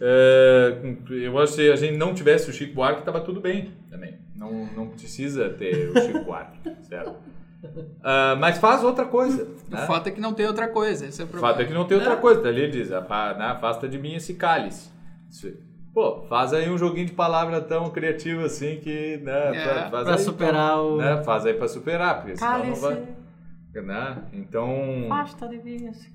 É, 0.00 0.78
eu 1.10 1.38
acho 1.38 1.54
que 1.54 1.62
se 1.62 1.70
a 1.70 1.76
gente 1.76 1.96
não 1.96 2.14
tivesse 2.14 2.50
o 2.50 2.52
Chico 2.52 2.74
Buarque, 2.74 3.02
tava 3.02 3.20
tudo 3.20 3.40
bem 3.40 3.72
também. 3.90 4.18
Não, 4.36 4.66
não 4.74 4.88
precisa 4.88 5.48
ter 5.50 5.90
o 5.90 6.00
Chico 6.00 6.24
Buarque, 6.24 6.58
certo? 6.88 7.14
Ah, 8.02 8.36
mas 8.40 8.56
faz 8.58 8.82
outra 8.82 9.04
coisa. 9.04 9.46
O 9.70 9.74
né? 9.74 9.86
fato 9.86 10.06
é 10.08 10.10
que 10.10 10.20
não 10.20 10.32
tem 10.32 10.46
outra 10.46 10.68
coisa, 10.68 11.06
esse 11.06 11.20
é 11.20 11.24
o 11.24 11.26
O 11.26 11.30
problema. 11.30 11.52
fato 11.52 11.62
é 11.62 11.66
que 11.66 11.74
não 11.74 11.84
tem 11.84 11.96
outra 11.98 12.16
coisa. 12.16 12.46
Ali 12.48 12.62
ele 12.62 12.72
diz, 12.72 12.90
"Apa- 12.90 13.34
né, 13.34 13.44
afasta 13.46 13.86
de 13.88 13.98
mim 13.98 14.14
esse 14.14 14.34
cálice. 14.34 14.90
Pô, 15.92 16.22
faz 16.28 16.52
aí 16.54 16.70
um 16.70 16.78
joguinho 16.78 17.06
de 17.06 17.12
palavra 17.12 17.60
tão 17.60 17.90
criativo 17.90 18.44
assim 18.44 18.76
que, 18.78 19.18
né, 19.18 19.56
É, 19.56 19.64
fa- 19.64 19.90
faz 19.90 20.04
Pra 20.04 20.14
aí, 20.14 20.18
superar 20.20 20.78
o. 20.80 20.96
né, 20.96 21.22
faz 21.24 21.44
aí 21.44 21.52
pra 21.54 21.68
superar, 21.68 22.20
porque 22.22 22.36
senão 22.36 22.52
não 22.52 22.60
Cálice, 22.60 22.80
vai, 22.80 23.82
né? 23.82 24.22
Então, 24.32 25.04
afasta 25.06 25.48
de 25.48 25.58
mim 25.62 25.86
esse 25.88 26.08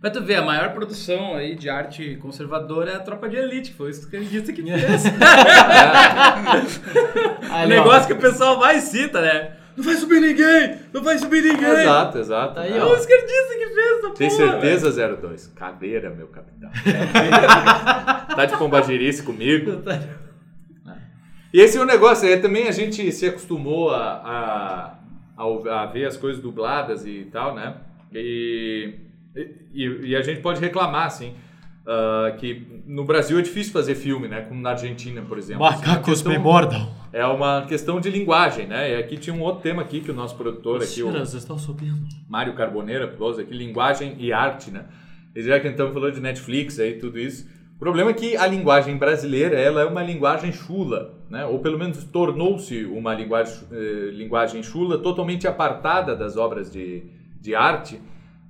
Pra 0.00 0.10
tu 0.10 0.22
ver, 0.22 0.36
a 0.36 0.42
maior 0.42 0.72
produção 0.72 1.34
aí 1.34 1.56
de 1.56 1.68
arte 1.68 2.16
conservadora 2.22 2.92
é 2.92 2.96
a 2.96 3.00
Tropa 3.00 3.28
de 3.28 3.34
Elite, 3.36 3.72
que 3.72 3.76
foi 3.76 3.90
isso 3.90 4.08
que 4.08 4.16
a 4.16 4.20
gente 4.20 4.52
que 4.52 4.62
fez. 4.62 5.04
o 7.50 7.52
Ali, 7.52 7.74
ó. 7.74 7.76
negócio 7.78 8.06
que 8.06 8.12
o 8.12 8.18
pessoal 8.18 8.60
mais 8.60 8.84
cita, 8.84 9.20
né? 9.20 9.56
Não 9.76 9.82
vai 9.84 9.96
subir 9.96 10.20
ninguém! 10.20 10.76
Não 10.92 11.02
vai 11.02 11.18
subir 11.18 11.42
ninguém! 11.42 11.68
exato, 11.68 12.18
exato. 12.18 12.54
Tá 12.54 12.60
aí? 12.60 12.76
É 12.76 12.84
o 12.84 12.94
esquerdista 12.94 13.54
que 13.58 13.66
fez 13.74 13.98
essa 13.98 14.10
Tem 14.14 14.28
porra, 14.28 14.50
certeza, 14.60 15.16
02? 15.16 15.46
Caveira, 15.48 16.10
meu 16.10 16.28
capitão. 16.28 16.70
tá 18.36 18.44
de 18.44 18.56
pombagirice 18.56 19.22
comigo? 19.24 19.82
E 21.50 21.60
esse 21.62 21.78
é 21.78 21.80
o 21.80 21.86
negócio, 21.86 22.28
é, 22.28 22.36
também 22.36 22.68
a 22.68 22.72
gente 22.72 23.10
se 23.10 23.24
acostumou 23.26 23.88
a, 23.90 24.04
a, 24.04 24.98
a, 25.34 25.82
a 25.82 25.86
ver 25.86 26.04
as 26.04 26.14
coisas 26.14 26.42
dubladas 26.42 27.06
e 27.06 27.26
tal, 27.32 27.54
né? 27.54 27.74
E, 28.12 28.94
e, 29.74 29.84
e 30.10 30.16
a 30.16 30.22
gente 30.22 30.40
pode 30.40 30.60
reclamar, 30.60 31.06
assim, 31.06 31.34
ah, 31.86 32.34
que 32.38 32.82
no 32.86 33.02
Brasil 33.04 33.38
é 33.38 33.42
difícil 33.42 33.72
fazer 33.72 33.94
filme, 33.94 34.28
né? 34.28 34.42
Como 34.42 34.60
na 34.60 34.70
Argentina, 34.70 35.22
por 35.22 35.38
exemplo. 35.38 35.64
Assim, 35.64 35.86
uma 35.86 35.98
questão- 36.02 36.38
mordam. 36.38 36.98
É 37.10 37.24
uma 37.24 37.64
questão 37.66 37.98
de 37.98 38.10
linguagem, 38.10 38.66
né? 38.66 38.92
E 38.92 38.96
aqui 38.96 39.16
tinha 39.16 39.34
um 39.34 39.40
outro 39.40 39.62
tema 39.62 39.80
aqui 39.80 40.00
que 40.00 40.10
o 40.10 40.14
nosso 40.14 40.36
produtor 40.36 40.82
aqui, 40.82 41.02
o 41.02 41.10
estão 41.34 41.58
subindo. 41.58 42.06
Mário 42.28 42.52
Carboneira, 42.52 43.08
piloto 43.08 43.40
aqui, 43.40 43.54
linguagem 43.54 44.16
e 44.18 44.30
arte, 44.30 44.70
né? 44.70 44.84
E 45.34 45.42
já 45.42 45.58
que 45.58 45.66
então 45.66 45.90
falou 45.90 46.10
de 46.10 46.20
Netflix 46.20 46.78
aí, 46.78 46.98
tudo 46.98 47.18
isso. 47.18 47.48
O 47.76 47.78
problema 47.78 48.10
é 48.10 48.12
que 48.14 48.36
a 48.36 48.46
linguagem 48.46 48.98
brasileira, 48.98 49.58
ela 49.58 49.80
é 49.80 49.84
uma 49.86 50.02
linguagem 50.02 50.52
chula, 50.52 51.14
né? 51.30 51.46
Ou 51.46 51.60
pelo 51.60 51.78
menos 51.78 52.04
tornou-se 52.04 52.84
uma 52.84 53.14
linguagem, 53.14 53.54
eh, 53.72 54.10
linguagem 54.12 54.62
chula 54.62 54.98
totalmente 54.98 55.48
apartada 55.48 56.14
das 56.14 56.36
obras 56.36 56.70
de, 56.70 57.04
de 57.40 57.54
arte. 57.54 57.98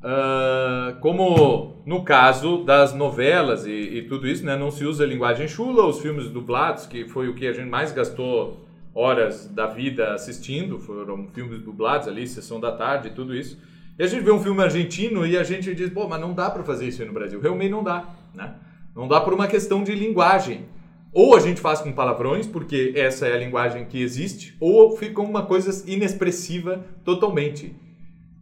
Ah, 0.02 0.96
como 1.00 1.82
no 1.84 2.04
caso 2.04 2.64
das 2.64 2.94
novelas 2.94 3.66
e, 3.66 3.70
e 3.70 4.02
tudo 4.02 4.28
isso, 4.28 4.44
né? 4.44 4.56
Não 4.56 4.70
se 4.70 4.84
usa 4.84 5.04
linguagem 5.04 5.48
chula, 5.48 5.86
os 5.86 6.00
filmes 6.00 6.28
dublados, 6.28 6.86
que 6.86 7.08
foi 7.08 7.28
o 7.28 7.34
que 7.34 7.46
a 7.46 7.52
gente 7.52 7.68
mais 7.68 7.92
gastou 7.92 8.64
horas 8.94 9.46
da 9.48 9.66
vida 9.66 10.14
assistindo, 10.14 10.78
foram 10.78 11.28
filmes 11.28 11.60
dublados 11.62 12.08
ali, 12.08 12.26
Sessão 12.26 12.60
da 12.60 12.72
Tarde 12.72 13.08
e 13.08 13.10
tudo 13.10 13.34
isso. 13.34 13.58
E 13.98 14.02
a 14.02 14.06
gente 14.06 14.22
vê 14.22 14.30
um 14.30 14.40
filme 14.40 14.62
argentino 14.62 15.26
e 15.26 15.36
a 15.36 15.42
gente 15.42 15.74
diz, 15.74 15.90
pô, 15.90 16.06
mas 16.08 16.20
não 16.20 16.32
dá 16.32 16.48
para 16.50 16.62
fazer 16.62 16.86
isso 16.86 17.02
aí 17.02 17.08
no 17.08 17.14
Brasil. 17.14 17.40
Realmente 17.40 17.70
não 17.70 17.82
dá, 17.82 18.08
né? 18.32 18.54
Não 18.94 19.08
dá 19.08 19.20
por 19.20 19.34
uma 19.34 19.48
questão 19.48 19.82
de 19.82 19.92
linguagem. 19.94 20.66
Ou 21.12 21.34
a 21.36 21.40
gente 21.40 21.60
faz 21.60 21.80
com 21.80 21.90
palavrões, 21.90 22.46
porque 22.46 22.92
essa 22.94 23.26
é 23.26 23.34
a 23.34 23.38
linguagem 23.38 23.86
que 23.86 24.00
existe, 24.00 24.56
ou 24.60 24.96
fica 24.96 25.20
uma 25.20 25.46
coisa 25.46 25.90
inexpressiva 25.90 26.84
totalmente. 27.04 27.74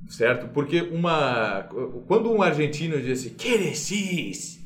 Certo? 0.09 0.49
Porque 0.49 0.81
uma. 0.83 1.69
Quando 2.07 2.33
um 2.33 2.43
argentino 2.43 3.01
diz 3.01 3.21
assim, 3.21 3.35
querecis, 3.35 4.61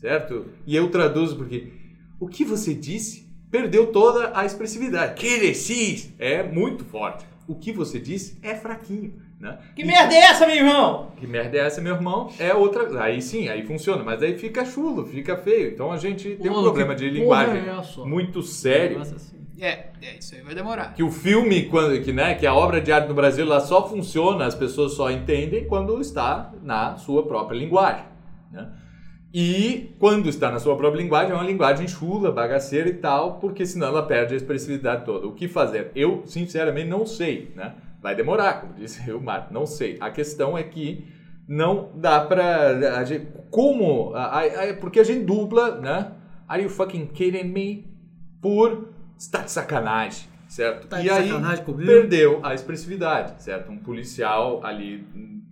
certo? 0.00 0.46
E 0.66 0.76
eu 0.76 0.88
traduzo 0.90 1.36
porque 1.36 1.72
o 2.20 2.28
que 2.28 2.44
você 2.44 2.72
disse 2.74 3.24
perdeu 3.50 3.86
toda 3.88 4.36
a 4.36 4.44
expressividade. 4.44 5.14
Querecis 5.14 6.12
é 6.18 6.42
muito 6.42 6.84
forte. 6.84 7.24
O 7.46 7.54
que 7.54 7.72
você 7.72 8.00
disse 8.00 8.36
é 8.42 8.54
fraquinho, 8.54 9.14
né? 9.38 9.58
Que 9.76 9.84
merda 9.84 10.12
é 10.12 10.18
essa, 10.18 10.44
meu 10.44 10.56
irmão? 10.56 11.12
Que 11.16 11.24
merda 11.24 11.58
é 11.58 11.60
essa, 11.60 11.80
meu 11.80 11.94
irmão? 11.94 12.32
É 12.38 12.52
outra. 12.52 13.00
Aí 13.00 13.22
sim, 13.22 13.48
aí 13.48 13.64
funciona, 13.64 14.02
mas 14.02 14.22
aí 14.22 14.36
fica 14.36 14.64
chulo, 14.64 15.06
fica 15.06 15.36
feio. 15.36 15.68
Então 15.68 15.92
a 15.92 15.98
gente 15.98 16.30
tem 16.36 16.50
um 16.50 16.62
problema 16.62 16.94
que 16.96 17.00
de 17.00 17.10
linguagem 17.10 17.62
é 17.62 18.04
muito 18.04 18.42
sério. 18.42 18.98
Nossa, 18.98 19.14
assim. 19.14 19.43
É, 19.60 19.86
é, 20.02 20.18
isso 20.18 20.34
aí 20.34 20.42
vai 20.42 20.54
demorar. 20.54 20.94
Que 20.94 21.02
o 21.02 21.10
filme, 21.10 21.66
quando, 21.66 22.00
que, 22.02 22.12
né, 22.12 22.34
que 22.34 22.46
a 22.46 22.54
obra 22.54 22.80
de 22.80 22.90
arte 22.90 23.08
no 23.08 23.14
Brasil 23.14 23.44
ela 23.44 23.60
só 23.60 23.88
funciona, 23.88 24.44
as 24.46 24.54
pessoas 24.54 24.92
só 24.94 25.10
entendem 25.10 25.66
quando 25.66 26.00
está 26.00 26.52
na 26.62 26.96
sua 26.96 27.24
própria 27.26 27.56
linguagem. 27.56 28.04
Né? 28.50 28.68
E 29.32 29.94
quando 29.98 30.28
está 30.28 30.50
na 30.50 30.58
sua 30.58 30.76
própria 30.76 31.00
linguagem, 31.02 31.32
é 31.32 31.34
uma 31.34 31.44
linguagem 31.44 31.86
chula, 31.88 32.30
bagaceira 32.30 32.88
e 32.88 32.94
tal, 32.94 33.38
porque 33.40 33.64
senão 33.66 33.88
ela 33.88 34.02
perde 34.04 34.34
a 34.34 34.36
expressividade 34.36 35.04
toda. 35.04 35.26
O 35.26 35.32
que 35.32 35.48
fazer? 35.48 35.90
Eu, 35.94 36.22
sinceramente, 36.26 36.88
não 36.88 37.04
sei. 37.06 37.52
Né? 37.54 37.74
Vai 38.02 38.14
demorar, 38.14 38.60
como 38.60 38.74
disse 38.74 39.10
o 39.12 39.20
Marco, 39.20 39.52
não 39.52 39.66
sei. 39.66 39.96
A 40.00 40.10
questão 40.10 40.56
é 40.58 40.62
que 40.62 41.04
não 41.48 41.90
dá 41.94 42.20
pra. 42.20 42.98
A 42.98 43.04
gente, 43.04 43.26
como? 43.50 44.14
A, 44.14 44.40
a- 44.40 44.74
porque 44.80 45.00
a 45.00 45.04
gente 45.04 45.24
dubla, 45.24 45.80
né? 45.80 46.12
Are 46.48 46.62
you 46.62 46.68
fucking 46.70 47.06
kidding 47.06 47.44
me? 47.44 47.92
Por 48.40 48.93
está 49.26 49.42
de 49.42 49.50
sacanagem, 49.50 50.28
certo? 50.48 50.86
Tá 50.88 51.00
e 51.00 51.04
de 51.04 51.10
aí 51.10 51.28
sacanagem 51.28 51.64
comigo? 51.64 51.86
perdeu 51.86 52.40
a 52.42 52.54
expressividade, 52.54 53.42
certo? 53.42 53.70
Um 53.70 53.78
policial 53.78 54.64
ali 54.64 54.98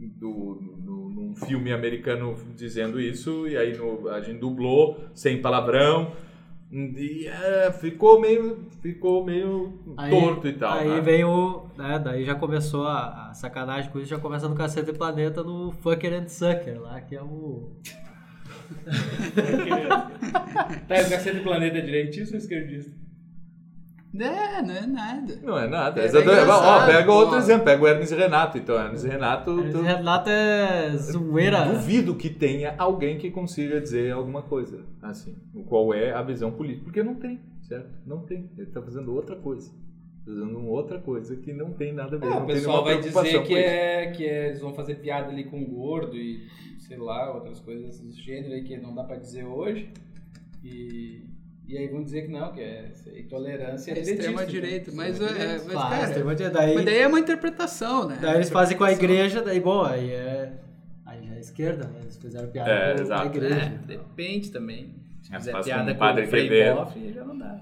do, 0.00 0.58
no, 0.84 1.08
num 1.10 1.34
filme 1.36 1.72
americano 1.72 2.36
dizendo 2.56 3.00
isso, 3.00 3.46
e 3.48 3.56
aí 3.56 3.76
no- 3.76 4.08
a 4.08 4.20
gente 4.20 4.38
dublou 4.38 5.04
sem 5.14 5.40
palavrão. 5.40 6.12
E 6.74 7.26
é, 7.28 7.70
ficou 7.70 8.18
meio, 8.18 8.66
ficou 8.80 9.22
meio 9.26 9.78
Aí- 9.94 10.10
torto 10.10 10.48
e 10.48 10.54
tal. 10.54 10.78
Aí 10.78 10.88
né? 10.88 11.00
vem 11.02 11.22
o. 11.22 11.66
Né, 11.76 11.98
daí 12.02 12.24
já 12.24 12.34
começou 12.34 12.86
a, 12.86 13.28
a 13.28 13.34
sacanagem 13.34 13.90
com 13.90 13.98
isso, 13.98 14.08
já 14.08 14.18
começa 14.18 14.48
no 14.48 14.54
Cacete 14.54 14.90
Planeta 14.90 15.42
no 15.42 15.70
Fucker 15.70 16.14
and 16.14 16.28
Sucker 16.28 16.80
lá, 16.80 16.98
que 17.02 17.14
é 17.14 17.22
o. 17.22 17.72
Tá, 20.88 20.94
o 21.06 21.10
Cacete 21.10 21.40
Planeta 21.40 21.78
é 21.78 21.80
direitista 21.82 22.34
ou 22.34 22.38
esquerdista? 22.38 22.90
É, 24.14 24.60
não 24.62 24.74
é 24.74 24.86
nada. 24.86 25.38
Não 25.42 25.58
é 25.58 25.66
nada. 25.66 26.00
É 26.00 26.04
Exatamente. 26.04 26.50
Ó, 26.50 26.86
pega 26.86 27.12
outro 27.12 27.36
exemplo, 27.38 27.64
pega 27.64 27.82
o 27.82 27.86
Hermes 27.86 28.10
e 28.10 28.14
Renato. 28.14 28.58
Então, 28.58 28.76
Hermes 28.78 29.04
e 29.04 29.08
Renato. 29.08 29.70
Tu- 29.70 29.80
Renato 29.82 30.28
é 30.28 30.90
zoeira. 30.96 31.64
Duvido 31.64 32.14
que 32.14 32.28
tenha 32.28 32.74
alguém 32.76 33.16
que 33.16 33.30
consiga 33.30 33.80
dizer 33.80 34.12
alguma 34.12 34.42
coisa 34.42 34.84
assim, 35.00 35.34
o 35.54 35.62
qual 35.64 35.94
é 35.94 36.12
a 36.12 36.22
visão 36.22 36.50
política, 36.52 36.84
porque 36.84 37.02
não 37.02 37.14
tem, 37.14 37.40
certo? 37.62 37.88
Não 38.06 38.20
tem. 38.20 38.50
Ele 38.58 38.68
está 38.68 38.82
fazendo 38.82 39.14
outra 39.14 39.34
coisa. 39.36 39.70
Fazendo 40.26 40.58
uma 40.58 40.68
outra 40.70 40.98
coisa 41.00 41.34
que 41.36 41.52
não 41.52 41.72
tem 41.72 41.92
nada 41.92 42.16
a 42.16 42.18
ver. 42.18 42.26
É, 42.26 42.30
não 42.30 42.42
o 42.42 42.46
tem 42.46 42.54
pessoal 42.56 42.84
vai 42.84 43.00
dizer 43.00 43.42
que 43.44 43.54
é, 43.56 44.10
que 44.12 44.24
é, 44.26 44.48
eles 44.48 44.60
vão 44.60 44.74
fazer 44.74 44.96
piada 44.96 45.30
ali 45.30 45.44
com 45.44 45.60
o 45.62 45.66
gordo 45.66 46.16
e 46.16 46.46
sei 46.78 46.98
lá, 46.98 47.32
outras 47.34 47.60
coisas 47.60 47.98
do 47.98 48.12
gênero 48.12 48.52
aí 48.54 48.62
que 48.62 48.76
não 48.76 48.94
dá 48.94 49.04
pra 49.04 49.16
dizer 49.16 49.44
hoje. 49.46 49.90
E, 50.62 51.22
e 51.66 51.78
aí 51.78 51.88
vão 51.88 52.02
dizer 52.02 52.22
que 52.22 52.28
não, 52.32 52.52
que 52.52 52.60
é 52.60 52.92
intolerância 53.16 53.90
É 53.90 53.94
direitista, 53.94 54.12
extrema 54.20 54.42
então. 54.42 54.52
direita, 54.52 54.90
mas, 54.94 55.20
Extrema 55.20 55.30
é, 55.30 55.46
direita. 55.46 55.64
mas 55.64 55.72
Faz, 55.74 56.10
cara, 56.12 56.34
dia- 56.34 56.50
daí, 56.50 56.74
mas 56.74 56.84
daí 56.84 56.98
é 56.98 57.06
uma 57.06 57.20
interpretação, 57.20 58.08
né? 58.08 58.18
daí 58.20 58.34
eles 58.36 58.50
fazem 58.50 58.76
com 58.76 58.84
a 58.84 58.92
igreja, 58.92 59.40
daí, 59.42 59.60
bom, 59.60 59.82
aí 59.84 60.10
é. 60.10 60.52
Aí 61.06 61.26
já 61.26 61.34
é 61.34 61.40
esquerda, 61.40 61.84
né? 61.88 62.00
Eles 62.02 62.16
fizeram 62.16 62.48
piada 62.50 62.70
É, 62.70 62.92
com 62.94 62.98
a 62.98 63.02
exato. 63.02 63.26
igreja. 63.26 63.54
É, 63.54 63.68
depende 63.86 64.50
também. 64.50 64.94
Se 65.22 65.34
É, 65.34 65.38
fizer 65.38 65.62
piada 65.62 65.84
com 65.84 65.90
o 65.90 65.94
com 65.94 65.98
Padre 65.98 66.24
o 66.24 66.28
Frei 66.28 67.12
já 67.12 67.24
não 67.24 67.36
dá. 67.38 67.60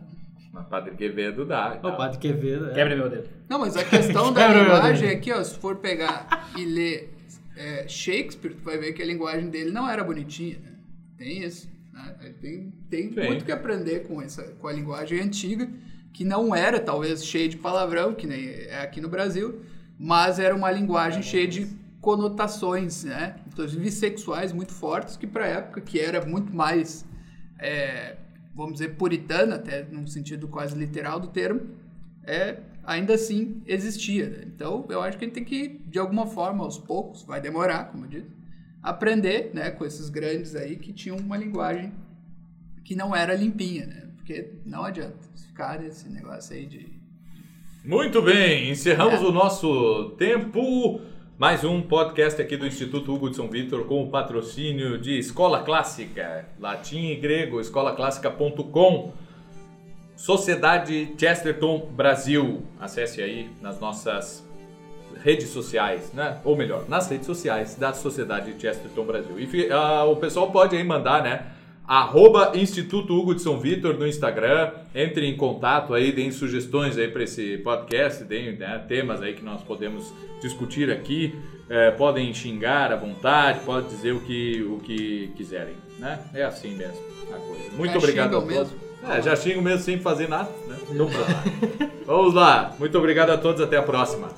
Mas 0.53 0.67
Padre 0.67 0.95
Quevedo 0.97 1.45
dá. 1.45 1.79
O 1.83 1.93
Padre 1.97 2.19
Quevedo. 2.19 2.71
é. 2.71 2.75
Quebra 2.75 2.97
meu 2.97 3.09
dedo. 3.09 3.29
Não, 3.49 3.59
mas 3.61 3.77
a 3.77 3.85
questão 3.85 4.33
da 4.35 4.49
linguagem 4.49 5.09
dedo. 5.09 5.19
aqui, 5.19 5.33
ó, 5.33 5.43
se 5.45 5.57
for 5.59 5.77
pegar 5.77 6.51
e 6.57 6.65
ler 6.65 7.13
é, 7.57 7.87
Shakespeare, 7.87 8.55
tu 8.55 8.63
vai 8.65 8.79
ver 8.79 8.93
que 8.93 9.03
a 9.03 9.07
linguagem 9.07 9.49
dele 9.49 9.71
não 9.71 9.89
era 9.89 10.03
bonitinha, 10.03 10.59
né? 10.59 10.73
Tem 11.19 11.43
isso. 11.45 11.69
Né? 12.07 12.35
Tem, 12.41 12.73
tem 12.89 13.11
muito 13.11 13.45
que 13.45 13.53
aprender 13.53 14.07
com, 14.07 14.21
essa, 14.21 14.43
com 14.61 14.67
a 14.69 14.73
linguagem 14.73 15.21
antiga, 15.21 15.69
que 16.13 16.25
não 16.25 16.55
era, 16.55 16.81
talvez, 16.81 17.25
cheia 17.25 17.49
de 17.49 17.57
palavrão, 17.57 18.15
que 18.15 18.27
nem 18.27 18.49
é 18.49 18.81
aqui 18.83 19.01
no 19.01 19.09
Brasil, 19.09 19.61
mas 19.99 20.39
era 20.39 20.55
uma 20.55 20.71
linguagem 20.71 21.23
cheia 21.23 21.47
de 21.47 21.69
conotações, 22.01 23.05
né? 23.05 23.37
Inclusive 23.47 23.91
sexuais 23.91 24.53
muito 24.53 24.73
fortes, 24.73 25.17
que 25.17 25.27
para 25.27 25.47
época, 25.47 25.81
que 25.81 26.01
era 26.01 26.25
muito 26.25 26.55
mais, 26.55 27.05
é, 27.59 28.17
vamos 28.55 28.75
dizer, 28.75 28.97
puritana, 28.97 29.57
até 29.57 29.85
num 29.85 30.07
sentido 30.07 30.49
quase 30.49 30.77
literal 30.77 31.21
do 31.21 31.29
termo, 31.29 31.61
é, 32.25 32.59
ainda 32.85 33.15
assim 33.15 33.63
existia. 33.67 34.29
né? 34.29 34.45
Então, 34.47 34.87
eu 34.89 35.03
acho 35.03 35.19
que 35.19 35.25
a 35.25 35.29
gente 35.29 35.35
tem 35.35 35.45
que, 35.45 35.81
de 35.87 35.99
alguma 35.99 36.27
forma, 36.27 36.65
aos 36.65 36.79
poucos, 36.79 37.23
vai 37.23 37.41
demorar, 37.41 37.85
como 37.91 38.07
eu 38.07 38.09
disse, 38.09 38.40
aprender 38.83 39.51
né, 39.53 39.71
com 39.71 39.85
esses 39.85 40.09
grandes 40.09 40.55
aí 40.57 40.77
que 40.77 40.93
tinham 40.93 41.17
uma 41.17 41.37
linguagem 41.37 41.93
que 42.85 42.97
não 42.97 43.15
era 43.15 43.35
limpinha, 43.35 43.87
né? 43.87 44.09
Porque 44.17 44.55
não 44.65 44.85
adianta 44.85 45.17
ficar 45.37 45.79
nesse 45.81 46.09
negócio 46.09 46.55
aí 46.55 46.67
de... 46.67 47.01
Muito 47.85 48.21
bem, 48.23 48.69
É. 48.69 48.71
encerramos 48.71 49.23
o 49.23 49.33
nosso 49.33 50.11
tempo. 50.19 51.01
Mais 51.39 51.65
um 51.65 51.81
podcast 51.81 52.41
aqui 52.43 52.55
do 52.57 52.67
Instituto 52.67 53.15
Hugo 53.15 53.31
de 53.31 53.37
São 53.37 53.49
Vitor 53.49 53.87
com 53.87 54.03
o 54.05 54.11
patrocínio 54.11 54.99
de 54.99 55.19
Escola 55.19 55.63
Clássica, 55.63 56.47
latim 56.59 57.07
e 57.07 57.17
grego, 57.17 57.61
escolaclássica.com. 57.61 59.13
Sociedade 60.15 61.15
Chesterton 61.19 61.89
Brasil. 61.97 62.63
Acesse 62.79 63.23
aí 63.23 63.49
nas 63.63 63.81
nossas 63.81 64.47
redes 65.23 65.49
sociais, 65.51 66.13
né? 66.13 66.39
Ou 66.45 66.57
melhor, 66.57 66.89
nas 66.89 67.09
redes 67.09 67.27
sociais 67.27 67.75
da 67.75 67.93
Sociedade 67.93 68.55
Chesterton 68.59 69.05
Brasil. 69.05 69.39
E 69.39 69.71
ah, 69.71 70.05
o 70.05 70.17
pessoal 70.17 70.51
pode 70.51 70.77
aí 70.77 70.85
mandar, 70.85 71.23
né? 71.23 71.47
Arroba 71.87 72.53
Instituto 72.55 73.19
Hugo 73.19 73.35
de 73.35 73.43
São 73.43 73.59
Vitor 73.59 73.99
no 73.99 74.07
Instagram. 74.07 74.71
Entre 74.95 75.27
em 75.27 75.37
contato 75.37 75.93
aí, 75.93 76.13
deem 76.13 76.31
sugestões 76.31 76.97
aí 76.97 77.09
para 77.09 77.25
esse 77.25 77.59
podcast, 77.59 78.23
deem 78.23 78.57
né, 78.57 78.85
temas 78.87 79.21
aí 79.21 79.35
que 79.35 79.45
nós 79.45 79.61
podemos 79.63 80.13
discutir 80.41 80.91
aqui. 80.91 81.35
É, 81.69 81.91
podem 81.91 82.33
xingar 82.33 82.93
à 82.93 82.97
vontade, 82.97 83.61
pode 83.65 83.89
dizer 83.89 84.13
o 84.13 84.21
que, 84.21 84.63
o 84.63 84.79
que 84.79 85.33
quiserem, 85.37 85.75
né? 85.99 86.21
É 86.33 86.45
assim 86.45 86.77
mesmo 86.77 86.99
a 87.33 87.39
coisa. 87.39 87.77
Muito 87.77 87.93
Já 87.93 87.99
obrigado 87.99 88.37
a 88.37 88.41
todos. 88.41 88.91
É, 89.09 89.23
já 89.23 89.35
xingo 89.35 89.63
mesmo 89.63 89.81
sem 89.81 89.99
fazer 89.99 90.29
nada, 90.29 90.51
né? 90.69 90.77
Então, 90.91 91.09
pronto. 91.11 91.93
Vamos 92.07 92.35
lá. 92.35 92.75
Muito 92.79 92.97
obrigado 92.99 93.31
a 93.31 93.39
todos, 93.39 93.61
até 93.61 93.77
a 93.77 93.83
próxima. 93.83 94.29